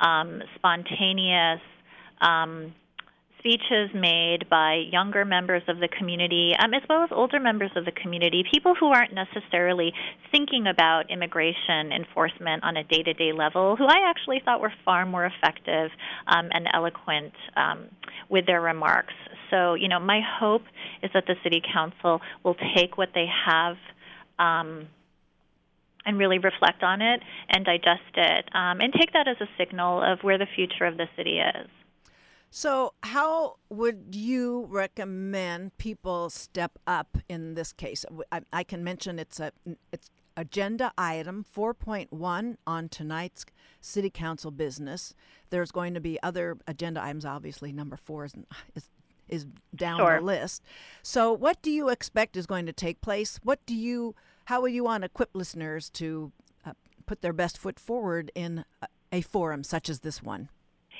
um, 0.00 0.42
spontaneous, 0.56 1.60
um, 2.20 2.74
speeches 3.44 3.90
made 3.94 4.48
by 4.48 4.82
younger 4.90 5.24
members 5.24 5.62
of 5.68 5.78
the 5.78 5.88
community, 5.98 6.52
um, 6.58 6.72
as 6.72 6.80
well 6.88 7.04
as 7.04 7.10
older 7.12 7.38
members 7.38 7.70
of 7.76 7.84
the 7.84 7.92
community, 7.92 8.42
people 8.50 8.74
who 8.78 8.86
aren't 8.86 9.12
necessarily 9.12 9.92
thinking 10.32 10.66
about 10.66 11.10
immigration 11.10 11.92
enforcement 11.92 12.64
on 12.64 12.78
a 12.78 12.84
day 12.84 13.02
to 13.02 13.12
day 13.12 13.32
level, 13.36 13.76
who 13.76 13.84
I 13.84 14.08
actually 14.08 14.40
thought 14.42 14.60
were 14.62 14.72
far 14.84 15.04
more 15.04 15.26
effective 15.26 15.90
um, 16.26 16.48
and 16.52 16.66
eloquent 16.72 17.34
um, 17.54 17.84
with 18.30 18.46
their 18.46 18.62
remarks. 18.62 19.12
So, 19.50 19.74
you 19.74 19.88
know, 19.88 20.00
my 20.00 20.20
hope 20.40 20.62
is 21.02 21.10
that 21.12 21.24
the 21.26 21.34
City 21.42 21.60
Council 21.72 22.22
will 22.44 22.56
take 22.74 22.96
what 22.96 23.10
they 23.14 23.26
have. 23.46 23.76
Um, 24.38 24.88
and 26.06 26.18
really 26.18 26.38
reflect 26.38 26.82
on 26.82 27.00
it 27.00 27.20
and 27.48 27.64
digest 27.64 28.12
it, 28.14 28.44
um, 28.54 28.80
and 28.80 28.92
take 28.92 29.14
that 29.14 29.26
as 29.26 29.38
a 29.40 29.48
signal 29.56 30.02
of 30.02 30.18
where 30.20 30.36
the 30.36 30.46
future 30.54 30.84
of 30.84 30.98
the 30.98 31.06
city 31.16 31.38
is. 31.38 31.70
So, 32.56 32.94
how 33.02 33.56
would 33.68 34.14
you 34.14 34.66
recommend 34.70 35.76
people 35.76 36.30
step 36.30 36.78
up 36.86 37.18
in 37.28 37.54
this 37.54 37.72
case? 37.72 38.04
I, 38.30 38.42
I 38.52 38.62
can 38.62 38.84
mention 38.84 39.18
it's 39.18 39.40
a 39.40 39.50
it's 39.92 40.08
agenda 40.36 40.92
item 40.96 41.44
4.1 41.52 42.56
on 42.64 42.88
tonight's 42.90 43.44
city 43.80 44.08
council 44.08 44.52
business. 44.52 45.16
There's 45.50 45.72
going 45.72 45.94
to 45.94 46.00
be 46.00 46.16
other 46.22 46.56
agenda 46.68 47.02
items. 47.02 47.24
Obviously, 47.24 47.72
number 47.72 47.96
four 47.96 48.24
is 48.24 48.36
is, 48.76 48.88
is 49.26 49.46
down 49.74 49.98
sure. 49.98 50.20
the 50.20 50.24
list. 50.24 50.62
So, 51.02 51.32
what 51.32 51.60
do 51.60 51.72
you 51.72 51.88
expect 51.88 52.36
is 52.36 52.46
going 52.46 52.66
to 52.66 52.72
take 52.72 53.00
place? 53.00 53.40
What 53.42 53.66
do 53.66 53.74
you 53.74 54.14
how 54.44 54.60
would 54.60 54.72
you 54.72 54.84
want 54.84 55.02
to 55.02 55.06
equip 55.06 55.30
listeners 55.34 55.90
to 55.90 56.30
uh, 56.64 56.74
put 57.04 57.20
their 57.20 57.32
best 57.32 57.58
foot 57.58 57.80
forward 57.80 58.30
in 58.32 58.64
a, 58.80 58.86
a 59.10 59.22
forum 59.22 59.64
such 59.64 59.88
as 59.88 60.00
this 60.00 60.22
one? 60.22 60.50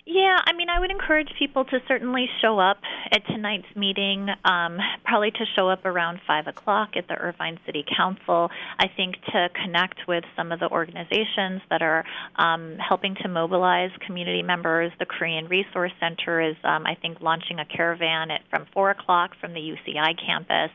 Yeah, 0.07 0.37
I 0.45 0.53
mean, 0.53 0.69
I 0.69 0.81
would 0.81 0.91
encourage 0.91 1.31
people 1.39 1.65
to 1.65 1.79
certainly 1.89 2.27
show 2.43 2.59
up 2.59 2.77
at 3.11 3.27
tonight's 3.27 3.75
meeting, 3.75 4.29
um, 4.45 4.79
probably 5.03 5.31
to 5.31 5.45
show 5.57 5.71
up 5.71 5.87
around 5.87 6.21
5 6.27 6.47
o'clock 6.47 6.91
at 6.97 7.09
the 7.09 7.15
Irvine 7.15 7.59
City 7.65 7.87
Council. 7.97 8.51
I 8.79 8.89
think 8.95 9.15
to 9.33 9.49
connect 9.65 10.01
with 10.07 10.25
some 10.37 10.53
of 10.53 10.61
the 10.61 10.69
organizations 10.69 11.63
that 11.71 11.81
are 11.81 12.05
um, 12.37 12.77
helping 12.87 13.15
to 13.23 13.29
mobilize 13.29 13.93
community 14.07 14.43
members. 14.43 14.93
The 14.99 15.07
Korean 15.07 15.49
Resource 15.49 15.93
Center 15.99 16.51
is, 16.51 16.57
um, 16.65 16.85
I 16.85 16.97
think, 17.01 17.23
launching 17.23 17.59
a 17.59 17.65
caravan 17.65 18.31
at 18.31 18.43
from 18.51 18.67
4 18.75 18.91
o'clock 18.91 19.31
from 19.41 19.55
the 19.55 19.61
UCI 19.61 20.19
campus, 20.21 20.71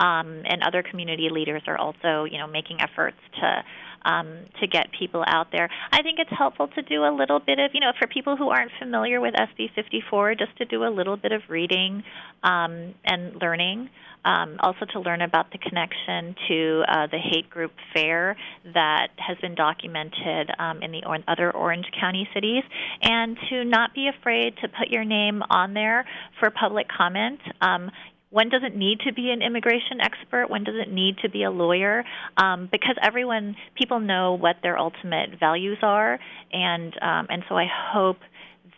um, 0.00 0.42
and 0.44 0.60
other 0.66 0.82
community 0.82 1.28
leaders 1.30 1.62
are 1.68 1.78
also, 1.78 2.24
you 2.24 2.36
know, 2.36 2.48
making 2.48 2.80
efforts 2.80 3.18
to 3.40 3.62
um, 4.04 4.38
to 4.60 4.66
get 4.66 4.88
people 4.98 5.24
out 5.26 5.48
there. 5.52 5.68
I 5.90 6.02
think 6.02 6.18
it's 6.18 6.30
helpful 6.36 6.68
to 6.68 6.82
do 6.82 7.04
a 7.04 7.12
little 7.14 7.40
bit 7.40 7.58
of, 7.58 7.70
you 7.74 7.80
know, 7.80 7.92
for 7.98 8.06
people 8.06 8.36
who 8.36 8.48
aren't 8.48 8.72
familiar 8.78 9.20
with 9.20 9.34
SB 9.34 9.74
54, 9.74 10.34
just 10.36 10.56
to 10.58 10.64
do 10.64 10.84
a 10.84 10.90
little 10.90 11.16
bit 11.16 11.32
of 11.32 11.42
reading 11.48 12.02
um, 12.42 12.94
and 13.04 13.36
learning. 13.40 13.88
Um, 14.24 14.56
also, 14.60 14.86
to 14.92 15.00
learn 15.00 15.20
about 15.20 15.50
the 15.50 15.58
connection 15.58 16.36
to 16.46 16.84
uh, 16.86 17.06
the 17.08 17.18
hate 17.18 17.50
group 17.50 17.72
FAIR 17.92 18.36
that 18.72 19.08
has 19.16 19.36
been 19.38 19.56
documented 19.56 20.48
um, 20.60 20.80
in 20.80 20.92
the 20.92 21.04
or- 21.04 21.18
other 21.26 21.50
Orange 21.50 21.86
County 21.98 22.28
cities, 22.32 22.62
and 23.02 23.36
to 23.50 23.64
not 23.64 23.94
be 23.94 24.08
afraid 24.08 24.56
to 24.58 24.68
put 24.68 24.90
your 24.90 25.04
name 25.04 25.42
on 25.50 25.74
there 25.74 26.04
for 26.38 26.50
public 26.50 26.86
comment. 26.88 27.40
One 28.32 28.48
doesn't 28.48 28.74
need 28.74 29.00
to 29.00 29.12
be 29.12 29.30
an 29.30 29.42
immigration 29.42 30.00
expert. 30.00 30.48
One 30.48 30.64
doesn't 30.64 30.92
need 30.92 31.18
to 31.18 31.28
be 31.28 31.42
a 31.44 31.50
lawyer 31.50 32.02
um, 32.38 32.66
because 32.72 32.96
everyone, 33.02 33.56
people 33.76 34.00
know 34.00 34.32
what 34.32 34.56
their 34.62 34.78
ultimate 34.78 35.38
values 35.38 35.76
are, 35.82 36.18
and 36.50 36.94
um, 37.02 37.26
and 37.28 37.44
so 37.48 37.56
I 37.56 37.66
hope 37.92 38.16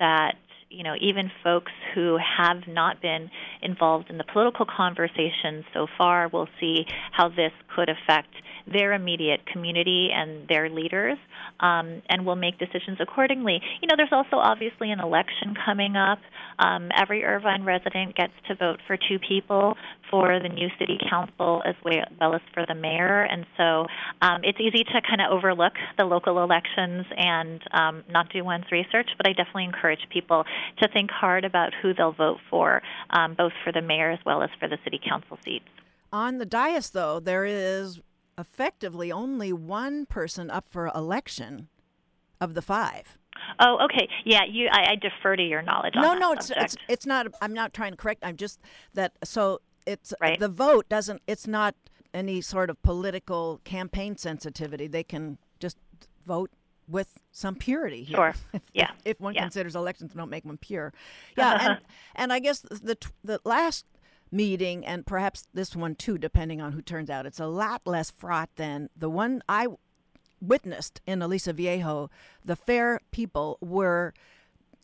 that 0.01 0.35
you 0.71 0.83
know 0.83 0.95
even 1.01 1.31
folks 1.45 1.71
who 1.95 2.19
have 2.19 2.67
not 2.67 3.01
been 3.01 3.31
involved 3.63 4.11
in 4.11 4.19
the 4.19 4.25
political 4.25 4.67
conversation 4.67 5.65
so 5.73 5.87
far 5.97 6.29
will 6.29 6.49
see 6.59 6.85
how 7.13 7.29
this 7.29 7.53
could 7.77 7.89
affect 7.89 8.35
their 8.67 8.93
immediate 8.93 9.47
community 9.47 10.11
and 10.13 10.49
their 10.49 10.71
leaders, 10.71 11.19
um, 11.61 12.03
and 12.09 12.25
will 12.25 12.37
make 12.37 12.59
decisions 12.59 12.99
accordingly. 13.01 13.61
You 13.81 13.89
know, 13.89 13.95
there's 13.97 14.13
also 14.13 14.37
obviously 14.37 14.91
an 14.91 15.01
election 15.01 15.55
coming 15.65 15.97
up. 15.97 16.19
Um, 16.59 16.91
every 16.97 17.25
Irvine 17.25 17.65
resident 17.65 18.17
gets 18.17 18.33
to 18.49 18.55
vote 18.55 18.81
for 18.87 18.97
two 18.97 19.19
people 19.19 19.75
for 20.11 20.39
the 20.41 20.49
new 20.49 20.69
city 20.79 20.99
council 21.11 21.63
as 21.67 21.75
well 21.85 22.35
as 22.35 22.41
for 22.53 22.65
the 22.67 22.75
mayor, 22.75 23.23
and 23.23 23.47
so 23.57 23.87
um, 24.23 24.41
it's 24.43 24.59
easy 24.61 24.85
to 24.85 25.01
kind 25.07 25.21
of 25.21 25.33
overlook 25.33 25.73
the 25.99 26.05
local 26.05 26.43
elections 26.43 27.07
and 27.17 27.61
um, 27.73 28.05
not 28.11 28.33
do 28.33 28.45
one's 28.45 28.71
research. 28.71 29.09
But 29.17 29.29
I 29.29 29.33
definitely 29.33 29.65
encourage 29.65 30.01
people 30.13 30.45
to 30.81 30.89
think 30.89 31.11
hard 31.11 31.45
about 31.45 31.73
who 31.83 31.93
they'll 31.95 32.13
vote 32.13 32.39
for, 32.51 32.83
um, 33.11 33.35
both 33.35 33.53
for 33.65 33.73
the 33.73 33.83
mayor 33.83 34.11
as 34.11 34.21
well 34.25 34.43
as 34.43 34.51
for 34.59 34.69
the 34.69 34.79
city 34.85 35.01
council 35.07 35.39
seats. 35.45 35.65
On 36.13 36.39
the 36.39 36.47
dais, 36.47 36.91
though, 36.91 37.19
there 37.19 37.45
is 37.45 38.01
effectively 38.39 39.11
only 39.13 39.53
one 39.53 40.07
person 40.07 40.51
up 40.51 40.69
for 40.69 40.91
election 40.95 41.69
of 42.41 42.55
the 42.55 42.63
five. 42.63 43.19
Oh, 43.59 43.85
okay. 43.85 44.09
Yeah, 44.25 44.43
you. 44.49 44.69
I, 44.71 44.93
I 44.93 44.95
defer 44.97 45.37
to 45.37 45.43
your 45.43 45.63
knowledge. 45.63 45.95
No, 45.97 46.15
no, 46.15 46.33
it's, 46.33 46.51
it's 46.51 46.77
it's 46.89 47.07
not. 47.07 47.27
I'm 47.43 47.53
not 47.53 47.75
trying 47.75 47.93
to 47.93 47.97
correct. 47.97 48.25
I'm 48.25 48.37
just 48.37 48.61
that. 48.95 49.13
So 49.25 49.61
it's 49.87 50.15
right. 50.21 50.39
the 50.39 50.49
vote 50.49 50.89
doesn't. 50.89 51.23
It's 51.27 51.47
not 51.47 51.75
any 52.13 52.41
sort 52.41 52.71
of 52.71 52.81
political 52.83 53.61
campaign 53.65 54.17
sensitivity. 54.17 54.87
They 54.87 55.03
can 55.03 55.39
just 55.59 55.77
vote 56.27 56.51
with 56.89 57.19
some 57.33 57.55
purity 57.57 58.05
here. 58.05 58.17
Sure. 58.17 58.35
If, 58.53 58.63
yeah. 58.73 58.91
If, 59.05 59.17
if 59.17 59.21
one 59.21 59.35
yeah. 59.35 59.43
considers 59.43 59.75
elections 59.75 60.15
don't 60.15 60.31
make 60.31 60.45
them 60.45 60.59
pure. 60.59 60.93
Yeah. 61.37 61.59
and 61.61 61.79
and 62.15 62.33
I 62.33 62.39
guess 62.39 62.61
the 62.61 62.97
the 63.23 63.41
last 63.45 63.87
meeting, 64.35 64.85
and 64.85 65.07
perhaps 65.07 65.47
this 65.55 65.75
one 65.77 65.95
too, 65.95 66.19
depending 66.19 66.61
on 66.61 66.73
who 66.73 66.83
turns 66.83 67.09
out. 67.09 67.27
It's 67.27 67.41
a 67.41 67.47
lot 67.47 67.83
less 67.87 68.11
fraught 68.11 68.51
than 68.57 68.91
the 68.97 69.09
one 69.09 69.43
I 69.49 69.69
witnessed 70.41 71.01
in 71.07 71.23
Aliso 71.23 71.53
Viejo. 71.53 72.11
The 72.45 72.57
fair 72.57 73.01
people 73.13 73.59
were 73.61 74.13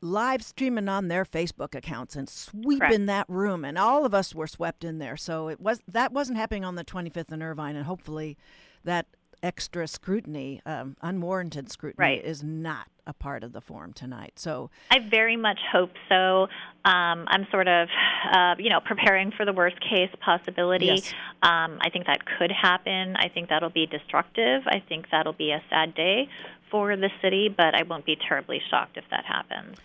live 0.00 0.42
streaming 0.42 0.88
on 0.88 1.08
their 1.08 1.24
Facebook 1.24 1.74
accounts 1.74 2.16
and 2.16 2.28
sweeping 2.28 2.78
Correct. 2.78 3.06
that 3.06 3.28
room, 3.28 3.64
and 3.64 3.76
all 3.76 4.06
of 4.06 4.14
us 4.14 4.34
were 4.34 4.46
swept 4.46 4.84
in 4.84 4.98
there. 4.98 5.16
So 5.16 5.48
it 5.48 5.60
was 5.60 5.82
that 5.86 6.12
wasn't 6.12 6.38
happening 6.38 6.64
on 6.64 6.76
the 6.76 6.84
25th 6.84 7.32
and 7.32 7.42
Irvine, 7.42 7.76
and 7.76 7.84
hopefully 7.86 8.38
that 8.84 9.06
extra 9.42 9.86
scrutiny, 9.86 10.60
um, 10.66 10.96
unwarranted 11.02 11.70
scrutiny, 11.70 12.02
right. 12.02 12.24
is 12.24 12.42
not 12.42 12.88
a 13.06 13.12
part 13.12 13.42
of 13.42 13.52
the 13.52 13.60
forum 13.60 13.92
tonight. 13.92 14.32
So 14.36 14.70
I 14.90 14.98
very 15.10 15.36
much 15.36 15.58
hope 15.72 15.90
so. 16.08 16.48
Um, 16.84 17.26
I'm 17.28 17.46
sort 17.50 17.68
of, 17.68 17.88
uh, 18.32 18.54
you 18.58 18.70
know, 18.70 18.80
preparing 18.80 19.32
for 19.32 19.44
the 19.44 19.52
worst 19.52 19.80
case 19.80 20.10
possibility. 20.24 20.86
Yes. 20.86 21.12
Um, 21.42 21.78
I 21.80 21.90
think 21.92 22.06
that 22.06 22.20
could 22.38 22.52
happen. 22.52 23.16
I 23.16 23.28
think 23.28 23.48
that'll 23.48 23.70
be 23.70 23.86
destructive. 23.86 24.62
I 24.66 24.82
think 24.88 25.06
that'll 25.10 25.32
be 25.32 25.50
a 25.50 25.62
sad 25.68 25.94
day 25.94 26.28
for 26.70 26.96
the 26.96 27.10
city, 27.20 27.48
but 27.48 27.74
I 27.74 27.82
won't 27.82 28.06
be 28.06 28.16
terribly 28.28 28.60
shocked 28.70 28.96
if 28.96 29.04
that 29.10 29.24
happens. 29.24 29.78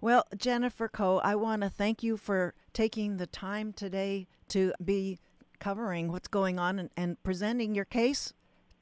Well, 0.00 0.26
Jennifer 0.36 0.86
Koh, 0.86 1.18
I 1.24 1.34
want 1.34 1.62
to 1.62 1.68
thank 1.68 2.04
you 2.04 2.16
for 2.16 2.54
taking 2.72 3.16
the 3.16 3.26
time 3.26 3.72
today 3.72 4.28
to 4.48 4.72
be 4.84 5.18
covering 5.58 6.12
what's 6.12 6.28
going 6.28 6.58
on 6.58 6.78
and, 6.78 6.90
and 6.96 7.22
presenting 7.24 7.74
your 7.74 7.84
case 7.84 8.32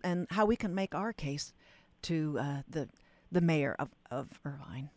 and 0.03 0.27
how 0.31 0.47
we 0.47 0.57
can 0.57 0.75
make 0.75 0.95
our 0.95 1.13
case 1.13 1.53
to 2.03 2.39
uh, 2.41 2.63
the 2.69 2.89
the 3.33 3.41
mayor 3.41 3.75
of, 3.79 3.91
of 4.11 4.39
Irvine. 4.45 4.91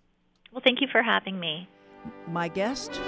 Well, 0.51 0.61
thank 0.63 0.81
you 0.81 0.87
for 0.91 1.01
having 1.01 1.39
me. 1.39 1.67
My 2.27 2.47
guest 2.47 2.99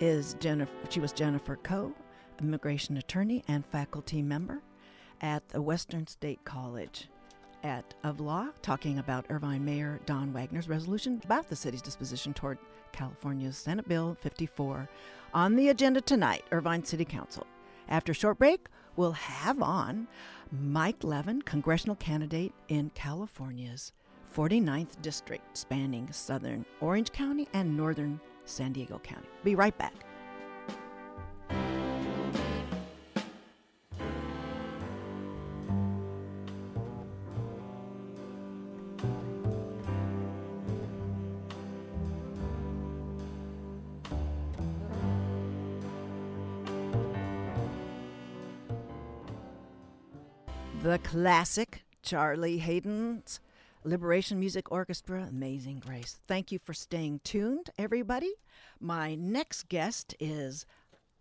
is 0.00 0.34
Jennifer. 0.40 0.72
She 0.90 1.00
was 1.00 1.12
Jennifer 1.12 1.56
Koh, 1.56 1.92
immigration 2.40 2.96
attorney 2.96 3.42
and 3.48 3.64
faculty 3.66 4.22
member 4.22 4.62
at 5.20 5.48
the 5.48 5.62
Western 5.62 6.06
State 6.06 6.44
College 6.44 7.08
at 7.62 7.94
of 8.02 8.20
Law, 8.20 8.48
talking 8.60 8.98
about 8.98 9.26
Irvine 9.30 9.64
Mayor 9.64 10.00
Don 10.04 10.32
Wagner's 10.32 10.68
resolution 10.68 11.20
about 11.24 11.48
the 11.48 11.56
city's 11.56 11.82
disposition 11.82 12.34
toward 12.34 12.58
California's 12.92 13.56
Senate 13.56 13.88
Bill 13.88 14.16
54. 14.20 14.88
On 15.34 15.56
the 15.56 15.68
agenda 15.68 16.00
tonight, 16.00 16.44
Irvine 16.50 16.84
City 16.84 17.04
Council. 17.04 17.46
After 17.88 18.12
a 18.12 18.14
short 18.14 18.38
break, 18.38 18.66
we'll 18.96 19.12
have 19.12 19.62
on 19.62 20.06
Mike 20.50 21.02
Levin, 21.02 21.42
congressional 21.42 21.96
candidate 21.96 22.52
in 22.68 22.90
California's 22.94 23.92
49th 24.34 25.00
district, 25.02 25.56
spanning 25.56 26.10
southern 26.12 26.64
Orange 26.80 27.12
County 27.12 27.48
and 27.52 27.76
northern 27.76 28.20
San 28.44 28.72
Diego 28.72 28.98
County. 28.98 29.28
Be 29.44 29.54
right 29.54 29.76
back. 29.78 29.94
Classic 51.12 51.84
Charlie 52.02 52.56
Haden's 52.56 53.38
Liberation 53.84 54.40
Music 54.40 54.72
Orchestra, 54.72 55.26
Amazing 55.28 55.80
Grace. 55.80 56.18
Thank 56.26 56.50
you 56.50 56.58
for 56.58 56.72
staying 56.72 57.20
tuned, 57.22 57.68
everybody. 57.76 58.32
My 58.80 59.14
next 59.14 59.68
guest 59.68 60.14
is 60.18 60.64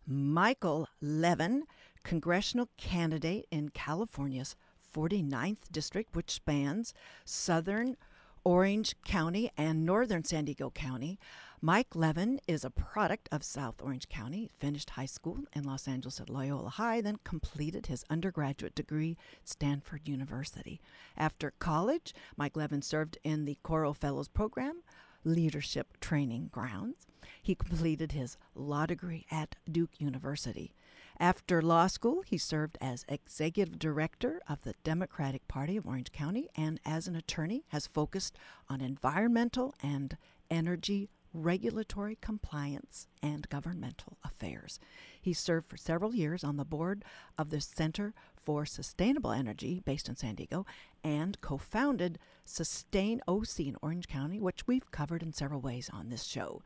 Michael 0.08 0.88
Levin, 1.02 1.66
congressional 2.06 2.70
candidate 2.78 3.48
in 3.52 3.68
California's 3.68 4.56
49th 4.96 5.70
district, 5.74 6.16
which 6.16 6.32
spans 6.32 6.94
southern 7.26 7.98
Orange 8.46 8.96
County 9.04 9.52
and 9.58 9.86
northern 9.86 10.24
San 10.24 10.46
Diego 10.46 10.70
County. 10.70 11.20
Mike 11.64 11.96
Levin 11.96 12.40
is 12.48 12.66
a 12.66 12.72
product 12.72 13.30
of 13.32 13.44
South 13.44 13.84
Orange 13.84 14.10
County, 14.10 14.50
finished 14.58 14.90
high 14.92 15.06
school 15.06 15.44
in 15.54 15.64
Los 15.64 15.88
Angeles 15.88 16.20
at 16.20 16.28
Loyola 16.28 16.72
High, 16.72 17.02
then 17.02 17.20
completed 17.24 17.86
his 17.86 18.04
undergraduate 18.10 18.74
degree 18.74 19.16
at 19.40 19.48
Stanford 19.48 20.08
University. 20.08 20.82
After 21.16 21.54
college, 21.60 22.16
Mike 22.36 22.58
Levin 22.58 22.82
served 22.82 23.20
in 23.24 23.46
the 23.46 23.60
Coro 23.62 23.94
Fellows 23.94 24.28
Program, 24.28 24.82
Leadership 25.24 26.00
Training 26.02 26.50
Grounds. 26.52 27.06
He 27.44 27.54
completed 27.54 28.14
his 28.14 28.38
law 28.56 28.88
degree 28.88 29.28
at 29.30 29.56
Duke 29.72 30.00
University. 30.00 30.74
After 31.20 31.62
law 31.62 31.86
school, 31.86 32.24
he 32.26 32.40
served 32.40 32.80
as 32.82 33.06
executive 33.08 33.78
director 33.78 34.42
of 34.50 34.64
the 34.64 34.74
Democratic 34.84 35.48
Party 35.48 35.78
of 35.78 35.86
Orange 35.86 36.12
County 36.12 36.50
and 36.56 36.80
as 36.88 37.08
an 37.08 37.16
attorney 37.16 37.66
has 37.68 37.86
focused 37.86 38.36
on 38.68 38.82
environmental 38.82 39.76
and 39.84 40.18
energy 40.50 41.12
regulatory 41.34 42.18
compliance 42.22 43.08
and 43.22 43.50
governmental 43.50 44.18
affairs. 44.24 44.80
He 45.20 45.34
served 45.34 45.68
for 45.68 45.78
several 45.78 46.14
years 46.14 46.44
on 46.44 46.58
the 46.58 46.66
board 46.66 47.04
of 47.38 47.50
the 47.50 47.62
Center 47.62 48.14
for 48.44 48.66
Sustainable 48.66 49.32
Energy 49.32 49.82
based 49.86 50.10
in 50.10 50.16
San 50.16 50.36
Diego 50.36 50.66
and 51.04 51.40
co 51.42 51.58
founded 51.58 52.20
Sustain 52.46 53.22
OC 53.28 53.60
in 53.60 53.78
Orange 53.82 54.08
County, 54.08 54.40
which 54.40 54.68
we've 54.68 54.92
covered 54.92 55.24
in 55.24 55.34
several 55.34 55.62
ways 55.62 55.90
on 55.94 56.10
this 56.10 56.24
show. 56.24 56.62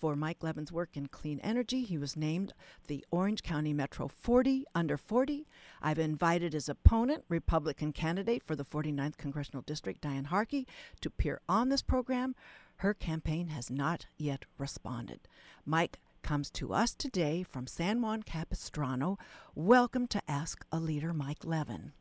For 0.00 0.16
Mike 0.16 0.42
Levin's 0.42 0.72
work 0.72 0.96
in 0.96 1.08
clean 1.08 1.40
energy, 1.40 1.82
he 1.82 1.98
was 1.98 2.16
named 2.16 2.54
the 2.86 3.04
Orange 3.10 3.42
County 3.42 3.74
Metro 3.74 4.08
40 4.08 4.64
under 4.74 4.96
40. 4.96 5.46
I've 5.82 5.98
invited 5.98 6.54
his 6.54 6.70
opponent, 6.70 7.24
Republican 7.28 7.92
candidate 7.92 8.42
for 8.42 8.56
the 8.56 8.64
49th 8.64 9.18
Congressional 9.18 9.60
District, 9.60 10.00
Diane 10.00 10.24
Harkey, 10.24 10.66
to 11.02 11.08
appear 11.08 11.42
on 11.50 11.68
this 11.68 11.82
program. 11.82 12.34
Her 12.80 12.94
campaign 12.94 13.48
has 13.48 13.68
not 13.68 14.06
yet 14.16 14.46
responded. 14.56 15.28
Mike 15.66 15.98
comes 16.22 16.50
to 16.52 16.72
us 16.72 16.94
today 16.94 17.42
from 17.42 17.66
San 17.66 18.00
Juan 18.00 18.22
Capistrano. 18.22 19.18
Welcome 19.54 20.06
to 20.06 20.22
Ask 20.26 20.64
a 20.72 20.80
Leader, 20.80 21.12
Mike 21.12 21.44
Levin. 21.44 21.92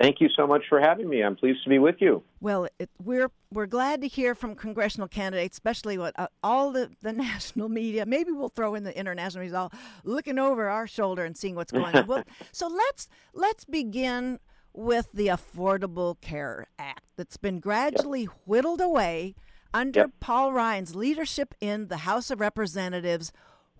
Thank 0.00 0.22
you 0.22 0.30
so 0.34 0.46
much 0.46 0.62
for 0.70 0.80
having 0.80 1.10
me. 1.10 1.20
I'm 1.20 1.36
pleased 1.36 1.64
to 1.64 1.68
be 1.68 1.78
with 1.78 1.96
you. 1.98 2.22
Well, 2.40 2.66
it, 2.78 2.88
we're 3.04 3.30
we're 3.52 3.66
glad 3.66 4.00
to 4.00 4.08
hear 4.08 4.34
from 4.34 4.54
congressional 4.54 5.06
candidates, 5.06 5.56
especially 5.56 5.98
what 5.98 6.18
uh, 6.18 6.28
all 6.42 6.70
the, 6.70 6.92
the 7.02 7.12
national 7.28 7.68
media. 7.68 8.06
Maybe 8.06 8.32
we'll 8.32 8.48
throw 8.48 8.74
in 8.74 8.84
the 8.84 8.98
international 8.98 9.44
media, 9.44 9.58
all 9.58 9.72
looking 10.02 10.38
over 10.38 10.70
our 10.70 10.86
shoulder 10.86 11.26
and 11.26 11.36
seeing 11.36 11.56
what's 11.56 11.72
going 11.72 11.94
on. 11.94 12.06
well, 12.06 12.24
so 12.52 12.68
let's 12.68 13.10
let's 13.34 13.66
begin 13.66 14.38
with 14.72 15.08
the 15.12 15.26
Affordable 15.26 16.18
Care 16.22 16.68
Act 16.78 17.04
that's 17.18 17.36
been 17.36 17.60
gradually 17.60 18.22
yep. 18.22 18.30
whittled 18.46 18.80
away 18.80 19.34
under 19.76 20.00
yep. 20.00 20.10
Paul 20.20 20.52
Ryan's 20.52 20.94
leadership 20.94 21.54
in 21.60 21.88
the 21.88 21.98
House 21.98 22.30
of 22.30 22.40
Representatives, 22.40 23.30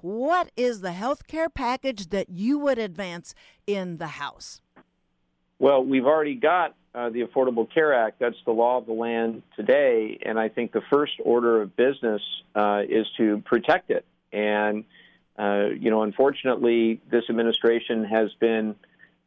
what 0.02 0.50
is 0.56 0.82
the 0.82 0.92
health 0.92 1.26
care 1.26 1.48
package 1.48 2.08
that 2.10 2.28
you 2.28 2.58
would 2.58 2.78
advance 2.78 3.34
in 3.66 3.96
the 3.96 4.08
House? 4.08 4.60
Well, 5.58 5.82
we've 5.82 6.04
already 6.04 6.34
got 6.34 6.74
uh, 6.94 7.08
the 7.08 7.22
Affordable 7.22 7.72
Care 7.72 7.94
Act. 7.94 8.18
That's 8.18 8.36
the 8.44 8.52
law 8.52 8.76
of 8.76 8.84
the 8.84 8.92
land 8.92 9.42
today. 9.56 10.18
And 10.22 10.38
I 10.38 10.50
think 10.50 10.72
the 10.72 10.82
first 10.92 11.14
order 11.24 11.62
of 11.62 11.74
business 11.76 12.20
uh, 12.54 12.82
is 12.86 13.06
to 13.16 13.42
protect 13.46 13.90
it. 13.90 14.04
And, 14.32 14.84
uh, 15.38 15.68
you 15.78 15.90
know, 15.90 16.02
unfortunately, 16.02 17.00
this 17.10 17.24
administration 17.30 18.04
has 18.04 18.32
been 18.38 18.74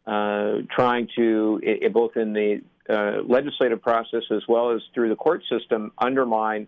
uh, 0.06 0.58
trying 0.70 1.10
to, 1.16 1.60
it, 1.64 1.92
both 1.94 2.16
in 2.16 2.34
the 2.34 2.62
uh, 2.90 3.22
legislative 3.28 3.82
process 3.82 4.24
as 4.32 4.42
well 4.48 4.72
as 4.72 4.82
through 4.94 5.10
the 5.10 5.16
court 5.16 5.44
system 5.50 5.92
undermine 5.98 6.68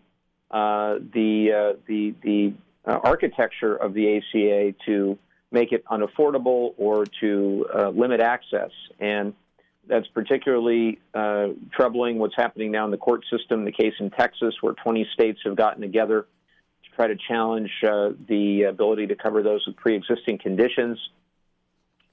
uh, 0.51 0.95
the 1.13 1.51
uh, 1.51 1.79
the 1.87 2.13
the 2.21 2.53
uh, 2.85 2.99
architecture 3.03 3.75
of 3.75 3.93
the 3.93 4.17
ACA 4.17 4.75
to 4.85 5.17
make 5.51 5.71
it 5.71 5.83
unaffordable 5.85 6.73
or 6.77 7.05
to 7.21 7.65
uh, 7.73 7.89
limit 7.89 8.19
access. 8.21 8.71
And 8.99 9.33
that's 9.87 10.07
particularly 10.07 10.99
troubling. 11.71 12.19
What's 12.19 12.35
happening 12.35 12.71
now 12.71 12.85
in 12.85 12.91
the 12.91 12.97
court 12.97 13.23
system? 13.29 13.65
The 13.65 13.71
case 13.71 13.93
in 13.99 14.11
Texas, 14.11 14.53
where 14.61 14.73
20 14.73 15.07
states 15.13 15.39
have 15.43 15.55
gotten 15.55 15.81
together 15.81 16.27
to 16.83 16.95
try 16.95 17.07
to 17.07 17.15
challenge 17.27 17.71
the 17.81 18.63
ability 18.69 19.07
to 19.07 19.15
cover 19.15 19.41
those 19.41 19.65
with 19.65 19.75
pre-existing 19.75 20.37
conditions. 20.37 20.99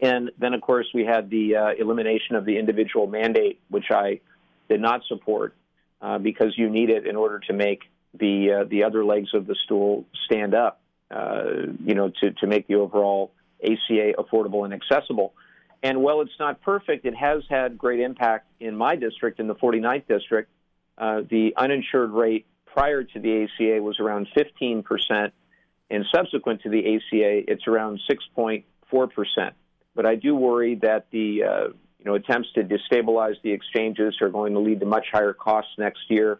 And 0.00 0.30
then, 0.38 0.54
of 0.54 0.60
course, 0.60 0.86
we 0.94 1.04
had 1.04 1.28
the 1.28 1.56
uh, 1.56 1.68
elimination 1.78 2.36
of 2.36 2.44
the 2.44 2.56
individual 2.58 3.06
mandate, 3.06 3.60
which 3.68 3.90
I 3.90 4.20
did 4.68 4.80
not 4.80 5.02
support 5.08 5.54
uh, 6.00 6.18
because 6.18 6.54
you 6.56 6.70
need 6.70 6.90
it 6.90 7.06
in 7.06 7.16
order 7.16 7.40
to 7.40 7.52
make 7.52 7.82
the 8.14 8.60
uh, 8.60 8.64
the 8.64 8.84
other 8.84 9.04
legs 9.04 9.30
of 9.34 9.46
the 9.46 9.56
stool 9.64 10.04
stand 10.24 10.54
up. 10.54 10.80
Uh, 11.10 11.72
you 11.84 11.94
know, 11.94 12.10
to 12.20 12.32
to 12.32 12.46
make 12.46 12.66
the 12.68 12.76
overall 12.76 13.32
ACA 13.62 14.12
affordable 14.18 14.64
and 14.64 14.74
accessible. 14.74 15.34
And 15.82 16.02
while 16.02 16.20
it's 16.20 16.38
not 16.38 16.60
perfect, 16.60 17.04
it 17.04 17.14
has 17.14 17.42
had 17.48 17.78
great 17.78 18.00
impact 18.00 18.46
in 18.60 18.76
my 18.76 18.96
district, 18.96 19.38
in 19.38 19.46
the 19.46 19.54
49th 19.54 20.06
district. 20.08 20.50
Uh, 20.96 21.22
the 21.28 21.54
uninsured 21.56 22.10
rate 22.10 22.46
prior 22.66 23.04
to 23.04 23.20
the 23.20 23.44
ACA 23.44 23.82
was 23.82 24.00
around 24.00 24.28
15 24.34 24.82
percent, 24.82 25.32
and 25.90 26.04
subsequent 26.14 26.62
to 26.62 26.68
the 26.68 26.96
ACA, 26.96 27.50
it's 27.50 27.66
around 27.66 28.00
6.4 28.08 29.12
percent. 29.12 29.54
But 29.98 30.06
I 30.06 30.14
do 30.14 30.36
worry 30.36 30.76
that 30.76 31.06
the 31.10 31.42
uh, 31.42 31.64
you 31.98 32.04
know 32.04 32.14
attempts 32.14 32.52
to 32.52 32.62
destabilize 32.62 33.34
the 33.42 33.50
exchanges 33.50 34.14
are 34.20 34.28
going 34.28 34.52
to 34.52 34.60
lead 34.60 34.78
to 34.78 34.86
much 34.86 35.06
higher 35.12 35.32
costs 35.32 35.72
next 35.76 36.02
year. 36.08 36.38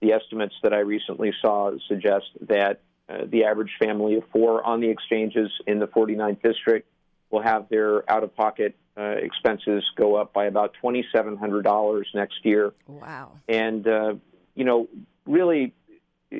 The 0.00 0.12
estimates 0.12 0.54
that 0.62 0.72
I 0.72 0.78
recently 0.78 1.32
saw 1.42 1.72
suggest 1.88 2.26
that 2.42 2.80
uh, 3.08 3.24
the 3.26 3.42
average 3.42 3.72
family 3.80 4.18
of 4.18 4.22
four 4.32 4.64
on 4.64 4.78
the 4.80 4.88
exchanges 4.88 5.50
in 5.66 5.80
the 5.80 5.88
49th 5.88 6.42
district 6.42 6.88
will 7.30 7.42
have 7.42 7.68
their 7.70 8.08
out-of-pocket 8.08 8.76
uh, 8.96 9.02
expenses 9.02 9.82
go 9.96 10.14
up 10.14 10.32
by 10.32 10.44
about 10.44 10.76
$2,700 10.80 12.04
next 12.14 12.44
year. 12.44 12.72
Wow! 12.86 13.32
And 13.48 13.84
uh, 13.88 14.14
you 14.54 14.62
know, 14.62 14.86
really, 15.26 15.74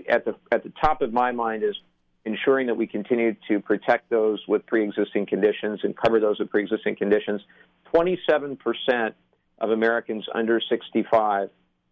at 0.08 0.24
the 0.24 0.36
at 0.52 0.62
the 0.62 0.72
top 0.80 1.02
of 1.02 1.12
my 1.12 1.32
mind 1.32 1.64
is 1.64 1.74
ensuring 2.24 2.68
that 2.68 2.76
we 2.76 2.86
continue 2.86 3.34
to 3.48 3.60
protect 3.60 4.08
those 4.10 4.40
with 4.46 4.64
pre-existing 4.66 5.26
conditions 5.26 5.80
and 5.82 5.96
cover 5.96 6.20
those 6.20 6.38
with 6.38 6.50
pre-existing 6.50 6.96
conditions. 6.96 7.40
27% 7.92 8.58
of 9.58 9.70
Americans 9.70 10.26
under 10.34 10.60
65 10.60 11.50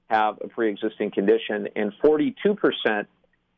have 0.09 0.39
a 0.43 0.49
pre-existing 0.49 1.11
condition, 1.11 1.69
and 1.77 1.93
42% 2.03 3.07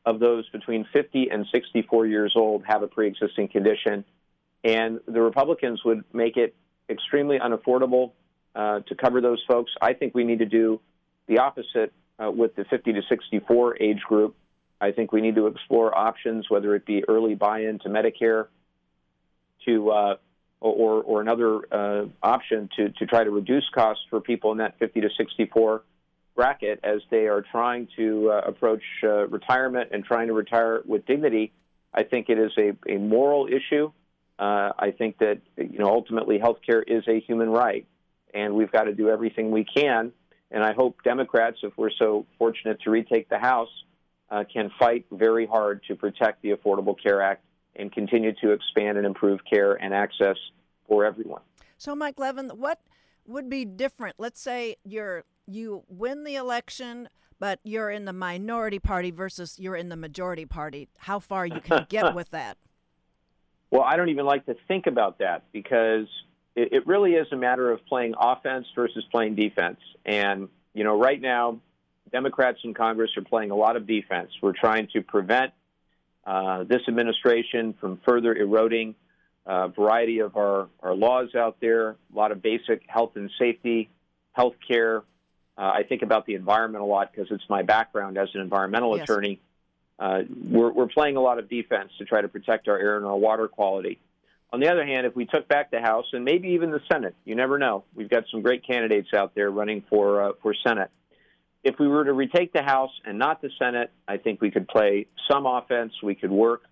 of 0.04 0.18
those 0.18 0.48
between 0.50 0.86
50 0.92 1.28
and 1.30 1.46
64 1.52 2.06
years 2.06 2.34
old 2.36 2.64
have 2.66 2.82
a 2.82 2.88
pre-existing 2.88 3.48
condition. 3.48 4.04
And 4.64 5.00
the 5.06 5.20
Republicans 5.20 5.82
would 5.84 6.04
make 6.12 6.36
it 6.36 6.54
extremely 6.90 7.38
unaffordable 7.38 8.12
uh, 8.54 8.80
to 8.80 8.94
cover 8.94 9.20
those 9.20 9.42
folks. 9.46 9.72
I 9.80 9.94
think 9.94 10.14
we 10.14 10.24
need 10.24 10.40
to 10.40 10.46
do 10.46 10.80
the 11.26 11.38
opposite 11.38 11.92
uh, 12.18 12.30
with 12.30 12.54
the 12.56 12.64
50 12.64 12.92
to 12.92 13.02
64 13.08 13.82
age 13.82 14.00
group 14.00 14.36
I 14.82 14.90
think 14.90 15.12
we 15.12 15.20
need 15.20 15.36
to 15.36 15.46
explore 15.46 15.96
options, 15.96 16.50
whether 16.50 16.74
it 16.74 16.84
be 16.84 17.04
early 17.08 17.36
buy-in 17.36 17.78
to 17.80 17.88
Medicare, 17.88 18.48
to 19.64 19.90
uh, 19.90 20.16
or 20.60 21.02
or 21.02 21.20
another 21.20 21.60
uh, 21.70 22.06
option 22.20 22.68
to 22.76 22.90
to 22.90 23.06
try 23.06 23.22
to 23.22 23.30
reduce 23.30 23.68
costs 23.72 24.04
for 24.10 24.20
people 24.20 24.50
in 24.50 24.58
that 24.58 24.78
50 24.80 25.02
to 25.02 25.08
64 25.16 25.82
bracket 26.34 26.80
as 26.82 27.00
they 27.10 27.28
are 27.28 27.42
trying 27.42 27.86
to 27.96 28.30
uh, 28.30 28.40
approach 28.46 28.82
uh, 29.04 29.28
retirement 29.28 29.90
and 29.92 30.04
trying 30.04 30.26
to 30.26 30.32
retire 30.32 30.82
with 30.84 31.06
dignity. 31.06 31.52
I 31.94 32.02
think 32.02 32.28
it 32.28 32.38
is 32.38 32.50
a, 32.58 32.72
a 32.92 32.98
moral 32.98 33.46
issue. 33.46 33.92
Uh, 34.38 34.72
I 34.76 34.92
think 34.98 35.18
that 35.18 35.42
you 35.56 35.78
know 35.78 35.90
ultimately 35.90 36.40
healthcare 36.40 36.82
is 36.84 37.04
a 37.06 37.20
human 37.20 37.50
right, 37.50 37.86
and 38.34 38.54
we've 38.54 38.72
got 38.72 38.84
to 38.84 38.94
do 38.94 39.10
everything 39.10 39.52
we 39.52 39.64
can. 39.64 40.12
And 40.50 40.64
I 40.64 40.72
hope 40.72 41.02
Democrats, 41.04 41.58
if 41.62 41.72
we're 41.76 41.96
so 41.98 42.26
fortunate 42.36 42.80
to 42.82 42.90
retake 42.90 43.28
the 43.28 43.38
House, 43.38 43.70
uh, 44.32 44.44
can 44.50 44.70
fight 44.78 45.04
very 45.12 45.46
hard 45.46 45.82
to 45.86 45.94
protect 45.94 46.42
the 46.42 46.50
Affordable 46.50 46.96
Care 47.00 47.20
Act 47.20 47.44
and 47.76 47.92
continue 47.92 48.32
to 48.42 48.52
expand 48.52 48.96
and 48.96 49.06
improve 49.06 49.40
care 49.48 49.74
and 49.74 49.92
access 49.92 50.36
for 50.88 51.04
everyone. 51.04 51.42
So, 51.76 51.94
Mike 51.94 52.18
Levin, 52.18 52.48
what 52.50 52.80
would 53.26 53.50
be 53.50 53.64
different? 53.64 54.16
Let's 54.18 54.40
say 54.40 54.76
you're 54.84 55.24
you 55.46 55.84
win 55.88 56.24
the 56.24 56.36
election, 56.36 57.08
but 57.38 57.60
you're 57.62 57.90
in 57.90 58.06
the 58.06 58.12
minority 58.12 58.78
party 58.78 59.10
versus 59.10 59.58
you're 59.58 59.76
in 59.76 59.90
the 59.90 59.96
majority 59.96 60.46
party. 60.46 60.88
How 60.96 61.18
far 61.18 61.44
you 61.44 61.60
can 61.60 61.86
get 61.88 62.14
with 62.14 62.30
that? 62.30 62.56
Well, 63.70 63.82
I 63.82 63.96
don't 63.96 64.08
even 64.08 64.24
like 64.24 64.46
to 64.46 64.54
think 64.68 64.86
about 64.86 65.18
that 65.18 65.44
because 65.52 66.06
it, 66.54 66.72
it 66.72 66.86
really 66.86 67.12
is 67.12 67.26
a 67.32 67.36
matter 67.36 67.70
of 67.70 67.84
playing 67.86 68.14
offense 68.18 68.66
versus 68.74 69.04
playing 69.10 69.34
defense. 69.34 69.78
And, 70.06 70.48
you 70.74 70.84
know, 70.84 70.98
right 70.98 71.20
now, 71.20 71.58
Democrats 72.12 72.58
in 72.62 72.74
Congress 72.74 73.10
are 73.16 73.22
playing 73.24 73.50
a 73.50 73.56
lot 73.56 73.76
of 73.76 73.86
defense. 73.86 74.30
We're 74.42 74.52
trying 74.52 74.88
to 74.92 75.02
prevent 75.02 75.52
uh, 76.24 76.64
this 76.64 76.82
administration 76.86 77.74
from 77.80 78.00
further 78.06 78.34
eroding 78.34 78.94
a 79.44 79.68
variety 79.68 80.20
of 80.20 80.36
our, 80.36 80.68
our 80.80 80.94
laws 80.94 81.34
out 81.34 81.56
there, 81.60 81.90
a 81.90 81.96
lot 82.14 82.30
of 82.30 82.42
basic 82.42 82.82
health 82.86 83.12
and 83.16 83.30
safety, 83.38 83.90
health 84.32 84.54
care. 84.68 84.98
Uh, 85.58 85.62
I 85.62 85.82
think 85.88 86.02
about 86.02 86.26
the 86.26 86.34
environment 86.34 86.82
a 86.82 86.86
lot 86.86 87.10
because 87.12 87.30
it's 87.32 87.44
my 87.48 87.62
background 87.62 88.18
as 88.18 88.28
an 88.34 88.40
environmental 88.40 88.96
Yes. 88.96 89.04
attorney. 89.04 89.40
Uh, 89.98 90.22
we're, 90.48 90.70
we're 90.70 90.86
playing 90.88 91.16
a 91.16 91.20
lot 91.20 91.38
of 91.38 91.48
defense 91.48 91.90
to 91.98 92.04
try 92.04 92.20
to 92.20 92.28
protect 92.28 92.68
our 92.68 92.78
air 92.78 92.96
and 92.96 93.06
our 93.06 93.16
water 93.16 93.48
quality. 93.48 93.98
On 94.52 94.60
the 94.60 94.68
other 94.68 94.84
hand, 94.84 95.06
if 95.06 95.16
we 95.16 95.24
took 95.24 95.48
back 95.48 95.70
the 95.70 95.80
House 95.80 96.06
and 96.12 96.24
maybe 96.24 96.50
even 96.50 96.70
the 96.70 96.80
Senate, 96.90 97.14
you 97.24 97.34
never 97.34 97.58
know. 97.58 97.84
We've 97.94 98.10
got 98.10 98.24
some 98.30 98.42
great 98.42 98.66
candidates 98.66 99.08
out 99.14 99.34
there 99.34 99.50
running 99.50 99.82
for 99.88 100.22
uh, 100.22 100.32
for 100.42 100.54
Senate. 100.54 100.90
If 101.64 101.78
we 101.78 101.86
were 101.86 102.04
to 102.04 102.12
retake 102.12 102.52
the 102.52 102.62
House 102.62 102.90
and 103.04 103.18
not 103.18 103.40
the 103.40 103.50
Senate, 103.58 103.92
I 104.08 104.16
think 104.16 104.40
we 104.40 104.50
could 104.50 104.66
play 104.66 105.06
some 105.30 105.46
offense. 105.46 105.92
We 106.02 106.14
could 106.14 106.30
work 106.30 106.62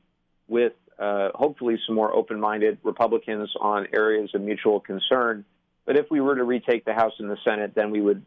with 0.48 0.72
uh, 0.98 1.30
hopefully 1.34 1.78
some 1.86 1.94
more 1.94 2.12
open-minded 2.14 2.78
Republicans 2.82 3.50
on 3.60 3.86
areas 3.94 4.30
of 4.34 4.40
mutual 4.42 4.80
concern. 4.80 5.44
But 5.86 5.96
if 5.96 6.06
we 6.10 6.20
were 6.20 6.34
to 6.34 6.44
retake 6.44 6.84
the 6.84 6.92
House 6.92 7.12
and 7.18 7.30
the 7.30 7.38
Senate, 7.44 7.72
then 7.74 7.90
we 7.90 8.00
would, 8.00 8.24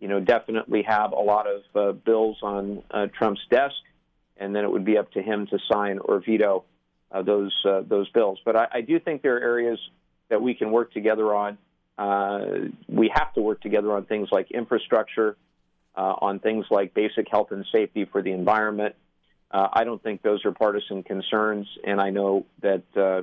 you 0.00 0.08
know, 0.08 0.20
definitely 0.20 0.82
have 0.86 1.12
a 1.12 1.20
lot 1.20 1.46
of 1.46 1.62
uh, 1.74 1.92
bills 1.92 2.38
on 2.42 2.82
uh, 2.90 3.08
Trump's 3.18 3.42
desk, 3.50 3.74
and 4.36 4.54
then 4.54 4.64
it 4.64 4.70
would 4.70 4.84
be 4.84 4.96
up 4.96 5.10
to 5.12 5.22
him 5.22 5.46
to 5.48 5.58
sign 5.70 5.98
or 5.98 6.20
veto 6.20 6.64
uh, 7.12 7.22
those 7.22 7.54
uh, 7.68 7.82
those 7.86 8.08
bills. 8.10 8.38
But 8.44 8.56
I, 8.56 8.66
I 8.74 8.80
do 8.80 8.98
think 8.98 9.22
there 9.22 9.36
are 9.36 9.40
areas 9.40 9.78
that 10.28 10.40
we 10.40 10.54
can 10.54 10.70
work 10.70 10.92
together 10.92 11.34
on. 11.34 11.58
Uh, 11.98 12.68
we 12.88 13.12
have 13.14 13.32
to 13.34 13.40
work 13.40 13.60
together 13.60 13.92
on 13.92 14.06
things 14.06 14.28
like 14.32 14.50
infrastructure, 14.50 15.36
uh, 15.96 16.14
on 16.20 16.38
things 16.40 16.66
like 16.70 16.94
basic 16.94 17.28
health 17.30 17.52
and 17.52 17.64
safety 17.72 18.04
for 18.04 18.22
the 18.22 18.32
environment. 18.32 18.94
Uh, 19.50 19.68
I 19.72 19.84
don't 19.84 20.02
think 20.02 20.22
those 20.22 20.44
are 20.44 20.52
partisan 20.52 21.02
concerns, 21.02 21.68
and 21.84 22.00
I 22.00 22.10
know 22.10 22.46
that 22.62 22.82
uh, 22.96 23.22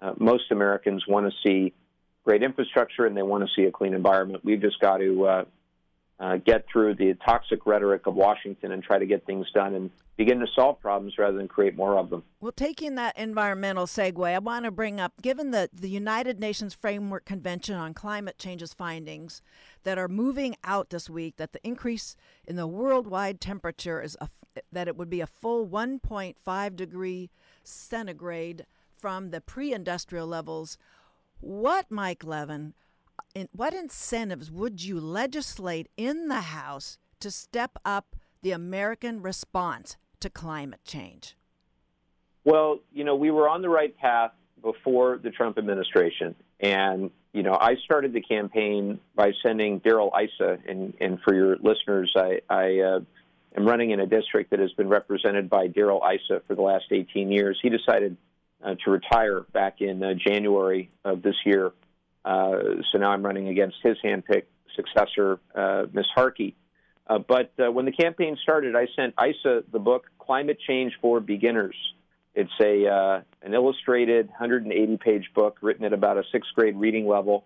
uh, 0.00 0.14
most 0.18 0.50
Americans 0.50 1.04
want 1.06 1.30
to 1.30 1.36
see 1.46 1.74
great 2.24 2.42
infrastructure 2.42 3.06
and 3.06 3.16
they 3.16 3.22
want 3.22 3.44
to 3.44 3.50
see 3.54 3.66
a 3.66 3.70
clean 3.70 3.94
environment. 3.94 4.44
We've 4.44 4.60
just 4.60 4.80
got 4.80 4.98
to 4.98 5.46
uh, 6.18 6.36
get 6.38 6.64
through 6.72 6.94
the 6.94 7.14
toxic 7.26 7.66
rhetoric 7.66 8.06
of 8.06 8.14
Washington 8.14 8.72
and 8.72 8.82
try 8.82 8.98
to 8.98 9.06
get 9.06 9.26
things 9.26 9.46
done 9.52 9.74
and 9.74 9.90
begin 10.16 10.40
to 10.40 10.46
solve 10.54 10.80
problems 10.80 11.18
rather 11.18 11.36
than 11.36 11.46
create 11.46 11.76
more 11.76 11.98
of 11.98 12.08
them. 12.08 12.22
Well, 12.40 12.52
taking 12.52 12.94
that 12.94 13.18
environmental 13.18 13.84
segue, 13.84 14.26
I 14.26 14.38
want 14.38 14.64
to 14.64 14.70
bring 14.70 14.98
up 14.98 15.20
given 15.20 15.50
the, 15.50 15.68
the 15.72 15.90
United 15.90 16.40
Nations 16.40 16.72
Framework 16.72 17.26
Convention 17.26 17.74
on 17.74 17.92
Climate 17.92 18.38
Change's 18.38 18.72
findings 18.72 19.42
that 19.84 19.98
are 19.98 20.08
moving 20.08 20.56
out 20.64 20.88
this 20.88 21.10
week, 21.10 21.36
that 21.36 21.52
the 21.52 21.66
increase 21.66 22.16
in 22.46 22.56
the 22.56 22.66
worldwide 22.66 23.40
temperature 23.40 24.00
is 24.00 24.16
a, 24.20 24.30
that 24.72 24.88
it 24.88 24.96
would 24.96 25.10
be 25.10 25.20
a 25.20 25.26
full 25.26 25.68
1.5 25.68 26.76
degree 26.76 27.30
centigrade 27.62 28.64
from 28.98 29.30
the 29.30 29.42
pre 29.42 29.74
industrial 29.74 30.26
levels. 30.26 30.78
What, 31.40 31.90
Mike 31.90 32.24
Levin, 32.24 32.72
in, 33.34 33.48
what 33.52 33.74
incentives 33.74 34.50
would 34.50 34.82
you 34.82 35.00
legislate 35.00 35.88
in 35.96 36.28
the 36.28 36.40
House 36.40 36.98
to 37.20 37.30
step 37.30 37.78
up 37.84 38.16
the 38.42 38.52
American 38.52 39.22
response 39.22 39.96
to 40.20 40.30
climate 40.30 40.80
change? 40.84 41.36
Well, 42.44 42.78
you 42.92 43.04
know, 43.04 43.16
we 43.16 43.30
were 43.30 43.48
on 43.48 43.62
the 43.62 43.68
right 43.68 43.96
path 43.96 44.32
before 44.62 45.18
the 45.22 45.30
Trump 45.30 45.58
administration. 45.58 46.34
And, 46.60 47.10
you 47.32 47.42
know, 47.42 47.56
I 47.60 47.74
started 47.84 48.12
the 48.12 48.20
campaign 48.20 49.00
by 49.14 49.32
sending 49.44 49.78
Darrell 49.78 50.12
Issa, 50.16 50.58
and, 50.66 50.94
and 51.00 51.18
for 51.22 51.34
your 51.34 51.56
listeners, 51.56 52.12
I, 52.16 52.40
I 52.48 52.78
uh, 52.80 53.00
am 53.56 53.66
running 53.66 53.90
in 53.90 54.00
a 54.00 54.06
district 54.06 54.50
that 54.50 54.60
has 54.60 54.72
been 54.72 54.88
represented 54.88 55.50
by 55.50 55.66
Darrell 55.66 56.02
Issa 56.02 56.42
for 56.46 56.54
the 56.54 56.62
last 56.62 56.86
18 56.90 57.30
years. 57.30 57.58
He 57.60 57.68
decided 57.68 58.16
uh, 58.64 58.74
to 58.84 58.90
retire 58.90 59.40
back 59.52 59.80
in 59.80 60.02
uh, 60.02 60.14
January 60.14 60.90
of 61.04 61.22
this 61.22 61.36
year. 61.44 61.72
Uh, 62.26 62.82
so 62.90 62.98
now 62.98 63.12
I'm 63.12 63.24
running 63.24 63.48
against 63.48 63.76
his 63.82 63.96
handpicked 64.04 64.48
successor, 64.74 65.38
uh, 65.54 65.84
Ms. 65.92 66.06
Harkey. 66.14 66.56
Uh, 67.06 67.18
but 67.18 67.52
when 67.56 67.84
the 67.84 67.92
campaign 67.92 68.36
started, 68.42 68.74
I 68.74 68.88
sent 68.96 69.14
Issa 69.16 69.62
the 69.70 69.78
book 69.78 70.06
Climate 70.18 70.58
Change 70.66 70.92
for 71.00 71.20
Beginners. 71.20 71.76
It's 72.34 72.50
a 72.60 73.22
an 73.42 73.54
illustrated 73.54 74.26
180 74.26 74.96
page 74.96 75.30
book 75.32 75.58
written 75.62 75.84
at 75.84 75.92
about 75.92 76.18
a 76.18 76.24
sixth 76.32 76.50
grade 76.54 76.76
reading 76.76 77.06
level, 77.06 77.44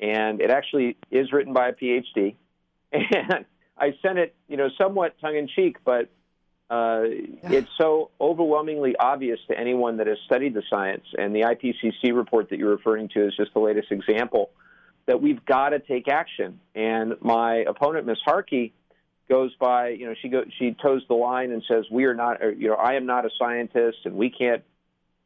and 0.00 0.40
it 0.40 0.50
actually 0.50 0.96
is 1.12 1.32
written 1.32 1.52
by 1.52 1.68
a 1.68 1.72
PhD. 1.72 2.34
And 2.92 3.44
I 3.76 3.94
sent 4.02 4.18
it, 4.18 4.34
you 4.48 4.56
know, 4.56 4.70
somewhat 4.76 5.14
tongue 5.20 5.36
in 5.36 5.46
cheek, 5.46 5.76
but 5.84 6.10
uh, 6.70 7.00
it's 7.04 7.70
so 7.78 8.10
overwhelmingly 8.20 8.94
obvious 8.96 9.38
to 9.48 9.58
anyone 9.58 9.96
that 9.96 10.06
has 10.06 10.18
studied 10.26 10.54
the 10.54 10.62
science. 10.68 11.04
And 11.16 11.34
the 11.34 11.40
IPCC 11.40 12.14
report 12.14 12.50
that 12.50 12.58
you're 12.58 12.74
referring 12.74 13.08
to 13.10 13.26
is 13.26 13.34
just 13.36 13.54
the 13.54 13.60
latest 13.60 13.90
example 13.90 14.50
that 15.06 15.22
we've 15.22 15.44
got 15.46 15.70
to 15.70 15.78
take 15.78 16.08
action. 16.08 16.60
And 16.74 17.14
my 17.22 17.64
opponent, 17.66 18.06
Ms. 18.06 18.18
Harkey, 18.24 18.74
goes 19.28 19.54
by, 19.60 19.88
you 19.88 20.06
know, 20.06 20.14
she 20.20 20.28
go, 20.28 20.44
she 20.58 20.74
toes 20.82 21.02
the 21.08 21.14
line 21.14 21.52
and 21.52 21.62
says, 21.68 21.84
"We 21.90 22.04
are 22.04 22.14
not, 22.14 22.42
or, 22.42 22.50
you 22.50 22.68
know, 22.68 22.74
I 22.74 22.94
am 22.94 23.06
not 23.06 23.26
a 23.26 23.30
scientist, 23.38 23.98
and 24.04 24.14
we 24.14 24.30
can't, 24.30 24.62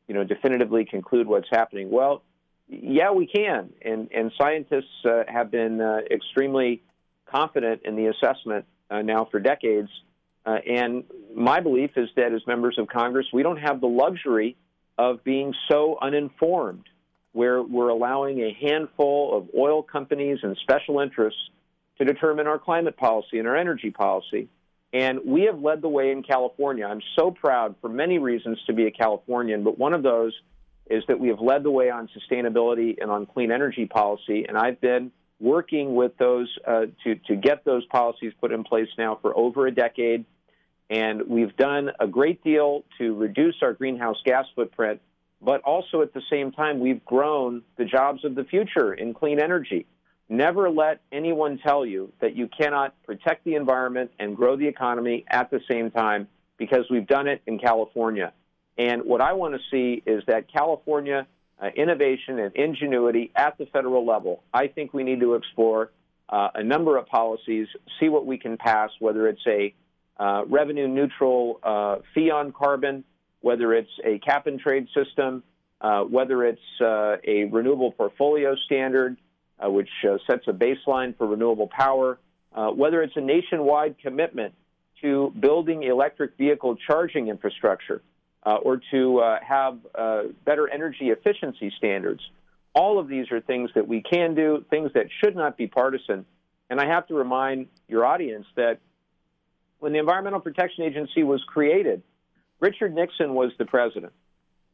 you 0.09 0.15
know, 0.15 0.25
definitively 0.25 0.85
conclude 0.85 1.27
what's 1.27 1.49
happening." 1.51 1.91
Well, 1.91 2.23
yeah, 2.69 3.13
we 3.13 3.27
can, 3.27 3.73
and 3.81 4.09
and 4.13 4.33
scientists 4.37 5.05
uh, 5.05 5.23
have 5.29 5.51
been 5.51 5.81
uh, 5.81 6.01
extremely 6.11 6.83
confident 7.27 7.83
in 7.85 7.97
the 7.97 8.07
assessment 8.07 8.67
uh, 8.91 9.03
now 9.03 9.27
for 9.31 9.39
decades. 9.39 9.89
Uh, 10.45 10.57
and 10.67 11.05
my 11.35 11.61
belief 11.61 11.93
is 11.97 12.09
that 12.17 12.33
as 12.33 12.47
members 12.47 12.77
of 12.79 12.89
Congress, 12.89 13.27
we 13.33 13.43
don't 13.43 13.59
have 13.59 13.81
the 13.81 13.87
luxury 13.87 14.57
of 14.99 15.23
being 15.25 15.55
so 15.71 15.97
uninformed, 16.01 16.85
where 17.33 17.63
we're 17.63 17.89
allowing 17.89 18.41
a 18.41 18.53
handful 18.61 19.37
of 19.37 19.49
oil 19.57 19.83
companies 19.83 20.39
and 20.43 20.57
special 20.63 21.01
interests 21.01 21.41
to 21.99 22.05
determine 22.05 22.47
our 22.47 22.59
climate 22.59 22.97
policy 22.97 23.39
and 23.39 23.49
our 23.49 23.57
energy 23.57 23.91
policy. 23.91 24.49
And 24.93 25.21
we 25.25 25.43
have 25.45 25.59
led 25.59 25.81
the 25.81 25.89
way 25.89 26.11
in 26.11 26.23
California. 26.23 26.85
I'm 26.85 27.01
so 27.19 27.31
proud 27.31 27.77
for 27.81 27.89
many 27.89 28.19
reasons 28.19 28.59
to 28.67 28.75
be 28.75 28.87
a 28.87 28.91
Californian, 28.91 29.65
but 29.65 29.79
one 29.79 29.95
of 29.95 30.03
those 30.03 30.35
is 30.91 31.03
that 31.09 31.19
we 31.19 31.29
have 31.29 31.41
led 31.41 31.63
the 31.63 31.71
way 31.71 31.89
on 31.89 32.09
sustainability 32.09 33.01
and 33.01 33.11
on 33.11 33.25
clean 33.25 33.51
energy 33.51 33.87
policy. 33.87 34.45
And 34.47 34.59
I've 34.59 34.81
been 34.81 35.13
working 35.43 35.97
with 35.97 36.17
those 36.19 36.49
uh, 36.67 36.87
to, 37.03 37.17
to 37.27 37.35
get 37.35 37.65
those 37.65 37.85
policies 37.87 38.33
put 38.41 38.53
in 38.53 38.63
place 38.63 38.89
now 38.97 39.19
for 39.21 39.37
over 39.37 39.67
a 39.67 39.75
decade. 39.75 40.25
And 40.89 41.29
we've 41.29 41.57
done 41.57 41.91
a 41.99 42.07
great 42.07 42.45
deal 42.45 42.85
to 42.99 43.15
reduce 43.15 43.57
our 43.61 43.73
greenhouse 43.73 44.19
gas 44.25 44.47
footprint, 44.55 45.01
but 45.41 45.61
also 45.63 46.01
at 46.01 46.15
the 46.15 46.23
same 46.31 46.53
time, 46.53 46.79
we've 46.79 47.05
grown 47.05 47.63
the 47.77 47.85
jobs 47.85 48.25
of 48.25 48.37
the 48.37 48.45
future 48.45 48.95
in 48.95 49.15
clean 49.15 49.41
energy. 49.41 49.87
Never 50.29 50.71
let 50.71 51.01
anyone 51.11 51.59
tell 51.59 51.85
you 51.85 52.13
that 52.21 52.37
you 52.37 52.49
cannot 52.49 52.95
protect 53.05 53.45
the 53.45 53.57
environment 53.57 54.13
and 54.19 54.37
grow 54.37 54.57
the 54.57 54.69
economy 54.69 55.25
at 55.29 55.51
the 55.51 55.61
same 55.69 55.91
time 55.91 56.29
because 56.57 56.85
we've 56.89 57.07
done 57.07 57.27
it 57.27 57.43
in 57.47 57.59
California. 57.59 58.33
And 58.79 59.03
what 59.03 59.21
I 59.21 59.33
want 59.33 59.55
to 59.55 59.61
see 59.71 60.03
is 60.07 60.23
that 60.29 60.51
California 60.53 61.27
uh, 61.63 61.69
innovation 61.77 62.39
and 62.41 62.55
ingenuity 62.57 63.31
at 63.37 63.57
the 63.57 63.67
federal 63.67 64.05
level. 64.05 64.43
I 64.53 64.67
think 64.67 64.93
we 64.93 65.05
need 65.05 65.21
to 65.21 65.35
explore 65.35 65.93
uh, 66.29 66.49
a 66.55 66.63
number 66.63 66.97
of 66.97 67.07
policies, 67.07 67.69
see 68.01 68.09
what 68.09 68.27
we 68.27 68.39
can 68.39 68.57
pass, 68.57 68.91
whether 68.99 69.29
it's 69.29 69.47
a 69.47 69.75
uh, 70.19 70.45
revenue 70.47 70.89
neutral 70.89 71.61
uh, 71.63 71.97
fee 72.15 72.31
on 72.31 72.53
carbon, 72.53 73.05
whether 73.41 73.75
it's 73.75 73.91
a 74.05 74.19
cap 74.19 74.47
and 74.47 74.59
trade 74.59 74.89
system, 74.95 75.43
uh, 75.81 76.03
whether 76.03 76.45
it's 76.45 76.61
uh, 76.81 77.17
a 77.25 77.45
renewable 77.45 77.93
portfolio 77.93 78.55
standard, 78.67 79.17
which 79.65 79.89
sets 80.27 80.45
a 80.49 80.53
baseline 80.53 81.17
for 81.17 81.27
renewable 81.29 81.69
power, 81.69 82.19
whether 82.75 83.03
it's 83.03 83.17
a 83.17 83.21
nationwide 83.21 83.97
commitment 84.03 84.55
to 85.01 85.33
building 85.39 85.85
electric 85.85 86.37
vehicle 86.37 86.77
charging 86.89 87.29
infrastructure, 87.29 88.03
uh, 88.45 88.57
or 88.57 88.81
to 88.91 89.19
uh, 89.19 89.39
have 89.47 89.79
uh, 89.95 90.23
better 90.45 90.69
energy 90.69 91.11
efficiency 91.11 91.73
standards. 91.79 92.21
All 92.75 92.99
of 92.99 93.09
these 93.09 93.31
are 93.31 93.41
things 93.41 93.71
that 93.75 93.87
we 93.87 94.03
can 94.03 94.35
do, 94.35 94.65
things 94.71 94.91
that 94.95 95.07
should 95.23 95.37
not 95.37 95.57
be 95.57 95.67
partisan. 95.67 96.25
And 96.71 96.81
I 96.81 96.87
have 96.87 97.07
to 97.09 97.15
remind 97.15 97.67
your 97.87 98.05
audience 98.05 98.47
that 98.57 98.79
when 99.79 99.93
the 99.93 99.99
Environmental 99.99 100.41
Protection 100.41 100.85
Agency 100.85 101.23
was 101.23 101.43
created, 101.47 102.03
Richard 102.61 102.95
Nixon 102.95 103.35
was 103.35 103.53
the 103.59 103.65
president. 103.65 104.13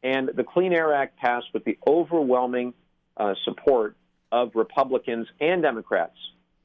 And 0.03 0.29
the 0.29 0.45
Clean 0.45 0.73
Air 0.73 0.95
Act 0.95 1.19
passed 1.19 1.47
with 1.53 1.65
the 1.65 1.77
overwhelming 1.87 2.75
uh, 3.17 3.35
support 3.45 3.97
of 4.31 4.53
Republicans 4.55 5.27
and 5.41 5.63
Democrats. 5.63 6.17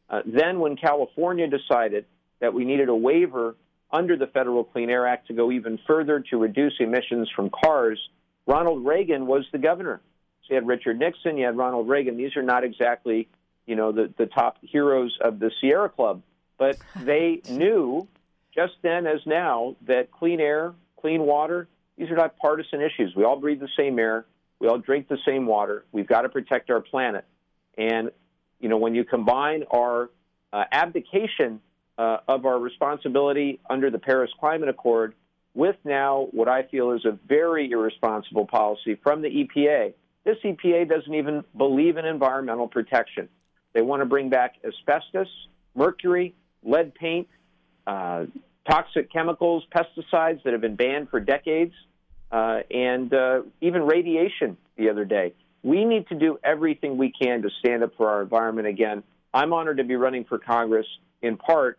Uh, 0.10 0.22
then, 0.26 0.60
when 0.60 0.76
California 0.76 1.47
decided 1.47 2.06
that 2.39 2.54
we 2.54 2.66
needed 2.66 2.89
a 2.89 2.95
waiver 2.95 3.56
under 3.94 4.18
the 4.18 4.28
Federal 4.28 4.64
Clean 4.64 4.89
Air 4.89 5.08
Act 5.08 5.28
to 5.28 5.34
go 5.34 5.52
even 5.52 5.80
further 5.88 6.20
to 6.32 6.38
reduce 6.38 6.74
emissions 6.80 7.30
from 7.34 7.50
cars, 7.50 8.00
Ronald 8.48 8.86
Reagan 8.86 9.28
was 9.28 9.46
the 9.52 9.60
governor. 9.60 10.02
So 10.41 10.48
you 10.50 10.56
had 10.56 10.68
Richard 10.68 11.00
Nixon, 11.00 11.38
you 11.38 11.46
had 11.46 11.56
Ronald 11.56 11.88
Reagan. 11.88 12.18
These 12.18 12.36
are 12.36 12.41
not 12.41 12.64
exactly, 12.64 13.30
you 13.66 13.76
know, 13.76 13.91
the, 13.91 14.12
the 14.18 14.26
top 14.26 14.58
heroes 14.62 15.18
of 15.22 15.39
the 15.39 15.52
Sierra 15.62 15.88
Club, 15.88 16.24
but 16.58 16.78
they 17.04 17.41
knew 17.48 18.08
just 18.54 18.74
then 18.82 19.08
as 19.08 19.20
now 19.26 19.76
that 19.88 20.12
clean 20.12 20.39
air, 20.39 20.74
clean 21.00 21.22
water, 21.22 21.68
these 21.98 22.10
are 22.10 22.16
not 22.16 22.36
partisan 22.38 22.82
issues. 22.82 23.14
We 23.16 23.24
all 23.24 23.38
breathe 23.38 23.60
the 23.60 23.70
same 23.78 24.00
air. 24.00 24.26
We 24.60 24.68
all 24.68 24.80
drink 24.80 25.08
the 25.08 25.20
same 25.26 25.46
water. 25.46 25.86
We've 25.91 26.08
got 26.08 26.22
to 26.22 26.30
protect 26.30 26.70
our 26.72 26.82
planet. 26.82 27.26
And, 27.78 28.12
you 28.60 28.70
know, 28.70 28.78
when 28.78 28.96
you 28.96 29.04
combine 29.04 29.64
our 29.72 30.10
uh, 30.52 30.64
abdication 30.72 31.62
uh, 31.98 32.18
of 32.28 32.46
our 32.46 32.60
responsibility 32.60 33.60
under 33.70 33.89
the 33.89 34.00
Paris 34.00 34.32
Climate 34.39 34.70
Accord 34.70 35.14
with 35.54 35.76
now 35.84 36.28
what 36.32 36.48
I 36.48 36.64
feel 36.64 36.91
is 36.91 37.06
a 37.06 37.12
very 37.28 37.70
irresponsible 37.72 38.48
policy 38.48 38.96
from 39.04 39.22
the 39.22 39.30
EPA. 39.30 39.94
This 40.24 40.38
EPA 40.44 40.89
doesn't 40.89 41.14
even 41.14 41.44
believe 41.56 41.98
in 41.98 42.06
environmental 42.06 42.68
protection. 42.68 43.30
They 43.74 43.82
want 43.82 44.02
to 44.02 44.06
bring 44.06 44.30
back 44.30 44.56
asbestos, 44.64 45.28
mercury, 45.76 46.34
lead 46.64 46.96
paint, 46.96 47.28
uh, 47.86 48.26
toxic 48.68 49.12
chemicals, 49.12 49.64
pesticides 49.76 50.44
that 50.44 50.54
have 50.54 50.62
been 50.62 50.76
banned 50.76 51.10
for 51.10 51.20
decades, 51.20 51.74
uh, 52.32 52.62
and 52.72 53.14
uh, 53.14 53.41
even 53.62 53.84
radiation 53.84 54.58
the 54.78 54.89
other 54.89 55.06
day. 55.06 55.34
We 55.62 55.86
need 55.86 56.08
to 56.08 56.16
do 56.16 56.39
everything 56.44 56.98
we 56.98 57.12
can 57.12 57.41
to 57.44 57.50
stand 57.60 57.84
up 57.84 57.96
for 57.96 58.10
our 58.10 58.22
environment 58.22 58.68
again. 58.68 59.04
I'm 59.34 59.54
honored 59.54 59.78
to 59.78 59.84
be 59.84 59.96
running 59.96 60.26
for 60.26 60.39
Congress 60.39 60.88
in 61.22 61.38
part 61.38 61.78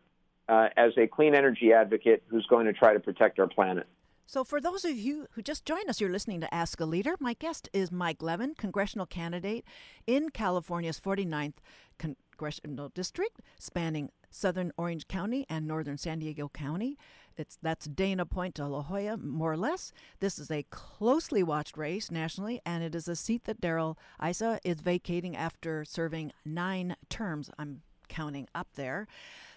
uh, 0.48 0.68
as 0.76 0.92
a 0.96 1.06
clean 1.06 1.34
energy 1.34 1.72
advocate 1.72 2.22
who's 2.28 2.46
going 2.46 2.66
to 2.66 2.72
try 2.72 2.92
to 2.92 3.00
protect 3.00 3.38
our 3.38 3.46
planet. 3.46 3.86
So, 4.26 4.42
for 4.42 4.60
those 4.60 4.84
of 4.84 4.96
you 4.96 5.26
who 5.32 5.42
just 5.42 5.66
joined 5.66 5.90
us, 5.90 6.00
you're 6.00 6.10
listening 6.10 6.40
to 6.40 6.54
Ask 6.54 6.80
a 6.80 6.86
Leader. 6.86 7.14
My 7.20 7.34
guest 7.34 7.68
is 7.74 7.92
Mike 7.92 8.22
Levin, 8.22 8.54
congressional 8.54 9.06
candidate 9.06 9.64
in 10.06 10.30
California's 10.30 10.98
49th 10.98 11.54
congressional 11.98 12.88
district, 12.88 13.40
spanning 13.58 14.10
southern 14.30 14.72
Orange 14.76 15.06
County 15.06 15.46
and 15.48 15.66
northern 15.66 15.96
San 15.96 16.18
Diego 16.18 16.48
County. 16.48 16.98
It's 17.36 17.58
that's 17.62 17.86
Dana 17.86 18.26
Point 18.26 18.54
to 18.56 18.66
La 18.66 18.82
Jolla, 18.82 19.16
more 19.16 19.52
or 19.52 19.56
less. 19.56 19.92
This 20.20 20.38
is 20.38 20.50
a 20.50 20.64
closely 20.70 21.42
watched 21.42 21.76
race 21.76 22.10
nationally, 22.10 22.60
and 22.64 22.82
it 22.82 22.94
is 22.94 23.08
a 23.08 23.16
seat 23.16 23.44
that 23.44 23.60
Darrell 23.60 23.98
Issa 24.26 24.60
is 24.64 24.80
vacating 24.80 25.36
after 25.36 25.84
serving 25.84 26.32
nine 26.44 26.96
terms. 27.08 27.50
I'm 27.58 27.82
counting 28.14 28.48
up 28.54 28.68
there. 28.74 29.06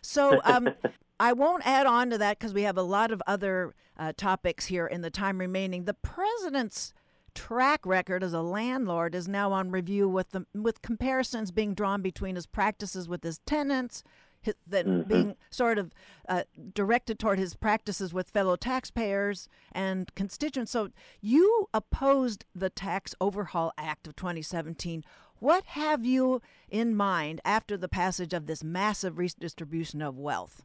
So 0.02 0.42
um, 0.44 0.70
I 1.20 1.34
won't 1.34 1.66
add 1.66 1.86
on 1.86 2.10
to 2.10 2.18
that 2.18 2.40
because 2.40 2.54
we 2.54 2.64
have 2.64 2.78
a 2.78 2.84
lot 2.84 3.12
of 3.12 3.22
other 3.28 3.76
uh, 3.98 4.14
topics 4.16 4.66
here 4.66 4.88
in 4.88 5.02
the 5.02 5.10
time 5.10 5.40
remaining. 5.40 5.86
The 5.86 5.94
president's 5.94 6.94
track 7.36 7.86
record 7.86 8.24
as 8.24 8.34
a 8.34 8.42
landlord 8.42 9.14
is 9.14 9.28
now 9.28 9.52
on 9.52 9.70
review 9.70 10.10
with 10.10 10.32
the 10.32 10.46
with 10.56 10.82
comparisons 10.82 11.52
being 11.52 11.76
drawn 11.76 12.02
between 12.02 12.36
his 12.36 12.48
practices 12.48 13.08
with 13.08 13.24
his 13.24 13.38
tenants 13.46 14.04
his, 14.42 14.56
then 14.66 14.86
mm-hmm. 14.86 15.10
being 15.10 15.36
sort 15.50 15.78
of 15.78 15.94
uh, 16.28 16.44
directed 16.74 17.20
toward 17.20 17.38
his 17.38 17.56
practices 17.56 18.14
with 18.14 18.30
fellow 18.30 18.56
taxpayers 18.56 19.48
and 19.72 20.14
constituents. 20.16 20.72
So 20.72 20.90
you 21.22 21.68
opposed 21.74 22.46
the 22.56 22.70
Tax 22.70 23.14
Overhaul 23.22 23.74
Act 23.78 24.08
of 24.08 24.16
2017. 24.16 25.04
What 25.40 25.66
have 25.66 26.06
you 26.06 26.42
in 26.70 26.96
mind 26.96 27.42
after 27.46 27.78
the 27.78 27.88
passage 27.88 28.34
of 28.34 28.48
this 28.48 28.64
massive 28.64 29.18
redistribution 29.18 30.02
of 30.02 30.18
wealth? 30.18 30.64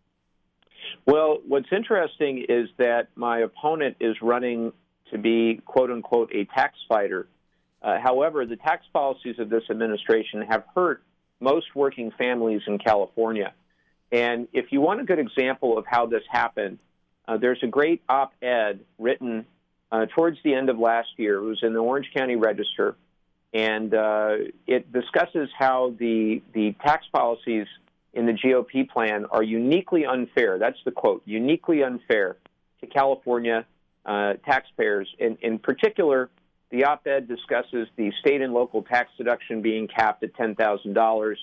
Well, 1.06 1.38
what's 1.46 1.68
interesting 1.72 2.44
is 2.48 2.68
that 2.78 3.08
my 3.14 3.40
opponent 3.40 3.96
is 4.00 4.16
running 4.22 4.72
to 5.10 5.18
be, 5.18 5.60
quote 5.64 5.90
unquote, 5.90 6.30
a 6.34 6.44
tax 6.46 6.76
fighter. 6.88 7.28
Uh, 7.82 7.98
however, 8.00 8.46
the 8.46 8.56
tax 8.56 8.86
policies 8.92 9.38
of 9.38 9.50
this 9.50 9.64
administration 9.70 10.42
have 10.42 10.64
hurt 10.74 11.02
most 11.40 11.66
working 11.74 12.10
families 12.16 12.62
in 12.66 12.78
California. 12.78 13.52
And 14.10 14.48
if 14.52 14.66
you 14.70 14.80
want 14.80 15.00
a 15.00 15.04
good 15.04 15.18
example 15.18 15.76
of 15.76 15.84
how 15.86 16.06
this 16.06 16.22
happened, 16.30 16.78
uh, 17.26 17.36
there's 17.36 17.62
a 17.62 17.66
great 17.66 18.02
op 18.08 18.32
ed 18.40 18.80
written 18.98 19.46
uh, 19.90 20.06
towards 20.14 20.38
the 20.44 20.54
end 20.54 20.70
of 20.70 20.78
last 20.78 21.08
year. 21.16 21.38
It 21.38 21.44
was 21.44 21.58
in 21.62 21.72
the 21.72 21.80
Orange 21.80 22.10
County 22.14 22.36
Register 22.36 22.96
and 23.53 23.92
uh, 23.94 24.36
it 24.66 24.92
discusses 24.92 25.48
how 25.59 25.94
the 25.98 26.42
the 26.55 26.74
tax 26.84 27.05
policies 27.12 27.66
in 28.14 28.26
the 28.26 28.32
GOP 28.32 28.88
plan 28.88 29.26
are 29.26 29.42
uniquely 29.42 30.07
unfair. 30.07 30.59
That's 30.59 30.78
the 30.84 30.90
quote: 30.90 31.22
uniquely 31.24 31.82
unfair 31.82 32.36
to 32.80 32.86
California 32.86 33.66
uh, 34.07 34.34
taxpayers. 34.44 35.09
In, 35.18 35.36
in 35.42 35.59
particular, 35.59 36.30
the 36.70 36.84
op-ed 36.84 37.28
discusses 37.28 37.88
the 37.96 38.12
state 38.20 38.40
and 38.40 38.53
local 38.53 38.82
tax 38.82 39.11
deduction 39.18 39.61
being 39.61 39.86
capped 39.86 40.22
at 40.22 40.34
ten 40.34 40.55
thousand 40.55 40.96
uh, 40.96 41.00
dollars. 41.00 41.38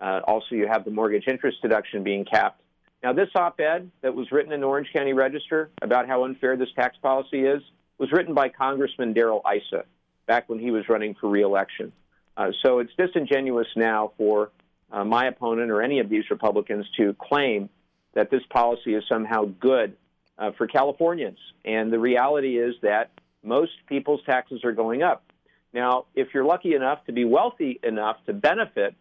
Also, 0.00 0.56
you 0.56 0.66
have 0.66 0.84
the 0.84 0.90
mortgage 0.90 1.24
interest 1.28 1.62
deduction 1.62 2.02
being 2.02 2.24
capped. 2.24 2.60
Now, 3.04 3.12
this 3.12 3.28
op-ed 3.34 3.90
that 4.00 4.14
was 4.14 4.30
written 4.32 4.52
in 4.52 4.60
the 4.60 4.66
Orange 4.66 4.88
County 4.92 5.12
Register 5.12 5.70
about 5.80 6.08
how 6.08 6.24
unfair 6.24 6.56
this 6.56 6.68
tax 6.74 6.96
policy 7.00 7.40
is 7.44 7.62
was 7.98 8.10
written 8.10 8.34
by 8.34 8.48
Congressman 8.48 9.12
Darrell 9.12 9.42
Issa 9.46 9.84
back 10.26 10.48
when 10.48 10.58
he 10.58 10.70
was 10.70 10.88
running 10.88 11.14
for 11.14 11.28
reelection. 11.28 11.92
Uh, 12.36 12.50
so 12.62 12.78
it's 12.78 12.92
disingenuous 12.96 13.68
now 13.76 14.12
for 14.16 14.50
uh, 14.90 15.04
my 15.04 15.26
opponent 15.26 15.70
or 15.70 15.82
any 15.82 16.00
of 16.00 16.08
these 16.08 16.24
Republicans 16.30 16.86
to 16.96 17.14
claim 17.20 17.68
that 18.14 18.30
this 18.30 18.42
policy 18.50 18.94
is 18.94 19.04
somehow 19.08 19.44
good 19.44 19.96
uh, 20.38 20.52
for 20.56 20.66
Californians. 20.66 21.38
And 21.64 21.92
the 21.92 21.98
reality 21.98 22.58
is 22.58 22.74
that 22.82 23.10
most 23.42 23.72
people's 23.88 24.20
taxes 24.24 24.64
are 24.64 24.72
going 24.72 25.02
up. 25.02 25.24
Now, 25.72 26.06
if 26.14 26.28
you're 26.34 26.44
lucky 26.44 26.74
enough 26.74 27.04
to 27.06 27.12
be 27.12 27.24
wealthy 27.24 27.80
enough 27.82 28.16
to 28.26 28.32
benefit 28.32 28.94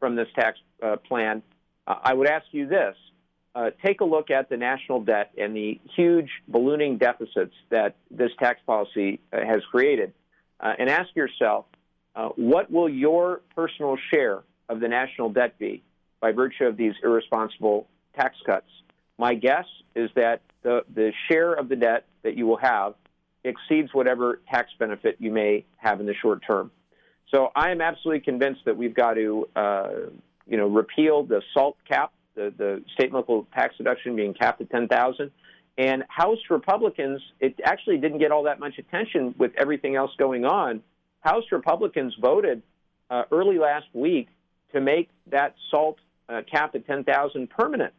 from 0.00 0.16
this 0.16 0.28
tax 0.34 0.58
uh, 0.82 0.96
plan, 0.96 1.42
uh, 1.86 1.94
I 2.02 2.14
would 2.14 2.28
ask 2.28 2.46
you 2.50 2.66
this. 2.66 2.96
Uh, 3.54 3.70
take 3.84 4.00
a 4.02 4.04
look 4.04 4.30
at 4.30 4.50
the 4.50 4.56
national 4.56 5.00
debt 5.00 5.32
and 5.38 5.56
the 5.56 5.80
huge 5.94 6.28
ballooning 6.46 6.98
deficits 6.98 7.54
that 7.70 7.96
this 8.10 8.30
tax 8.38 8.60
policy 8.66 9.18
has 9.32 9.62
created 9.70 10.12
uh, 10.60 10.72
and 10.78 10.88
ask 10.88 11.14
yourself, 11.14 11.66
uh, 12.14 12.28
what 12.36 12.70
will 12.70 12.88
your 12.88 13.42
personal 13.54 13.96
share 14.12 14.42
of 14.68 14.80
the 14.80 14.88
national 14.88 15.30
debt 15.30 15.58
be 15.58 15.82
by 16.20 16.32
virtue 16.32 16.64
of 16.64 16.76
these 16.76 16.94
irresponsible 17.02 17.86
tax 18.18 18.36
cuts? 18.44 18.68
My 19.18 19.34
guess 19.34 19.66
is 19.94 20.10
that 20.14 20.42
the, 20.62 20.84
the 20.94 21.12
share 21.28 21.52
of 21.52 21.68
the 21.68 21.76
debt 21.76 22.06
that 22.22 22.36
you 22.36 22.46
will 22.46 22.58
have 22.58 22.94
exceeds 23.44 23.94
whatever 23.94 24.40
tax 24.50 24.70
benefit 24.78 25.16
you 25.20 25.30
may 25.30 25.64
have 25.76 26.00
in 26.00 26.06
the 26.06 26.14
short 26.14 26.42
term. 26.46 26.70
So 27.32 27.50
I 27.54 27.70
am 27.70 27.80
absolutely 27.80 28.20
convinced 28.20 28.64
that 28.64 28.76
we've 28.76 28.94
got 28.94 29.14
to, 29.14 29.48
uh, 29.56 29.88
you 30.46 30.56
know, 30.56 30.66
repeal 30.66 31.24
the 31.24 31.42
SALT 31.54 31.76
cap, 31.88 32.12
the, 32.34 32.52
the 32.56 32.82
state 32.94 33.06
and 33.06 33.14
local 33.14 33.46
tax 33.54 33.76
deduction 33.76 34.16
being 34.16 34.34
capped 34.34 34.60
at 34.60 34.70
10,000. 34.70 35.30
And 35.78 36.04
House 36.08 36.38
Republicans, 36.48 37.20
it 37.38 37.60
actually 37.62 37.98
didn't 37.98 38.18
get 38.18 38.32
all 38.32 38.44
that 38.44 38.58
much 38.58 38.78
attention 38.78 39.34
with 39.38 39.52
everything 39.56 39.94
else 39.94 40.10
going 40.16 40.44
on. 40.44 40.82
House 41.20 41.44
Republicans 41.52 42.14
voted 42.20 42.62
uh, 43.10 43.24
early 43.30 43.58
last 43.58 43.86
week 43.92 44.28
to 44.72 44.80
make 44.80 45.10
that 45.30 45.54
SALT 45.70 45.98
uh, 46.28 46.42
cap 46.50 46.74
at 46.74 46.86
10,000 46.86 47.50
permanent. 47.50 47.92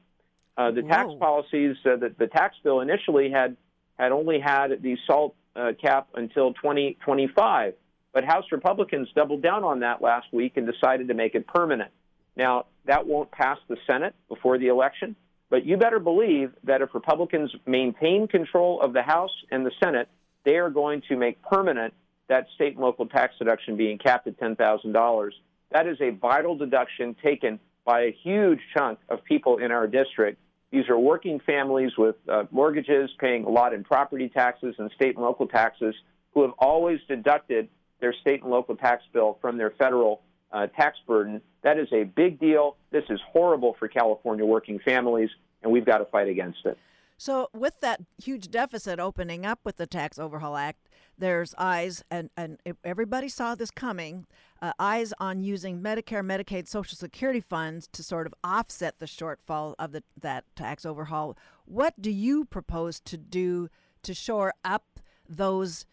Uh, 0.58 0.72
the 0.72 0.82
Whoa. 0.82 0.90
tax 0.90 1.10
policies, 1.20 1.76
uh, 1.86 1.98
the, 1.98 2.14
the 2.18 2.28
tax 2.28 2.56
bill 2.64 2.82
initially 2.82 3.30
had 3.30 3.56
had 3.98 4.12
only 4.12 4.40
had 4.40 4.82
the 4.82 4.96
SALT 5.08 5.36
uh, 5.56 5.72
cap 5.82 6.08
until 6.14 6.54
2025, 6.54 7.74
but 8.14 8.24
House 8.24 8.46
Republicans 8.52 9.08
doubled 9.16 9.42
down 9.42 9.64
on 9.64 9.80
that 9.80 10.04
last 10.04 10.28
week 10.32 10.56
and 10.56 10.72
decided 10.72 11.08
to 11.08 11.16
make 11.16 11.34
it 11.34 11.48
permanent. 11.48 11.92
Now 12.36 12.66
that 12.86 13.08
won't 13.08 13.32
pass 13.32 13.58
the 13.68 13.78
Senate 13.86 14.16
before 14.30 14.58
the 14.58 14.68
election. 14.68 15.16
But 15.50 15.66
you 15.66 15.78
better 15.78 16.00
believe 16.00 16.52
that 16.64 16.82
if 16.82 16.94
Republicans 16.94 17.54
maintain 17.66 18.28
control 18.28 18.82
of 18.82 18.94
the 18.94 19.02
House 19.02 19.32
and 19.50 19.66
the 19.66 19.72
Senate, 19.82 20.10
they 20.44 20.58
are 20.58 20.70
going 20.70 21.02
to 21.10 21.16
make 21.16 21.42
permanent 21.42 21.94
that 22.28 22.48
state 22.56 22.74
and 22.74 22.82
local 22.82 23.06
tax 23.06 23.36
deduction 23.40 23.78
being 23.78 23.98
capped 23.98 24.28
at 24.28 24.38
$10,000. 24.40 25.32
That 25.72 25.88
is 25.88 25.98
a 26.02 26.10
vital 26.10 26.58
deduction 26.58 27.16
taken 27.24 27.60
by 27.86 28.02
a 28.02 28.12
huge 28.24 28.60
chunk 28.76 29.00
of 29.08 29.24
people 29.24 29.58
in 29.58 29.72
our 29.72 29.88
district. 29.88 30.40
These 30.72 30.90
are 30.90 31.00
working 31.00 31.40
families 31.40 31.92
with 31.98 32.16
uh, 32.28 32.44
mortgages, 32.52 33.10
paying 33.20 33.46
a 33.46 33.50
lot 33.50 33.74
in 33.74 33.86
property 33.86 34.28
taxes 34.28 34.76
and 34.78 34.92
state 34.92 35.16
and 35.16 35.24
local 35.24 35.48
taxes, 35.48 35.96
who 36.34 36.42
have 36.42 36.52
always 36.60 37.00
deducted 37.08 37.70
their 38.02 38.14
state 38.14 38.44
and 38.44 38.52
local 38.52 38.76
tax 38.76 39.04
bill 39.14 39.38
from 39.42 39.58
their 39.58 39.72
federal 39.72 40.22
uh, 40.52 40.68
tax 40.68 40.98
burden. 41.06 41.42
That 41.64 41.78
is 41.78 41.88
a 41.92 42.04
big 42.04 42.40
deal. 42.40 42.78
This 42.92 43.04
is 43.10 43.20
horrible 43.32 43.76
for 43.80 43.88
California 43.88 44.46
working 44.46 44.80
families, 44.80 45.30
and 45.64 45.72
we've 45.72 45.86
got 45.86 46.00
to 46.00 46.06
fight 46.06 46.28
against 46.28 46.66
it. 46.66 46.78
So, 47.20 47.50
with 47.52 47.80
that 47.82 48.02
huge 48.24 48.52
deficit 48.52 49.00
opening 49.00 49.44
up 49.44 49.60
with 49.64 49.78
the 49.78 49.88
Tax 49.88 50.20
Overhaul 50.20 50.56
Act, 50.56 50.88
there's 51.18 51.56
eyes, 51.58 52.04
and, 52.12 52.30
and 52.38 52.60
everybody 52.84 53.28
saw 53.28 53.56
this 53.56 53.72
coming, 53.72 54.28
uh, 54.62 54.74
eyes 54.78 55.14
on 55.20 55.42
using 55.42 55.82
Medicare, 55.82 56.24
Medicaid, 56.24 56.68
Social 56.68 56.96
Security 56.96 57.42
funds 57.42 57.88
to 57.94 58.04
sort 58.04 58.28
of 58.28 58.36
offset 58.44 59.00
the 59.00 59.08
shortfall 59.08 59.74
of 59.80 59.94
the, 59.94 60.04
that 60.20 60.44
tax 60.56 60.86
overhaul. 60.86 61.36
What 61.66 62.00
do 62.00 62.12
you 62.12 62.46
propose 62.46 63.00
to 63.02 63.18
do 63.18 63.70
to 64.04 64.14
shore 64.14 64.54
up 64.64 65.00
those 65.28 65.88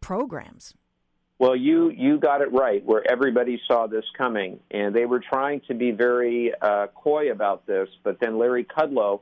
programs? 0.00 0.74
Well, 1.38 1.54
you 1.54 1.90
you 1.90 2.18
got 2.18 2.40
it 2.40 2.52
right. 2.52 2.84
Where 2.84 3.08
everybody 3.08 3.60
saw 3.68 3.86
this 3.86 4.04
coming, 4.16 4.58
and 4.72 4.94
they 4.94 5.04
were 5.04 5.20
trying 5.20 5.60
to 5.68 5.74
be 5.74 5.92
very 5.92 6.52
uh, 6.60 6.88
coy 6.88 7.30
about 7.30 7.66
this, 7.66 7.88
but 8.02 8.18
then 8.20 8.38
Larry 8.38 8.64
Kudlow, 8.64 9.20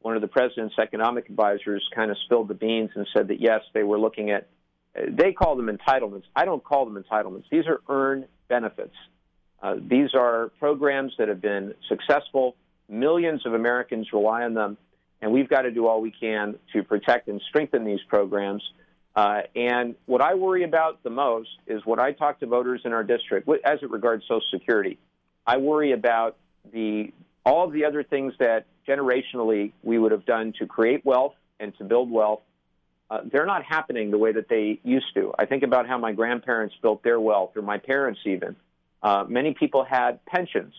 one 0.00 0.14
of 0.14 0.20
the 0.20 0.28
president's 0.28 0.74
economic 0.78 1.30
advisors, 1.30 1.82
kind 1.94 2.10
of 2.10 2.18
spilled 2.26 2.48
the 2.48 2.54
beans 2.54 2.90
and 2.94 3.06
said 3.16 3.28
that 3.28 3.40
yes, 3.40 3.62
they 3.72 3.82
were 3.82 3.98
looking 3.98 4.30
at. 4.30 4.48
They 4.94 5.32
call 5.32 5.56
them 5.56 5.66
entitlements. 5.66 6.24
I 6.36 6.44
don't 6.44 6.62
call 6.62 6.84
them 6.84 7.02
entitlements. 7.02 7.44
These 7.50 7.66
are 7.66 7.80
earned 7.88 8.26
benefits. 8.48 8.94
Uh, 9.62 9.76
these 9.80 10.10
are 10.14 10.52
programs 10.60 11.14
that 11.18 11.28
have 11.28 11.40
been 11.40 11.74
successful. 11.88 12.56
Millions 12.90 13.46
of 13.46 13.54
Americans 13.54 14.08
rely 14.12 14.42
on 14.42 14.52
them, 14.52 14.76
and 15.22 15.32
we've 15.32 15.48
got 15.48 15.62
to 15.62 15.70
do 15.70 15.86
all 15.86 16.02
we 16.02 16.12
can 16.12 16.56
to 16.74 16.82
protect 16.82 17.28
and 17.28 17.40
strengthen 17.48 17.84
these 17.84 18.00
programs. 18.06 18.62
Uh, 19.16 19.42
and 19.54 19.94
what 20.06 20.20
I 20.20 20.34
worry 20.34 20.64
about 20.64 21.02
the 21.02 21.10
most 21.10 21.50
is 21.66 21.84
when 21.84 22.00
I 22.00 22.12
talk 22.12 22.40
to 22.40 22.46
voters 22.46 22.80
in 22.84 22.92
our 22.92 23.04
district, 23.04 23.48
as 23.64 23.78
it 23.80 23.90
regards 23.90 24.24
Social 24.24 24.42
Security, 24.50 24.98
I 25.46 25.58
worry 25.58 25.92
about 25.92 26.36
the 26.72 27.12
all 27.44 27.64
of 27.64 27.72
the 27.72 27.84
other 27.84 28.02
things 28.02 28.32
that 28.38 28.66
generationally 28.88 29.72
we 29.82 29.98
would 29.98 30.12
have 30.12 30.24
done 30.24 30.54
to 30.58 30.66
create 30.66 31.04
wealth 31.04 31.34
and 31.60 31.76
to 31.78 31.84
build 31.84 32.10
wealth. 32.10 32.40
Uh, 33.10 33.20
they're 33.30 33.46
not 33.46 33.62
happening 33.62 34.10
the 34.10 34.18
way 34.18 34.32
that 34.32 34.48
they 34.48 34.80
used 34.82 35.14
to. 35.14 35.32
I 35.38 35.44
think 35.44 35.62
about 35.62 35.86
how 35.86 35.98
my 35.98 36.12
grandparents 36.12 36.74
built 36.80 37.02
their 37.02 37.20
wealth, 37.20 37.50
or 37.54 37.62
my 37.62 37.78
parents 37.78 38.20
even. 38.24 38.56
Uh, 39.02 39.24
many 39.28 39.52
people 39.52 39.84
had 39.84 40.24
pensions, 40.24 40.72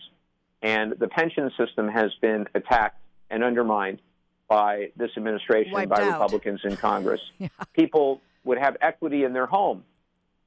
and 0.60 0.92
the 0.98 1.06
pension 1.06 1.50
system 1.56 1.88
has 1.88 2.10
been 2.20 2.48
attacked 2.54 3.00
and 3.30 3.44
undermined 3.44 4.00
by 4.48 4.90
this 4.96 5.10
administration, 5.16 5.72
Wiped 5.72 5.90
by 5.90 6.02
out. 6.02 6.12
Republicans 6.12 6.60
in 6.64 6.76
Congress. 6.76 7.20
Yeah. 7.38 7.48
People 7.74 8.20
would 8.46 8.58
have 8.58 8.76
equity 8.80 9.24
in 9.24 9.34
their 9.34 9.46
home. 9.46 9.84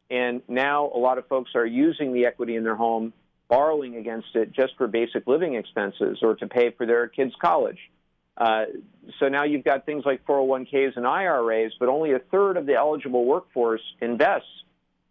And 0.09 0.41
now 0.47 0.89
a 0.93 0.97
lot 0.97 1.19
of 1.19 1.27
folks 1.27 1.51
are 1.53 1.65
using 1.65 2.13
the 2.13 2.25
equity 2.25 2.55
in 2.55 2.63
their 2.63 2.75
home, 2.75 3.13
borrowing 3.47 3.95
against 3.95 4.29
it 4.33 4.51
just 4.51 4.75
for 4.77 4.87
basic 4.87 5.27
living 5.27 5.53
expenses 5.53 6.19
or 6.23 6.35
to 6.35 6.47
pay 6.47 6.71
for 6.71 6.87
their 6.87 7.07
kids' 7.07 7.33
college. 7.39 7.77
Uh, 8.35 8.65
so 9.19 9.27
now 9.27 9.43
you've 9.43 9.65
got 9.65 9.85
things 9.85 10.03
like 10.05 10.25
401ks 10.25 10.95
and 10.95 11.05
IRAs, 11.05 11.73
but 11.79 11.89
only 11.89 12.13
a 12.13 12.19
third 12.19 12.57
of 12.57 12.65
the 12.65 12.75
eligible 12.75 13.25
workforce 13.25 13.81
invests 14.01 14.47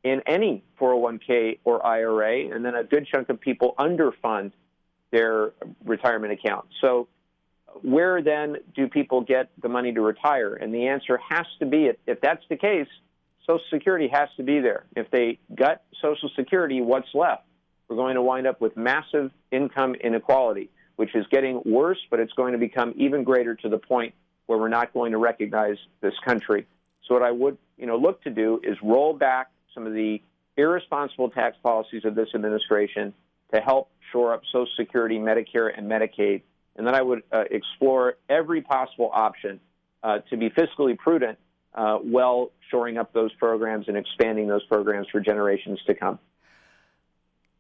in 0.03 0.23
any 0.27 0.65
401k 0.81 1.59
or 1.65 1.85
IRA, 1.85 2.55
and 2.55 2.65
then 2.65 2.75
a 2.75 2.85
good 2.85 3.07
chunk 3.07 3.29
of 3.29 3.41
people 3.41 3.75
underfund 3.79 4.53
their 5.11 5.53
retirement 5.85 6.33
account. 6.33 6.67
So 6.81 7.09
where 7.83 8.23
then 8.23 8.57
do 8.75 8.89
people 8.89 9.21
get 9.21 9.51
the 9.61 9.69
money 9.69 9.93
to 9.93 10.01
retire? 10.01 10.55
And 10.55 10.73
the 10.75 10.89
answer 10.89 11.19
has 11.29 11.47
to 11.61 11.67
be 11.67 11.91
if 12.07 12.21
that's 12.21 12.43
the 12.49 12.57
case, 12.57 12.89
Social 13.47 13.65
Security 13.71 14.09
has 14.13 14.29
to 14.37 14.43
be 14.43 14.61
there. 14.61 14.85
If 14.95 15.11
they 15.11 15.39
gut 15.55 15.83
Social 16.03 16.31
Security, 16.37 16.81
what's 16.81 17.09
left? 17.15 17.45
We're 17.89 17.97
going 17.97 18.17
to 18.17 18.23
wind 18.23 18.47
up 18.47 18.61
with 18.61 18.77
massive 18.77 19.31
income 19.51 19.95
inequality, 19.95 20.71
which 20.97 21.15
is 21.15 21.27
getting 21.31 21.63
worse, 21.65 21.99
but 22.11 22.21
it's 22.21 22.33
going 22.35 22.53
to 22.53 22.59
become 22.59 22.93
even 22.97 23.25
greater 23.25 23.55
to 23.55 23.69
the 23.69 23.79
point 23.79 24.15
where 24.47 24.59
we're 24.59 24.69
not 24.69 24.93
going 24.93 25.13
to 25.13 25.19
recognize 25.19 25.77
this 26.01 26.15
country. 26.25 26.67
So 27.07 27.15
what 27.15 27.23
I 27.23 27.31
would, 27.31 27.57
you 27.79 27.87
know, 27.87 27.97
look 27.97 28.23
to 28.25 28.31
do 28.31 28.61
is 28.63 28.77
roll 28.83 29.15
back 29.15 29.51
some 29.75 29.87
of 29.87 29.95
the 29.95 30.21
irresponsible 30.57 31.31
tax 31.31 31.57
policies 31.63 32.05
of 32.05 32.15
this 32.15 32.29
administration 32.35 33.15
to 33.55 33.61
help 33.61 33.91
shore 34.13 34.35
up 34.35 34.43
Social 34.53 34.69
Security, 34.77 35.19
Medicare, 35.19 35.71
and 35.75 35.91
Medicaid 35.91 36.43
and 36.79 36.87
then 36.87 36.95
I 36.95 37.03
would 37.03 37.25
uh, 37.33 37.45
explore 37.51 38.15
every 38.31 38.63
possible 38.63 39.11
option 39.13 39.61
uh, 40.03 40.21
to 40.31 40.37
be 40.37 40.49
fiscally 40.49 40.97
prudent 40.97 41.37
uh, 41.75 41.97
while 41.97 42.53
shoring 42.71 42.97
up 42.97 43.13
those 43.13 43.33
programs 43.35 43.89
and 43.89 43.97
expanding 43.97 44.47
those 44.47 44.65
programs 44.67 45.09
for 45.11 45.21
generations 45.21 45.81
to 45.87 45.95
come. 45.95 46.19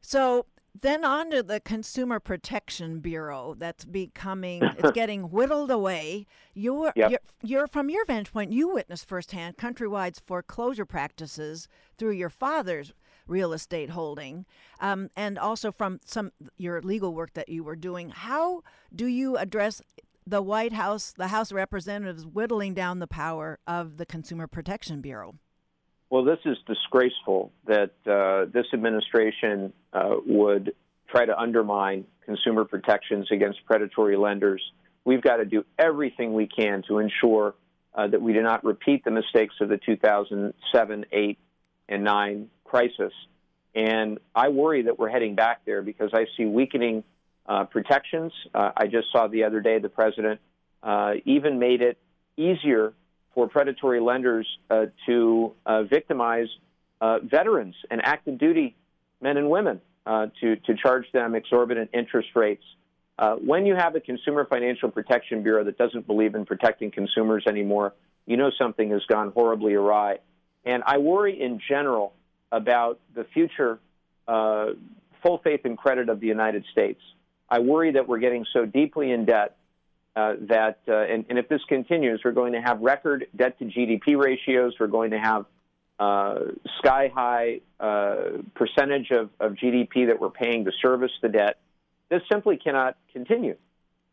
So 0.00 0.46
then 0.80 1.04
on 1.04 1.30
to 1.30 1.42
the 1.42 1.58
Consumer 1.58 2.20
Protection 2.20 3.00
Bureau 3.00 3.54
that's 3.58 3.84
becoming 3.84 4.62
it's 4.78 4.92
getting 4.92 5.30
whittled 5.30 5.72
away. 5.72 6.26
You're, 6.54 6.92
Yep. 6.94 7.10
you're 7.10 7.20
you're 7.42 7.66
from 7.66 7.90
your 7.90 8.04
vantage 8.04 8.32
point, 8.32 8.52
you 8.52 8.68
witnessed 8.68 9.06
firsthand 9.08 9.56
Countrywide's 9.56 10.20
foreclosure 10.20 10.86
practices 10.86 11.66
through 11.96 12.12
your 12.12 12.30
father's 12.30 12.92
real 13.28 13.52
estate 13.52 13.90
holding, 13.90 14.46
um, 14.80 15.10
and 15.16 15.38
also 15.38 15.70
from 15.70 16.00
some 16.04 16.32
your 16.56 16.82
legal 16.82 17.14
work 17.14 17.34
that 17.34 17.48
you 17.48 17.62
were 17.62 17.76
doing. 17.76 18.10
How 18.10 18.62
do 18.94 19.06
you 19.06 19.36
address 19.36 19.82
the 20.26 20.42
White 20.42 20.72
House, 20.72 21.12
the 21.16 21.28
House 21.28 21.50
of 21.50 21.56
Representatives, 21.56 22.26
whittling 22.26 22.74
down 22.74 22.98
the 22.98 23.06
power 23.06 23.58
of 23.66 23.96
the 23.96 24.06
Consumer 24.06 24.46
Protection 24.46 25.00
Bureau? 25.00 25.36
Well, 26.10 26.24
this 26.24 26.38
is 26.44 26.56
disgraceful 26.66 27.52
that 27.66 27.92
uh, 28.06 28.50
this 28.52 28.66
administration 28.72 29.72
uh, 29.92 30.16
would 30.26 30.74
try 31.08 31.26
to 31.26 31.38
undermine 31.38 32.04
consumer 32.24 32.64
protections 32.64 33.28
against 33.30 33.64
predatory 33.66 34.16
lenders. 34.16 34.62
We've 35.04 35.22
got 35.22 35.36
to 35.36 35.44
do 35.44 35.64
everything 35.78 36.34
we 36.34 36.46
can 36.46 36.82
to 36.88 36.98
ensure 36.98 37.54
uh, 37.94 38.06
that 38.06 38.20
we 38.20 38.32
do 38.32 38.42
not 38.42 38.64
repeat 38.64 39.04
the 39.04 39.10
mistakes 39.10 39.54
of 39.60 39.68
the 39.68 39.78
2007, 39.78 41.04
8, 41.10 41.38
and 41.88 42.04
9 42.04 42.48
crisis. 42.68 43.12
And 43.74 44.18
I 44.34 44.48
worry 44.48 44.82
that 44.82 44.98
we're 44.98 45.08
heading 45.08 45.34
back 45.34 45.64
there 45.64 45.82
because 45.82 46.10
I 46.12 46.26
see 46.36 46.44
weakening 46.44 47.04
uh, 47.46 47.64
protections. 47.64 48.32
Uh, 48.54 48.70
I 48.76 48.86
just 48.86 49.08
saw 49.12 49.26
the 49.26 49.44
other 49.44 49.60
day 49.60 49.78
the 49.78 49.88
president 49.88 50.40
uh, 50.82 51.14
even 51.24 51.58
made 51.58 51.80
it 51.82 51.98
easier 52.36 52.92
for 53.34 53.48
predatory 53.48 54.00
lenders 54.00 54.46
uh, 54.70 54.86
to 55.06 55.52
uh, 55.64 55.82
victimize 55.84 56.48
uh, 57.00 57.18
veterans 57.20 57.74
and 57.90 58.00
active 58.04 58.38
duty 58.38 58.76
men 59.20 59.36
and 59.36 59.48
women 59.50 59.80
to, 60.40 60.56
to 60.56 60.74
charge 60.74 61.04
them 61.12 61.34
exorbitant 61.34 61.90
interest 61.92 62.28
rates. 62.34 62.64
When 63.40 63.66
you 63.66 63.74
have 63.74 63.94
a 63.94 64.00
Consumer 64.00 64.46
Financial 64.46 64.90
Protection 64.90 65.42
Bureau 65.42 65.64
that 65.64 65.76
doesn't 65.76 66.06
believe 66.06 66.34
in 66.34 66.46
protecting 66.46 66.90
consumers 66.90 67.44
anymore, 67.46 67.94
you 68.26 68.36
know 68.36 68.50
something 68.58 68.90
has 68.90 69.02
gone 69.06 69.32
horribly 69.32 69.74
awry. 69.74 70.18
And 70.64 70.82
I 70.86 70.98
worry 70.98 71.40
in 71.40 71.60
general 71.68 72.14
about 72.50 73.00
the 73.14 73.24
future 73.24 73.78
uh, 74.26 74.68
full 75.22 75.38
faith 75.38 75.60
and 75.64 75.76
credit 75.76 76.08
of 76.08 76.20
the 76.20 76.26
United 76.26 76.64
States. 76.72 77.00
I 77.48 77.60
worry 77.60 77.92
that 77.92 78.06
we're 78.06 78.18
getting 78.18 78.44
so 78.52 78.66
deeply 78.66 79.10
in 79.10 79.24
debt 79.24 79.56
uh, 80.14 80.34
that, 80.48 80.80
uh, 80.88 80.96
and, 80.96 81.24
and, 81.28 81.38
if 81.38 81.48
this 81.48 81.60
continues, 81.68 82.20
we're 82.24 82.32
going 82.32 82.52
to 82.52 82.60
have 82.60 82.80
record 82.80 83.26
debt 83.36 83.58
to 83.60 83.66
GDP 83.66 84.18
ratios. 84.18 84.74
We're 84.78 84.88
going 84.88 85.12
to 85.12 85.18
have 85.18 85.46
uh, 85.98 86.38
sky 86.78 87.10
high 87.14 87.60
uh, 87.78 88.42
percentage 88.54 89.10
of, 89.10 89.30
of 89.38 89.52
GDP 89.52 90.08
that 90.08 90.20
we're 90.20 90.30
paying 90.30 90.64
to 90.64 90.72
service 90.82 91.12
the 91.22 91.28
debt. 91.28 91.58
This 92.08 92.22
simply 92.30 92.56
cannot 92.56 92.96
continue. 93.12 93.56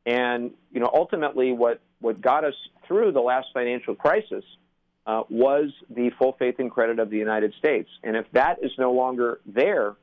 And 0.06 0.52
you 0.72 0.80
know, 0.80 0.92
ultimately, 0.94 1.52
what 1.52 1.80
what 2.02 2.22
got 2.22 2.44
us 2.44 2.54
through 2.88 3.12
the 3.14 3.22
last 3.22 3.48
financial 3.54 3.96
crisis 3.96 4.44
uh, 5.06 5.24
was 5.30 5.72
the 5.90 6.10
full 6.18 6.36
faith 6.40 6.56
and 6.60 6.72
credit 6.72 7.00
of 7.00 7.10
the 7.10 7.18
United 7.18 7.54
States. 7.60 7.90
And 8.04 8.16
if 8.16 8.26
that 8.34 8.58
is 8.64 8.72
no 8.78 8.92
longer 8.92 9.40
there, 9.46 9.96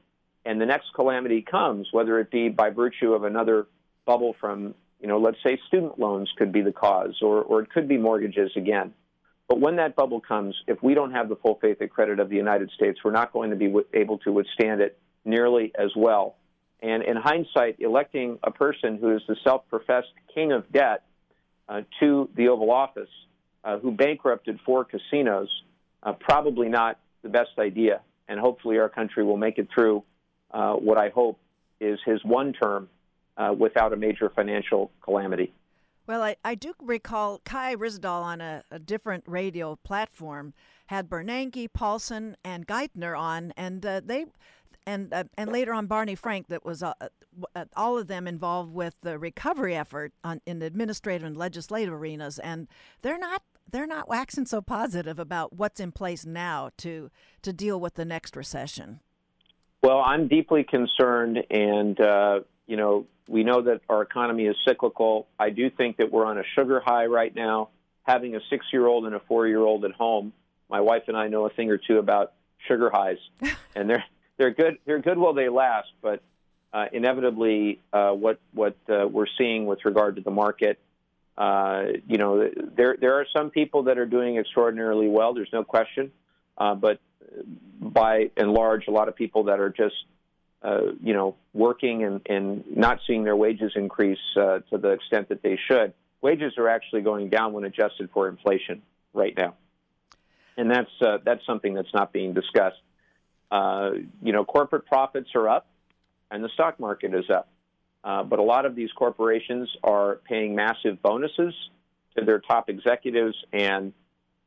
and 0.44 0.60
the 0.60 0.66
next 0.66 0.86
calamity 0.94 1.42
comes, 1.42 1.88
whether 1.92 2.18
it 2.20 2.30
be 2.30 2.48
by 2.48 2.70
virtue 2.70 3.12
of 3.12 3.24
another 3.24 3.66
bubble 4.04 4.34
from 4.40 4.74
you 5.02 5.08
know, 5.08 5.18
let's 5.18 5.36
say 5.44 5.58
student 5.66 5.98
loans 5.98 6.30
could 6.38 6.52
be 6.52 6.62
the 6.62 6.72
cause, 6.72 7.18
or, 7.20 7.42
or 7.42 7.60
it 7.60 7.70
could 7.70 7.88
be 7.88 7.98
mortgages 7.98 8.52
again. 8.56 8.94
But 9.48 9.60
when 9.60 9.76
that 9.76 9.96
bubble 9.96 10.20
comes, 10.20 10.54
if 10.68 10.80
we 10.80 10.94
don't 10.94 11.10
have 11.10 11.28
the 11.28 11.34
full 11.36 11.58
faith 11.60 11.78
and 11.80 11.90
credit 11.90 12.20
of 12.20 12.30
the 12.30 12.36
United 12.36 12.70
States, 12.70 13.00
we're 13.04 13.10
not 13.10 13.32
going 13.32 13.50
to 13.50 13.56
be 13.56 13.74
able 13.92 14.18
to 14.18 14.32
withstand 14.32 14.80
it 14.80 14.96
nearly 15.24 15.72
as 15.76 15.90
well. 15.96 16.36
And 16.80 17.02
in 17.02 17.16
hindsight, 17.16 17.80
electing 17.80 18.38
a 18.44 18.52
person 18.52 18.96
who 18.98 19.14
is 19.14 19.22
the 19.26 19.36
self 19.44 19.68
professed 19.68 20.12
king 20.32 20.52
of 20.52 20.70
debt 20.72 21.02
uh, 21.68 21.82
to 22.00 22.30
the 22.36 22.48
Oval 22.48 22.70
Office, 22.70 23.10
uh, 23.64 23.78
who 23.78 23.90
bankrupted 23.92 24.58
four 24.64 24.84
casinos, 24.84 25.48
uh, 26.02 26.12
probably 26.12 26.68
not 26.68 26.98
the 27.22 27.28
best 27.28 27.58
idea. 27.58 28.00
And 28.28 28.38
hopefully, 28.40 28.78
our 28.78 28.88
country 28.88 29.24
will 29.24 29.36
make 29.36 29.58
it 29.58 29.68
through 29.74 30.04
uh, 30.52 30.74
what 30.74 30.98
I 30.98 31.10
hope 31.10 31.38
is 31.80 31.98
his 32.04 32.24
one 32.24 32.52
term 32.52 32.88
uh, 33.36 33.54
without 33.56 33.92
a 33.92 33.96
major 33.96 34.30
financial 34.34 34.90
calamity. 35.02 35.52
Well, 36.06 36.22
I, 36.22 36.36
I 36.44 36.54
do 36.54 36.74
recall 36.82 37.40
Kai 37.44 37.76
Ryssdal 37.76 38.22
on 38.22 38.40
a, 38.40 38.64
a 38.70 38.78
different 38.78 39.24
radio 39.26 39.76
platform 39.76 40.52
had 40.86 41.08
Bernanke, 41.08 41.72
Paulson, 41.72 42.36
and 42.44 42.66
Geithner 42.66 43.18
on, 43.18 43.52
and 43.56 43.84
uh, 43.86 44.00
they 44.04 44.26
and 44.86 45.12
uh, 45.12 45.24
and 45.36 45.50
later 45.50 45.72
on 45.72 45.86
Barney 45.86 46.14
Frank 46.14 46.48
that 46.48 46.64
was 46.64 46.82
uh, 46.82 46.92
uh, 47.54 47.64
all 47.76 47.98
of 47.98 48.08
them 48.08 48.26
involved 48.26 48.72
with 48.74 48.94
the 49.02 49.18
recovery 49.18 49.76
effort 49.76 50.12
on, 50.24 50.40
in 50.44 50.58
the 50.58 50.66
administrative 50.66 51.26
and 51.26 51.36
legislative 51.36 51.94
arenas, 51.94 52.38
and 52.38 52.68
they're 53.02 53.18
not 53.18 53.42
they're 53.72 53.86
not 53.86 54.08
waxing 54.08 54.46
so 54.46 54.60
positive 54.60 55.18
about 55.18 55.54
what's 55.54 55.80
in 55.80 55.92
place 55.92 56.24
now 56.24 56.70
to 56.78 57.10
to 57.42 57.52
deal 57.52 57.80
with 57.80 57.94
the 57.94 58.04
next 58.04 58.36
recession. 58.36 59.00
Well, 59.82 59.98
I'm 59.98 60.28
deeply 60.28 60.62
concerned, 60.62 61.42
and 61.50 62.00
uh, 62.00 62.40
you 62.66 62.76
know 62.76 63.06
we 63.28 63.42
know 63.42 63.62
that 63.62 63.80
our 63.88 64.02
economy 64.02 64.46
is 64.46 64.56
cyclical. 64.66 65.26
I 65.38 65.50
do 65.50 65.70
think 65.70 65.96
that 65.96 66.12
we're 66.12 66.26
on 66.26 66.38
a 66.38 66.44
sugar 66.54 66.80
high 66.84 67.06
right 67.06 67.34
now. 67.34 67.70
Having 68.04 68.34
a 68.34 68.40
six-year-old 68.50 69.06
and 69.06 69.14
a 69.14 69.20
four-year-old 69.20 69.84
at 69.84 69.92
home, 69.92 70.32
my 70.68 70.80
wife 70.80 71.04
and 71.06 71.16
I 71.16 71.28
know 71.28 71.46
a 71.46 71.50
thing 71.50 71.70
or 71.70 71.78
two 71.78 71.98
about 71.98 72.32
sugar 72.68 72.90
highs, 72.92 73.18
and 73.74 73.88
they're 73.88 74.04
they're 74.36 74.50
good. 74.50 74.78
They're 74.84 75.00
good 75.00 75.18
while 75.18 75.34
they 75.34 75.48
last, 75.48 75.88
but 76.00 76.22
uh, 76.72 76.86
inevitably, 76.92 77.80
uh, 77.92 78.10
what 78.10 78.38
what 78.52 78.76
uh, 78.88 79.06
we're 79.06 79.26
seeing 79.38 79.66
with 79.66 79.84
regard 79.84 80.16
to 80.16 80.22
the 80.22 80.30
market, 80.30 80.78
uh, 81.36 81.84
you 82.06 82.18
know, 82.18 82.50
there 82.76 82.96
there 83.00 83.14
are 83.14 83.26
some 83.34 83.50
people 83.50 83.84
that 83.84 83.98
are 83.98 84.06
doing 84.06 84.36
extraordinarily 84.36 85.08
well. 85.08 85.34
There's 85.34 85.52
no 85.52 85.64
question, 85.64 86.12
uh, 86.58 86.74
but 86.74 87.00
by 87.80 88.30
and 88.36 88.52
large, 88.52 88.86
a 88.88 88.90
lot 88.90 89.08
of 89.08 89.16
people 89.16 89.44
that 89.44 89.58
are 89.58 89.70
just 89.70 89.94
uh, 90.62 90.92
you 91.02 91.14
know 91.14 91.36
working 91.52 92.04
and, 92.04 92.20
and 92.26 92.64
not 92.76 93.00
seeing 93.06 93.24
their 93.24 93.36
wages 93.36 93.72
increase 93.74 94.18
to 94.34 94.62
the 94.70 94.90
extent 94.90 95.28
that 95.30 95.42
they 95.42 95.58
should. 95.68 95.94
Wages 96.20 96.54
are 96.58 96.68
actually 96.68 97.02
going 97.02 97.30
down 97.30 97.52
when 97.52 97.64
adjusted 97.64 98.10
for 98.12 98.28
inflation 98.28 98.82
right 99.14 99.36
now, 99.36 99.54
and 100.56 100.70
that's 100.70 100.90
that's 101.24 101.44
something 101.46 101.74
that's 101.74 101.94
not 101.94 102.12
being 102.12 102.34
discussed. 102.34 102.80
you 103.50 104.32
know, 104.32 104.44
corporate 104.44 104.86
profits 104.86 105.30
are 105.34 105.48
up 105.48 105.66
and 106.32 106.42
the 106.42 106.48
stock 106.48 106.80
market 106.80 107.14
is 107.14 107.28
up. 107.30 107.48
Uh, 108.04 108.22
but 108.22 108.38
a 108.38 108.42
lot 108.42 108.66
of 108.66 108.74
these 108.74 108.90
corporations 108.92 109.68
are 109.84 110.16
paying 110.28 110.54
massive 110.54 111.00
bonuses 111.02 111.54
to 112.16 112.24
their 112.24 112.40
top 112.40 112.68
executives 112.68 113.36
and 113.52 113.92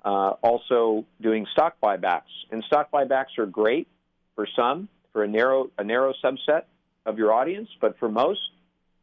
uh, 0.03 0.34
also 0.43 1.06
doing 1.22 1.47
stock 1.51 1.76
buybacks. 1.82 2.22
And 2.51 2.64
stock 2.66 2.91
buybacks 2.91 3.38
are 3.38 3.45
great 3.45 3.88
for 4.36 4.47
some, 4.56 4.89
for 5.14 5.24
a 5.24 5.28
narrow 5.28 5.72
a 5.78 5.84
narrow 5.84 6.14
subset 6.24 6.64
of 7.06 7.18
your 7.18 7.34
audience, 7.34 7.70
but 7.80 7.97
for 7.97 8.10
most, 8.10 8.41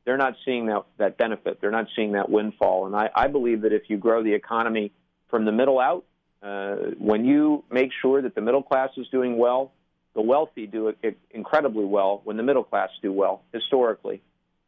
they're 0.05 0.19
not 0.19 0.35
seeing 0.45 0.67
that, 0.67 0.85
that 0.99 1.17
benefit. 1.17 1.61
They're 1.61 1.71
not 1.71 1.87
seeing 1.95 2.13
that 2.13 2.29
windfall. 2.29 2.87
And 2.87 2.95
I, 2.95 3.09
I 3.15 3.29
believe 3.29 3.63
that 3.63 3.73
if 3.73 3.83
you 3.89 3.97
grow 3.97 4.23
the 4.23 4.35
economy 4.35 4.93
from 5.29 5.45
the 5.45 5.53
middle 5.53 5.79
out, 5.79 6.05
uh, 6.43 6.75
when 6.99 7.25
you 7.25 7.65
make 7.71 7.91
sure 8.03 8.21
that 8.21 8.35
the 8.35 8.41
middle 8.41 8.63
class 8.63 8.91
is 8.97 9.07
doing 9.09 9.39
well, 9.39 9.73
the 10.15 10.21
wealthy 10.21 10.67
do 10.67 10.89
it 10.89 11.19
incredibly 11.31 11.85
well 11.85 12.21
when 12.25 12.37
the 12.37 12.43
middle 12.43 12.65
class 12.65 12.91
do 13.01 13.13
well 13.13 13.43
historically. 13.53 14.21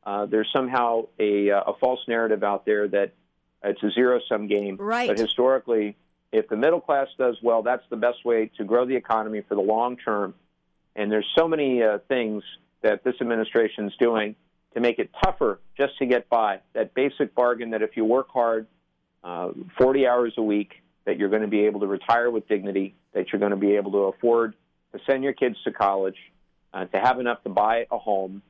Uh, 0.04 0.26
there's 0.26 0.48
somehow 0.52 1.06
a, 1.18 1.50
uh, 1.50 1.62
a, 1.68 1.74
false 1.78 2.00
narrative 2.06 2.42
out 2.42 2.66
there 2.66 2.86
that 2.88 3.12
it's 3.62 3.82
a 3.82 3.90
zero 3.90 4.20
sum 4.28 4.46
game. 4.46 4.76
Right. 4.78 5.08
But 5.08 5.18
historically, 5.18 5.96
if 6.30 6.48
the 6.48 6.56
middle 6.56 6.80
class 6.80 7.08
does 7.16 7.36
well, 7.42 7.62
that's 7.62 7.84
the 7.88 7.96
best 7.96 8.24
way 8.24 8.50
to 8.58 8.64
grow 8.64 8.84
the 8.84 8.96
economy 8.96 9.42
for 9.48 9.54
the 9.54 9.62
long 9.62 9.96
term. 9.96 10.34
And 10.94 11.10
there's 11.10 11.26
so 11.36 11.48
many 11.48 11.82
uh, 11.82 11.98
things 12.06 12.42
that 12.82 13.02
this 13.02 13.14
administration 13.20 13.86
is 13.86 13.94
doing 13.98 14.36
to 14.74 14.80
make 14.80 14.98
it 14.98 15.10
tougher 15.24 15.60
just 15.76 15.96
to 15.98 16.06
get 16.06 16.28
by. 16.28 16.60
That 16.74 16.94
basic 16.94 17.34
bargain 17.34 17.70
that 17.70 17.82
if 17.82 17.96
you 17.96 18.04
work 18.04 18.28
hard, 18.28 18.66
uh, 19.22 19.50
40 19.78 20.06
hours 20.06 20.34
a 20.36 20.42
week, 20.42 20.82
that 21.06 21.18
you're 21.18 21.28
going 21.28 21.42
to 21.42 21.48
be 21.48 21.66
able 21.66 21.80
to 21.80 21.86
retire 21.86 22.30
with 22.30 22.48
dignity, 22.48 22.94
that 23.12 23.32
you're 23.32 23.40
going 23.40 23.50
to 23.50 23.56
be 23.56 23.76
able 23.76 23.92
to 23.92 23.98
afford 23.98 24.54
to 24.92 25.00
send 25.06 25.24
your 25.24 25.32
kids 25.32 25.56
to 25.64 25.72
college, 25.72 26.16
uh, 26.72 26.84
to 26.86 26.98
have 26.98 27.20
enough 27.20 27.42
to 27.44 27.48
buy 27.48 27.86
a 27.90 27.98
home. 27.98 28.42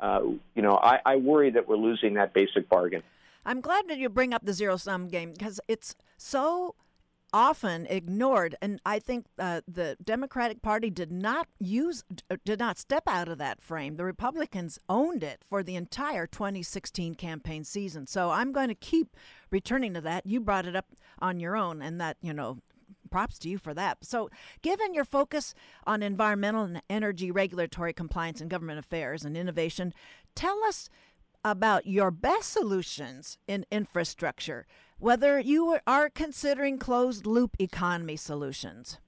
Uh, 0.00 0.20
you 0.54 0.62
know, 0.62 0.76
I, 0.76 1.00
I 1.04 1.16
worry 1.16 1.50
that 1.50 1.68
we're 1.68 1.76
losing 1.76 2.14
that 2.14 2.34
basic 2.34 2.68
bargain. 2.68 3.02
I'm 3.44 3.60
glad 3.60 3.88
that 3.88 3.98
you 3.98 4.08
bring 4.08 4.34
up 4.34 4.44
the 4.44 4.52
zero 4.52 4.76
sum 4.76 5.08
game 5.08 5.32
because 5.32 5.60
it's 5.68 5.94
so 6.18 6.74
often 7.32 7.86
ignored 7.90 8.54
and 8.62 8.80
i 8.86 8.98
think 8.98 9.26
uh, 9.38 9.60
the 9.66 9.96
democratic 10.02 10.62
party 10.62 10.90
did 10.90 11.10
not 11.10 11.48
use 11.58 12.04
did 12.44 12.58
not 12.58 12.78
step 12.78 13.02
out 13.06 13.28
of 13.28 13.36
that 13.36 13.60
frame. 13.60 13.96
The 13.96 14.04
republicans 14.04 14.78
owned 14.88 15.24
it 15.24 15.42
for 15.44 15.62
the 15.62 15.76
entire 15.76 16.26
2016 16.26 17.14
campaign 17.16 17.64
season. 17.64 18.06
So 18.06 18.30
i'm 18.30 18.52
going 18.52 18.68
to 18.68 18.74
keep 18.74 19.16
returning 19.50 19.94
to 19.94 20.00
that. 20.02 20.26
You 20.26 20.40
brought 20.40 20.66
it 20.66 20.76
up 20.76 20.86
on 21.18 21.40
your 21.40 21.56
own 21.56 21.82
and 21.82 22.00
that 22.00 22.16
you 22.22 22.32
know 22.32 22.58
props 23.10 23.38
to 23.40 23.48
you 23.48 23.58
for 23.58 23.74
that. 23.74 23.98
So, 24.04 24.30
given 24.62 24.94
your 24.94 25.04
focus 25.04 25.54
on 25.86 26.02
environmental 26.02 26.64
and 26.64 26.82
energy 26.88 27.30
regulatory 27.30 27.92
compliance 27.92 28.40
and 28.40 28.50
government 28.50 28.78
affairs 28.78 29.24
and 29.24 29.36
innovation, 29.36 29.92
tell 30.34 30.62
us 30.64 30.88
about 31.44 31.86
your 31.86 32.10
best 32.10 32.52
solutions 32.52 33.38
in 33.46 33.64
infrastructure, 33.70 34.66
whether 34.98 35.38
you 35.38 35.78
are 35.86 36.10
considering 36.10 36.78
closed 36.78 37.26
loop 37.26 37.56
economy 37.60 38.16
solutions. 38.16 38.98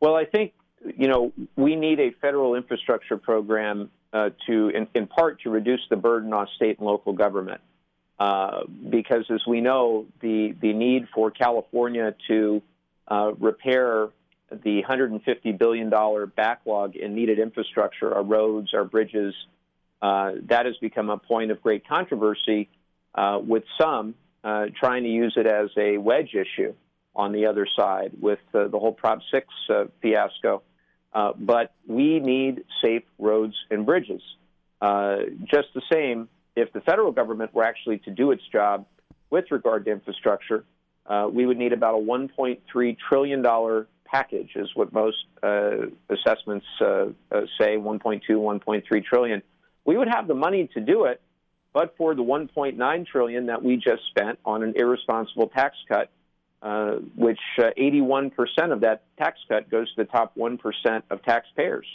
Well, 0.00 0.14
I 0.14 0.24
think 0.24 0.54
you 0.96 1.08
know 1.08 1.32
we 1.56 1.76
need 1.76 2.00
a 2.00 2.12
federal 2.20 2.54
infrastructure 2.54 3.16
program 3.16 3.90
uh, 4.12 4.30
to, 4.46 4.68
in, 4.68 4.86
in, 4.94 5.06
part, 5.06 5.40
to 5.42 5.50
reduce 5.50 5.80
the 5.90 5.96
burden 5.96 6.32
on 6.32 6.48
state 6.56 6.78
and 6.78 6.86
local 6.86 7.12
government. 7.12 7.60
Uh, 8.18 8.62
because, 8.88 9.26
as 9.30 9.42
we 9.46 9.60
know, 9.60 10.06
the 10.22 10.54
the 10.62 10.72
need 10.72 11.06
for 11.14 11.30
California 11.30 12.14
to 12.28 12.62
uh, 13.08 13.32
repair 13.38 14.08
the 14.50 14.82
$150 14.88 15.58
billion 15.58 15.90
backlog 16.36 16.96
in 16.96 17.14
needed 17.14 17.38
infrastructure, 17.38 18.14
our 18.14 18.22
roads, 18.22 18.74
our 18.74 18.84
bridges. 18.84 19.34
Uh, 20.00 20.32
that 20.48 20.66
has 20.66 20.76
become 20.76 21.10
a 21.10 21.18
point 21.18 21.50
of 21.50 21.60
great 21.62 21.86
controversy, 21.88 22.68
uh, 23.14 23.40
with 23.42 23.64
some 23.80 24.14
uh, 24.44 24.66
trying 24.78 25.02
to 25.02 25.08
use 25.08 25.34
it 25.36 25.46
as 25.46 25.70
a 25.76 25.96
wedge 25.96 26.34
issue 26.34 26.74
on 27.14 27.32
the 27.32 27.46
other 27.46 27.66
side 27.76 28.12
with 28.20 28.38
the 28.52 28.68
whole 28.72 28.92
Prop 28.92 29.20
6 29.30 29.46
uh, 29.70 29.84
fiasco. 30.02 30.62
Uh, 31.12 31.32
but 31.36 31.72
we 31.86 32.20
need 32.20 32.62
safe 32.84 33.04
roads 33.18 33.54
and 33.70 33.86
bridges. 33.86 34.20
just 35.46 35.68
the 35.74 35.82
same, 35.90 36.28
if 36.54 36.72
the 36.72 36.80
federal 36.82 37.10
government 37.10 37.54
were 37.54 37.64
actually 37.64 37.98
to 37.98 38.10
do 38.10 38.32
its 38.32 38.42
job 38.52 38.86
with 39.30 39.46
regard 39.50 39.86
to 39.86 39.90
infrastructure, 39.90 40.64
uh, 41.08 41.28
we 41.32 41.46
would 41.46 41.56
need 41.56 41.72
about 41.72 41.94
a 41.94 42.02
$1.3 42.02 42.96
trillion 43.08 43.86
package, 44.04 44.50
is 44.56 44.68
what 44.74 44.92
most 44.92 45.16
uh, 45.42 45.86
assessments 46.08 46.66
uh, 46.80 47.06
uh 47.30 47.42
say 47.58 47.76
1.2, 47.76 48.22
1.3 48.28 49.04
trillion. 49.04 49.42
We 49.84 49.96
would 49.96 50.08
have 50.08 50.26
the 50.26 50.34
money 50.34 50.68
to 50.74 50.80
do 50.80 51.04
it, 51.04 51.20
but 51.72 51.94
for 51.96 52.14
the 52.14 52.22
1.9 52.22 53.06
trillion 53.06 53.46
that 53.46 53.62
we 53.62 53.76
just 53.76 54.02
spent 54.10 54.38
on 54.44 54.62
an 54.62 54.74
irresponsible 54.76 55.48
tax 55.48 55.76
cut, 55.88 56.10
uh, 56.62 56.96
which 57.14 57.38
81% 57.58 58.32
uh, 58.38 58.72
of 58.72 58.80
that 58.80 59.02
tax 59.18 59.38
cut 59.48 59.70
goes 59.70 59.88
to 59.94 60.04
the 60.04 60.10
top 60.10 60.34
1% 60.36 61.02
of 61.10 61.22
taxpayers, 61.22 61.86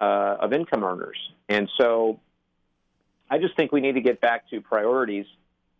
of 0.00 0.52
income 0.52 0.84
earners. 0.84 1.16
And 1.48 1.68
so 1.78 2.20
I 3.30 3.38
just 3.38 3.56
think 3.56 3.72
we 3.72 3.80
need 3.80 3.94
to 3.94 4.00
get 4.00 4.20
back 4.20 4.48
to 4.50 4.60
priorities 4.60 5.26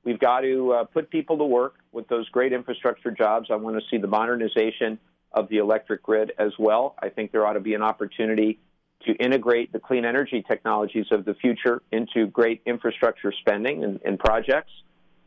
We've 0.04 0.18
got 0.18 0.40
to 0.40 0.72
uh, 0.72 0.84
put 0.84 1.10
people 1.10 1.38
to 1.38 1.44
work 1.44 1.76
with 1.92 2.08
those 2.08 2.28
great 2.28 2.52
infrastructure 2.52 3.10
jobs. 3.10 3.48
I 3.50 3.56
want 3.56 3.76
to 3.76 3.82
see 3.90 3.96
the 3.96 4.06
modernization 4.06 4.98
of 5.32 5.48
the 5.48 5.58
electric 5.58 6.02
grid 6.02 6.32
as 6.38 6.52
well. 6.58 6.94
I 7.02 7.08
think 7.08 7.32
there 7.32 7.46
ought 7.46 7.54
to 7.54 7.60
be 7.60 7.74
an 7.74 7.82
opportunity 7.82 8.58
to 9.06 9.12
integrate 9.14 9.72
the 9.72 9.80
clean 9.80 10.04
energy 10.04 10.44
technologies 10.46 11.06
of 11.10 11.24
the 11.24 11.34
future 11.34 11.82
into 11.90 12.26
great 12.26 12.62
infrastructure 12.66 13.32
spending 13.40 13.84
and, 13.84 14.00
and 14.04 14.18
projects. 14.18 14.72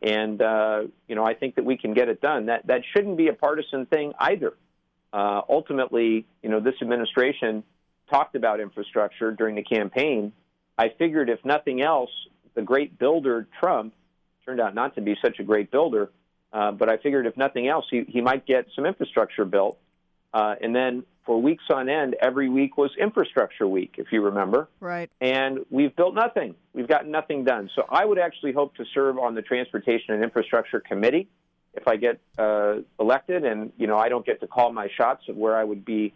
And 0.01 0.41
uh, 0.41 0.84
you 1.07 1.15
know, 1.15 1.25
I 1.25 1.34
think 1.34 1.55
that 1.55 1.65
we 1.65 1.78
can 1.78 1.93
get 1.93 2.07
it 2.07 2.21
done. 2.21 2.45
That 2.47 2.67
that 2.67 2.82
shouldn't 2.93 3.17
be 3.17 3.30
a 3.30 3.34
partisan 3.34 3.88
thing 3.88 4.13
either. 4.19 4.53
Uh, 5.11 5.41
ultimately, 5.49 6.25
you 6.43 6.49
know, 6.49 6.59
this 6.59 6.75
administration 6.82 7.63
talked 8.11 8.36
about 8.36 8.59
infrastructure 8.59 9.32
during 9.32 9.55
the 9.55 9.63
campaign. 9.63 10.34
I 10.78 10.89
figured, 10.89 11.30
if 11.30 11.43
nothing 11.43 11.82
else, 11.82 12.11
the 12.53 12.61
great 12.61 12.99
builder 12.99 13.47
Trump 13.59 13.93
turned 14.47 14.61
out 14.61 14.73
not 14.73 14.95
to 14.95 15.01
be 15.01 15.15
such 15.21 15.39
a 15.39 15.43
great 15.43 15.69
builder. 15.69 16.09
Uh, 16.53 16.71
but 16.71 16.89
I 16.89 16.97
figured 16.97 17.25
if 17.27 17.35
nothing 17.35 17.67
else, 17.67 17.85
he, 17.91 18.05
he 18.07 18.21
might 18.21 18.45
get 18.45 18.67
some 18.75 18.85
infrastructure 18.85 19.43
built. 19.43 19.77
Uh, 20.33 20.55
and 20.61 20.73
then 20.73 21.03
for 21.25 21.41
weeks 21.41 21.65
on 21.69 21.89
end, 21.89 22.15
every 22.21 22.47
week 22.47 22.77
was 22.77 22.91
infrastructure 22.97 23.67
week, 23.67 23.95
if 23.97 24.07
you 24.11 24.21
remember. 24.21 24.69
Right. 24.79 25.09
And 25.19 25.59
we've 25.69 25.93
built 25.95 26.15
nothing. 26.15 26.55
We've 26.73 26.87
gotten 26.87 27.11
nothing 27.11 27.43
done. 27.43 27.69
So 27.75 27.83
I 27.89 28.05
would 28.05 28.17
actually 28.17 28.53
hope 28.53 28.75
to 28.75 28.85
serve 28.93 29.19
on 29.19 29.35
the 29.35 29.41
Transportation 29.41 30.13
and 30.13 30.23
Infrastructure 30.23 30.79
Committee 30.79 31.27
if 31.73 31.87
I 31.87 31.97
get 31.97 32.19
uh, 32.39 32.77
elected, 32.99 33.45
and 33.45 33.71
you 33.77 33.85
know 33.85 33.97
I 33.97 34.09
don't 34.09 34.25
get 34.25 34.39
to 34.39 34.47
call 34.47 34.71
my 34.71 34.87
shots 34.97 35.23
of 35.29 35.35
where 35.35 35.55
I 35.55 35.63
would 35.63 35.85
be 35.85 36.13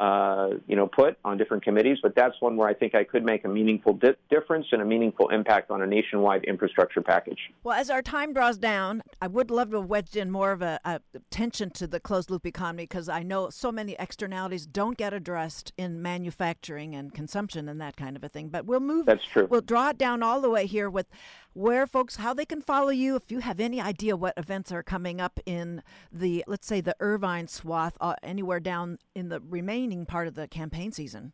uh, 0.00 0.54
you 0.66 0.76
know, 0.76 0.86
put 0.86 1.18
on 1.26 1.36
different 1.36 1.62
committees, 1.62 1.98
but 2.02 2.14
that's 2.14 2.34
one 2.40 2.56
where 2.56 2.66
I 2.66 2.72
think 2.72 2.94
I 2.94 3.04
could 3.04 3.22
make 3.22 3.44
a 3.44 3.48
meaningful 3.48 3.92
di- 3.92 4.14
difference 4.30 4.66
and 4.72 4.80
a 4.80 4.84
meaningful 4.84 5.28
impact 5.28 5.70
on 5.70 5.82
a 5.82 5.86
nationwide 5.86 6.44
infrastructure 6.44 7.02
package. 7.02 7.38
Well, 7.62 7.78
as 7.78 7.90
our 7.90 8.00
time 8.00 8.32
draws 8.32 8.56
down, 8.56 9.02
I 9.20 9.26
would 9.26 9.50
love 9.50 9.70
to 9.72 9.80
have 9.80 9.90
wedged 9.90 10.16
in 10.16 10.30
more 10.30 10.52
of 10.52 10.62
a, 10.62 10.80
a 10.86 11.00
attention 11.14 11.68
to 11.72 11.86
the 11.86 12.00
closed 12.00 12.30
loop 12.30 12.46
economy 12.46 12.84
because 12.84 13.10
I 13.10 13.22
know 13.22 13.50
so 13.50 13.70
many 13.70 13.94
externalities 13.98 14.64
don't 14.64 14.96
get 14.96 15.12
addressed 15.12 15.70
in 15.76 16.00
manufacturing 16.00 16.94
and 16.94 17.12
consumption 17.12 17.68
and 17.68 17.78
that 17.82 17.98
kind 17.98 18.16
of 18.16 18.24
a 18.24 18.28
thing. 18.30 18.48
But 18.48 18.64
we'll 18.64 18.80
move. 18.80 19.04
That's 19.04 19.26
true. 19.26 19.48
We'll 19.50 19.60
draw 19.60 19.90
it 19.90 19.98
down 19.98 20.22
all 20.22 20.40
the 20.40 20.48
way 20.48 20.64
here 20.64 20.88
with 20.88 21.08
where 21.52 21.86
folks 21.86 22.16
how 22.16 22.32
they 22.32 22.44
can 22.44 22.60
follow 22.60 22.90
you 22.90 23.16
if 23.16 23.30
you 23.30 23.40
have 23.40 23.60
any 23.60 23.80
idea 23.80 24.16
what 24.16 24.34
events 24.36 24.70
are 24.70 24.82
coming 24.82 25.20
up 25.20 25.40
in 25.46 25.82
the 26.12 26.44
let's 26.46 26.66
say 26.66 26.80
the 26.80 26.96
Irvine 27.00 27.48
swath 27.48 27.96
uh, 28.00 28.14
anywhere 28.22 28.60
down 28.60 28.98
in 29.14 29.28
the 29.28 29.40
remaining 29.40 30.06
part 30.06 30.26
of 30.26 30.34
the 30.34 30.46
campaign 30.48 30.92
season. 30.92 31.32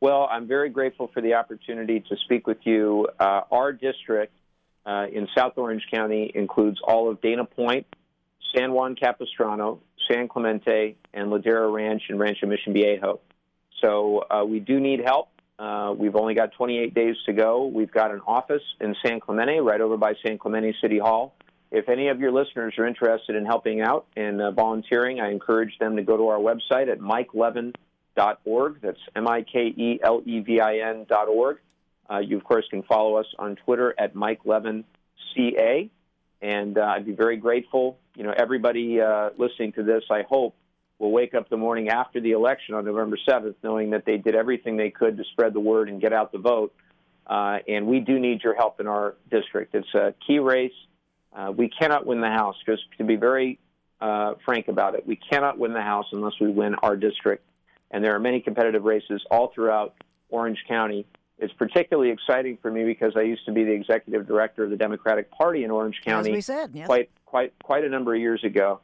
Well, 0.00 0.28
I'm 0.30 0.46
very 0.46 0.68
grateful 0.68 1.10
for 1.14 1.22
the 1.22 1.34
opportunity 1.34 2.00
to 2.00 2.16
speak 2.24 2.46
with 2.46 2.58
you. 2.64 3.08
Uh, 3.18 3.42
our 3.50 3.72
district 3.72 4.34
uh, 4.84 5.06
in 5.10 5.28
South 5.36 5.54
Orange 5.56 5.86
County 5.90 6.30
includes 6.34 6.78
all 6.86 7.10
of 7.10 7.22
Dana 7.22 7.46
Point, 7.46 7.86
San 8.54 8.72
Juan 8.72 8.96
Capistrano, 8.96 9.80
San 10.10 10.28
Clemente, 10.28 10.96
and 11.14 11.32
Ladera 11.32 11.72
Ranch 11.72 12.02
and 12.10 12.20
Rancho 12.20 12.46
Mission 12.46 12.74
Viejo. 12.74 13.20
So 13.80 14.24
uh, 14.30 14.44
we 14.44 14.60
do 14.60 14.78
need 14.78 15.00
help. 15.00 15.28
Uh, 15.58 15.94
we've 15.96 16.16
only 16.16 16.34
got 16.34 16.52
28 16.52 16.94
days 16.94 17.16
to 17.26 17.32
go. 17.32 17.66
We've 17.66 17.90
got 17.90 18.10
an 18.10 18.20
office 18.26 18.62
in 18.80 18.96
San 19.04 19.20
Clemente, 19.20 19.60
right 19.60 19.80
over 19.80 19.96
by 19.96 20.14
San 20.26 20.38
Clemente 20.38 20.74
City 20.80 20.98
Hall. 20.98 21.34
If 21.70 21.88
any 21.88 22.08
of 22.08 22.20
your 22.20 22.32
listeners 22.32 22.74
are 22.78 22.86
interested 22.86 23.34
in 23.36 23.44
helping 23.44 23.80
out 23.80 24.06
and 24.16 24.40
uh, 24.40 24.50
volunteering, 24.52 25.20
I 25.20 25.30
encourage 25.30 25.76
them 25.78 25.96
to 25.96 26.02
go 26.02 26.16
to 26.16 26.28
our 26.28 26.38
website 26.38 26.88
at 26.90 27.00
mikelevin.org. 27.00 28.80
That's 28.80 28.98
M 29.16 29.26
I 29.28 29.42
K 29.42 29.74
E 29.76 30.00
L 30.02 30.22
E 30.24 30.40
V 30.40 30.60
I 30.60 30.78
N.org. 30.78 31.58
Uh, 32.10 32.18
you, 32.18 32.36
of 32.36 32.44
course, 32.44 32.64
can 32.70 32.82
follow 32.82 33.16
us 33.16 33.26
on 33.38 33.56
Twitter 33.56 33.94
at 33.98 34.14
MikeLevinCA. 34.14 35.90
And 36.42 36.78
uh, 36.78 36.82
I'd 36.82 37.06
be 37.06 37.12
very 37.12 37.38
grateful. 37.38 37.98
You 38.14 38.24
know, 38.24 38.34
everybody 38.36 39.00
uh, 39.00 39.30
listening 39.38 39.72
to 39.72 39.82
this, 39.82 40.04
I 40.10 40.22
hope, 40.28 40.54
will 41.04 41.12
wake 41.12 41.34
up 41.34 41.50
the 41.50 41.56
morning 41.56 41.90
after 41.90 42.18
the 42.18 42.32
election 42.32 42.74
on 42.74 42.86
November 42.86 43.18
7th 43.28 43.56
knowing 43.62 43.90
that 43.90 44.06
they 44.06 44.16
did 44.16 44.34
everything 44.34 44.78
they 44.78 44.88
could 44.88 45.18
to 45.18 45.24
spread 45.32 45.52
the 45.52 45.60
word 45.60 45.90
and 45.90 46.00
get 46.00 46.14
out 46.14 46.32
the 46.32 46.38
vote. 46.38 46.74
Uh, 47.26 47.58
and 47.68 47.86
we 47.86 48.00
do 48.00 48.18
need 48.18 48.42
your 48.42 48.54
help 48.54 48.80
in 48.80 48.86
our 48.86 49.14
district. 49.30 49.74
It's 49.74 49.94
a 49.94 50.14
key 50.26 50.38
race. 50.38 50.72
Uh, 51.30 51.52
we 51.54 51.68
cannot 51.68 52.06
win 52.06 52.22
the 52.22 52.28
House, 52.28 52.56
just 52.64 52.82
to 52.96 53.04
be 53.04 53.16
very 53.16 53.58
uh, 54.00 54.34
frank 54.46 54.68
about 54.68 54.94
it. 54.94 55.06
We 55.06 55.16
cannot 55.16 55.58
win 55.58 55.74
the 55.74 55.82
House 55.82 56.06
unless 56.12 56.34
we 56.40 56.48
win 56.48 56.74
our 56.76 56.96
district. 56.96 57.44
And 57.90 58.02
there 58.02 58.14
are 58.14 58.18
many 58.18 58.40
competitive 58.40 58.84
races 58.84 59.22
all 59.30 59.52
throughout 59.54 59.94
Orange 60.30 60.64
County. 60.66 61.06
It's 61.38 61.52
particularly 61.52 62.10
exciting 62.10 62.56
for 62.62 62.70
me 62.70 62.84
because 62.84 63.12
I 63.14 63.22
used 63.22 63.44
to 63.44 63.52
be 63.52 63.64
the 63.64 63.72
executive 63.72 64.26
director 64.26 64.64
of 64.64 64.70
the 64.70 64.76
Democratic 64.76 65.30
Party 65.30 65.64
in 65.64 65.70
Orange 65.70 66.00
County. 66.02 66.30
As 66.30 66.34
we 66.34 66.40
said, 66.40 66.70
yes. 66.72 66.86
quite 66.86 67.10
quite 67.26 67.52
quite 67.62 67.84
a 67.84 67.88
number 67.88 68.14
of 68.14 68.20
years 68.20 68.42
ago, 68.44 68.80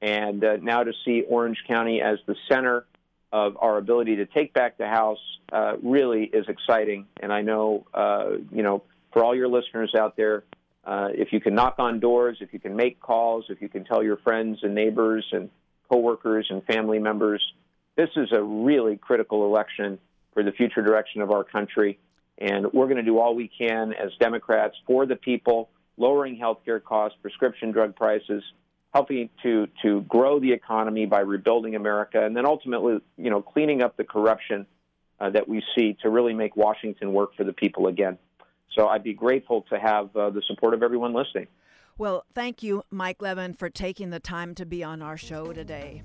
and 0.00 0.44
uh, 0.44 0.56
now 0.56 0.84
to 0.84 0.92
see 1.04 1.22
Orange 1.28 1.58
County 1.66 2.00
as 2.00 2.18
the 2.26 2.36
center 2.50 2.86
of 3.32 3.56
our 3.60 3.76
ability 3.78 4.16
to 4.16 4.26
take 4.26 4.54
back 4.54 4.78
the 4.78 4.86
House 4.86 5.18
uh, 5.52 5.74
really 5.82 6.24
is 6.24 6.46
exciting. 6.48 7.06
And 7.20 7.32
I 7.32 7.42
know, 7.42 7.86
uh, 7.92 8.30
you 8.52 8.62
know, 8.62 8.82
for 9.12 9.24
all 9.24 9.34
your 9.34 9.48
listeners 9.48 9.94
out 9.98 10.16
there, 10.16 10.44
uh, 10.84 11.08
if 11.12 11.32
you 11.32 11.40
can 11.40 11.54
knock 11.54 11.74
on 11.78 12.00
doors, 12.00 12.38
if 12.40 12.52
you 12.52 12.58
can 12.58 12.74
make 12.74 13.00
calls, 13.00 13.44
if 13.50 13.60
you 13.60 13.68
can 13.68 13.84
tell 13.84 14.02
your 14.02 14.16
friends 14.18 14.60
and 14.62 14.74
neighbors 14.74 15.26
and 15.32 15.50
coworkers 15.90 16.46
and 16.50 16.64
family 16.64 16.98
members, 16.98 17.42
this 17.96 18.08
is 18.16 18.28
a 18.32 18.42
really 18.42 18.96
critical 18.96 19.44
election 19.44 19.98
for 20.32 20.42
the 20.42 20.52
future 20.52 20.82
direction 20.82 21.20
of 21.20 21.30
our 21.30 21.44
country. 21.44 21.98
And 22.38 22.72
we're 22.72 22.86
going 22.86 22.98
to 22.98 23.02
do 23.02 23.18
all 23.18 23.34
we 23.34 23.48
can 23.48 23.92
as 23.92 24.10
Democrats 24.20 24.76
for 24.86 25.04
the 25.04 25.16
people, 25.16 25.68
lowering 25.96 26.36
health 26.36 26.60
care 26.64 26.80
costs, 26.80 27.18
prescription 27.20 27.72
drug 27.72 27.96
prices, 27.96 28.42
helping 28.92 29.28
to, 29.42 29.68
to 29.82 30.02
grow 30.02 30.40
the 30.40 30.52
economy 30.52 31.06
by 31.06 31.20
rebuilding 31.20 31.74
America, 31.74 32.24
and 32.24 32.36
then 32.36 32.46
ultimately, 32.46 32.98
you 33.16 33.30
know, 33.30 33.42
cleaning 33.42 33.82
up 33.82 33.96
the 33.96 34.04
corruption 34.04 34.66
uh, 35.20 35.30
that 35.30 35.48
we 35.48 35.62
see 35.76 35.96
to 36.02 36.08
really 36.08 36.32
make 36.32 36.56
Washington 36.56 37.12
work 37.12 37.34
for 37.36 37.44
the 37.44 37.52
people 37.52 37.86
again. 37.86 38.18
So 38.74 38.86
I'd 38.86 39.04
be 39.04 39.14
grateful 39.14 39.66
to 39.70 39.78
have 39.78 40.14
uh, 40.16 40.30
the 40.30 40.42
support 40.46 40.74
of 40.74 40.82
everyone 40.82 41.12
listening. 41.12 41.48
Well, 41.98 42.24
thank 42.32 42.62
you, 42.62 42.84
Mike 42.90 43.20
Levin, 43.20 43.54
for 43.54 43.68
taking 43.68 44.10
the 44.10 44.20
time 44.20 44.54
to 44.54 44.64
be 44.64 44.84
on 44.84 45.02
our 45.02 45.16
show 45.16 45.52
today. 45.52 46.02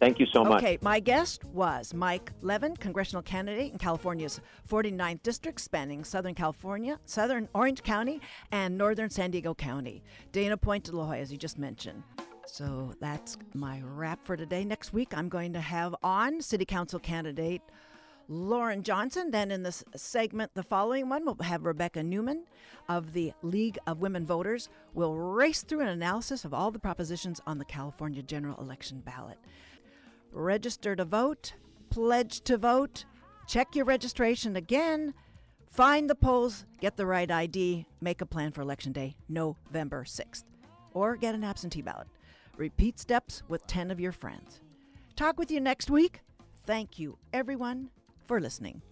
Thank 0.00 0.18
you 0.18 0.26
so 0.32 0.42
much. 0.44 0.62
Okay, 0.62 0.78
my 0.80 0.98
guest 0.98 1.44
was 1.44 1.92
Mike 1.92 2.32
Levin, 2.40 2.74
congressional 2.74 3.22
candidate 3.22 3.70
in 3.70 3.78
California's 3.78 4.40
49th 4.66 5.22
district, 5.22 5.60
spanning 5.60 6.04
Southern 6.04 6.34
California, 6.34 6.98
Southern 7.04 7.50
Orange 7.54 7.82
County, 7.82 8.22
and 8.50 8.78
Northern 8.78 9.10
San 9.10 9.30
Diego 9.30 9.54
County. 9.54 10.02
Dana 10.32 10.56
Point 10.56 10.84
de 10.84 10.96
La 10.96 11.04
Jolla, 11.04 11.18
as 11.18 11.30
you 11.30 11.36
just 11.36 11.58
mentioned. 11.58 12.02
So 12.46 12.94
that's 12.98 13.36
my 13.52 13.82
wrap 13.84 14.24
for 14.24 14.38
today. 14.38 14.64
Next 14.64 14.94
week, 14.94 15.12
I'm 15.14 15.28
going 15.28 15.52
to 15.52 15.60
have 15.60 15.94
on 16.02 16.40
City 16.40 16.64
Council 16.64 16.98
candidate 16.98 17.60
Lauren 18.26 18.82
Johnson. 18.82 19.30
Then 19.30 19.50
in 19.50 19.62
this 19.62 19.84
segment, 19.94 20.52
the 20.54 20.62
following 20.62 21.10
one, 21.10 21.26
we'll 21.26 21.36
have 21.42 21.66
Rebecca 21.66 22.02
Newman 22.02 22.44
of 22.88 23.12
the 23.12 23.34
League 23.42 23.78
of 23.86 24.00
Women 24.00 24.24
Voters. 24.24 24.70
We'll 24.94 25.14
race 25.14 25.62
through 25.62 25.80
an 25.80 25.88
analysis 25.88 26.46
of 26.46 26.54
all 26.54 26.70
the 26.70 26.78
propositions 26.78 27.40
on 27.46 27.58
the 27.58 27.66
California 27.66 28.22
general 28.22 28.58
election 28.58 29.00
ballot 29.00 29.36
register 30.32 30.96
to 30.96 31.04
vote, 31.04 31.54
pledge 31.90 32.40
to 32.42 32.56
vote, 32.56 33.04
check 33.46 33.74
your 33.74 33.84
registration 33.84 34.56
again, 34.56 35.14
find 35.66 36.08
the 36.08 36.14
polls, 36.14 36.64
get 36.80 36.96
the 36.96 37.06
right 37.06 37.30
ID, 37.30 37.86
make 38.00 38.20
a 38.20 38.26
plan 38.26 38.52
for 38.52 38.62
Election 38.62 38.92
Day, 38.92 39.16
November 39.28 40.04
6th, 40.04 40.44
or 40.94 41.16
get 41.16 41.34
an 41.34 41.44
absentee 41.44 41.82
ballot. 41.82 42.08
Repeat 42.56 42.98
steps 42.98 43.42
with 43.48 43.66
10 43.66 43.90
of 43.90 44.00
your 44.00 44.12
friends. 44.12 44.60
Talk 45.16 45.38
with 45.38 45.50
you 45.50 45.60
next 45.60 45.90
week. 45.90 46.20
Thank 46.66 46.98
you, 46.98 47.18
everyone, 47.32 47.90
for 48.26 48.40
listening. 48.40 48.82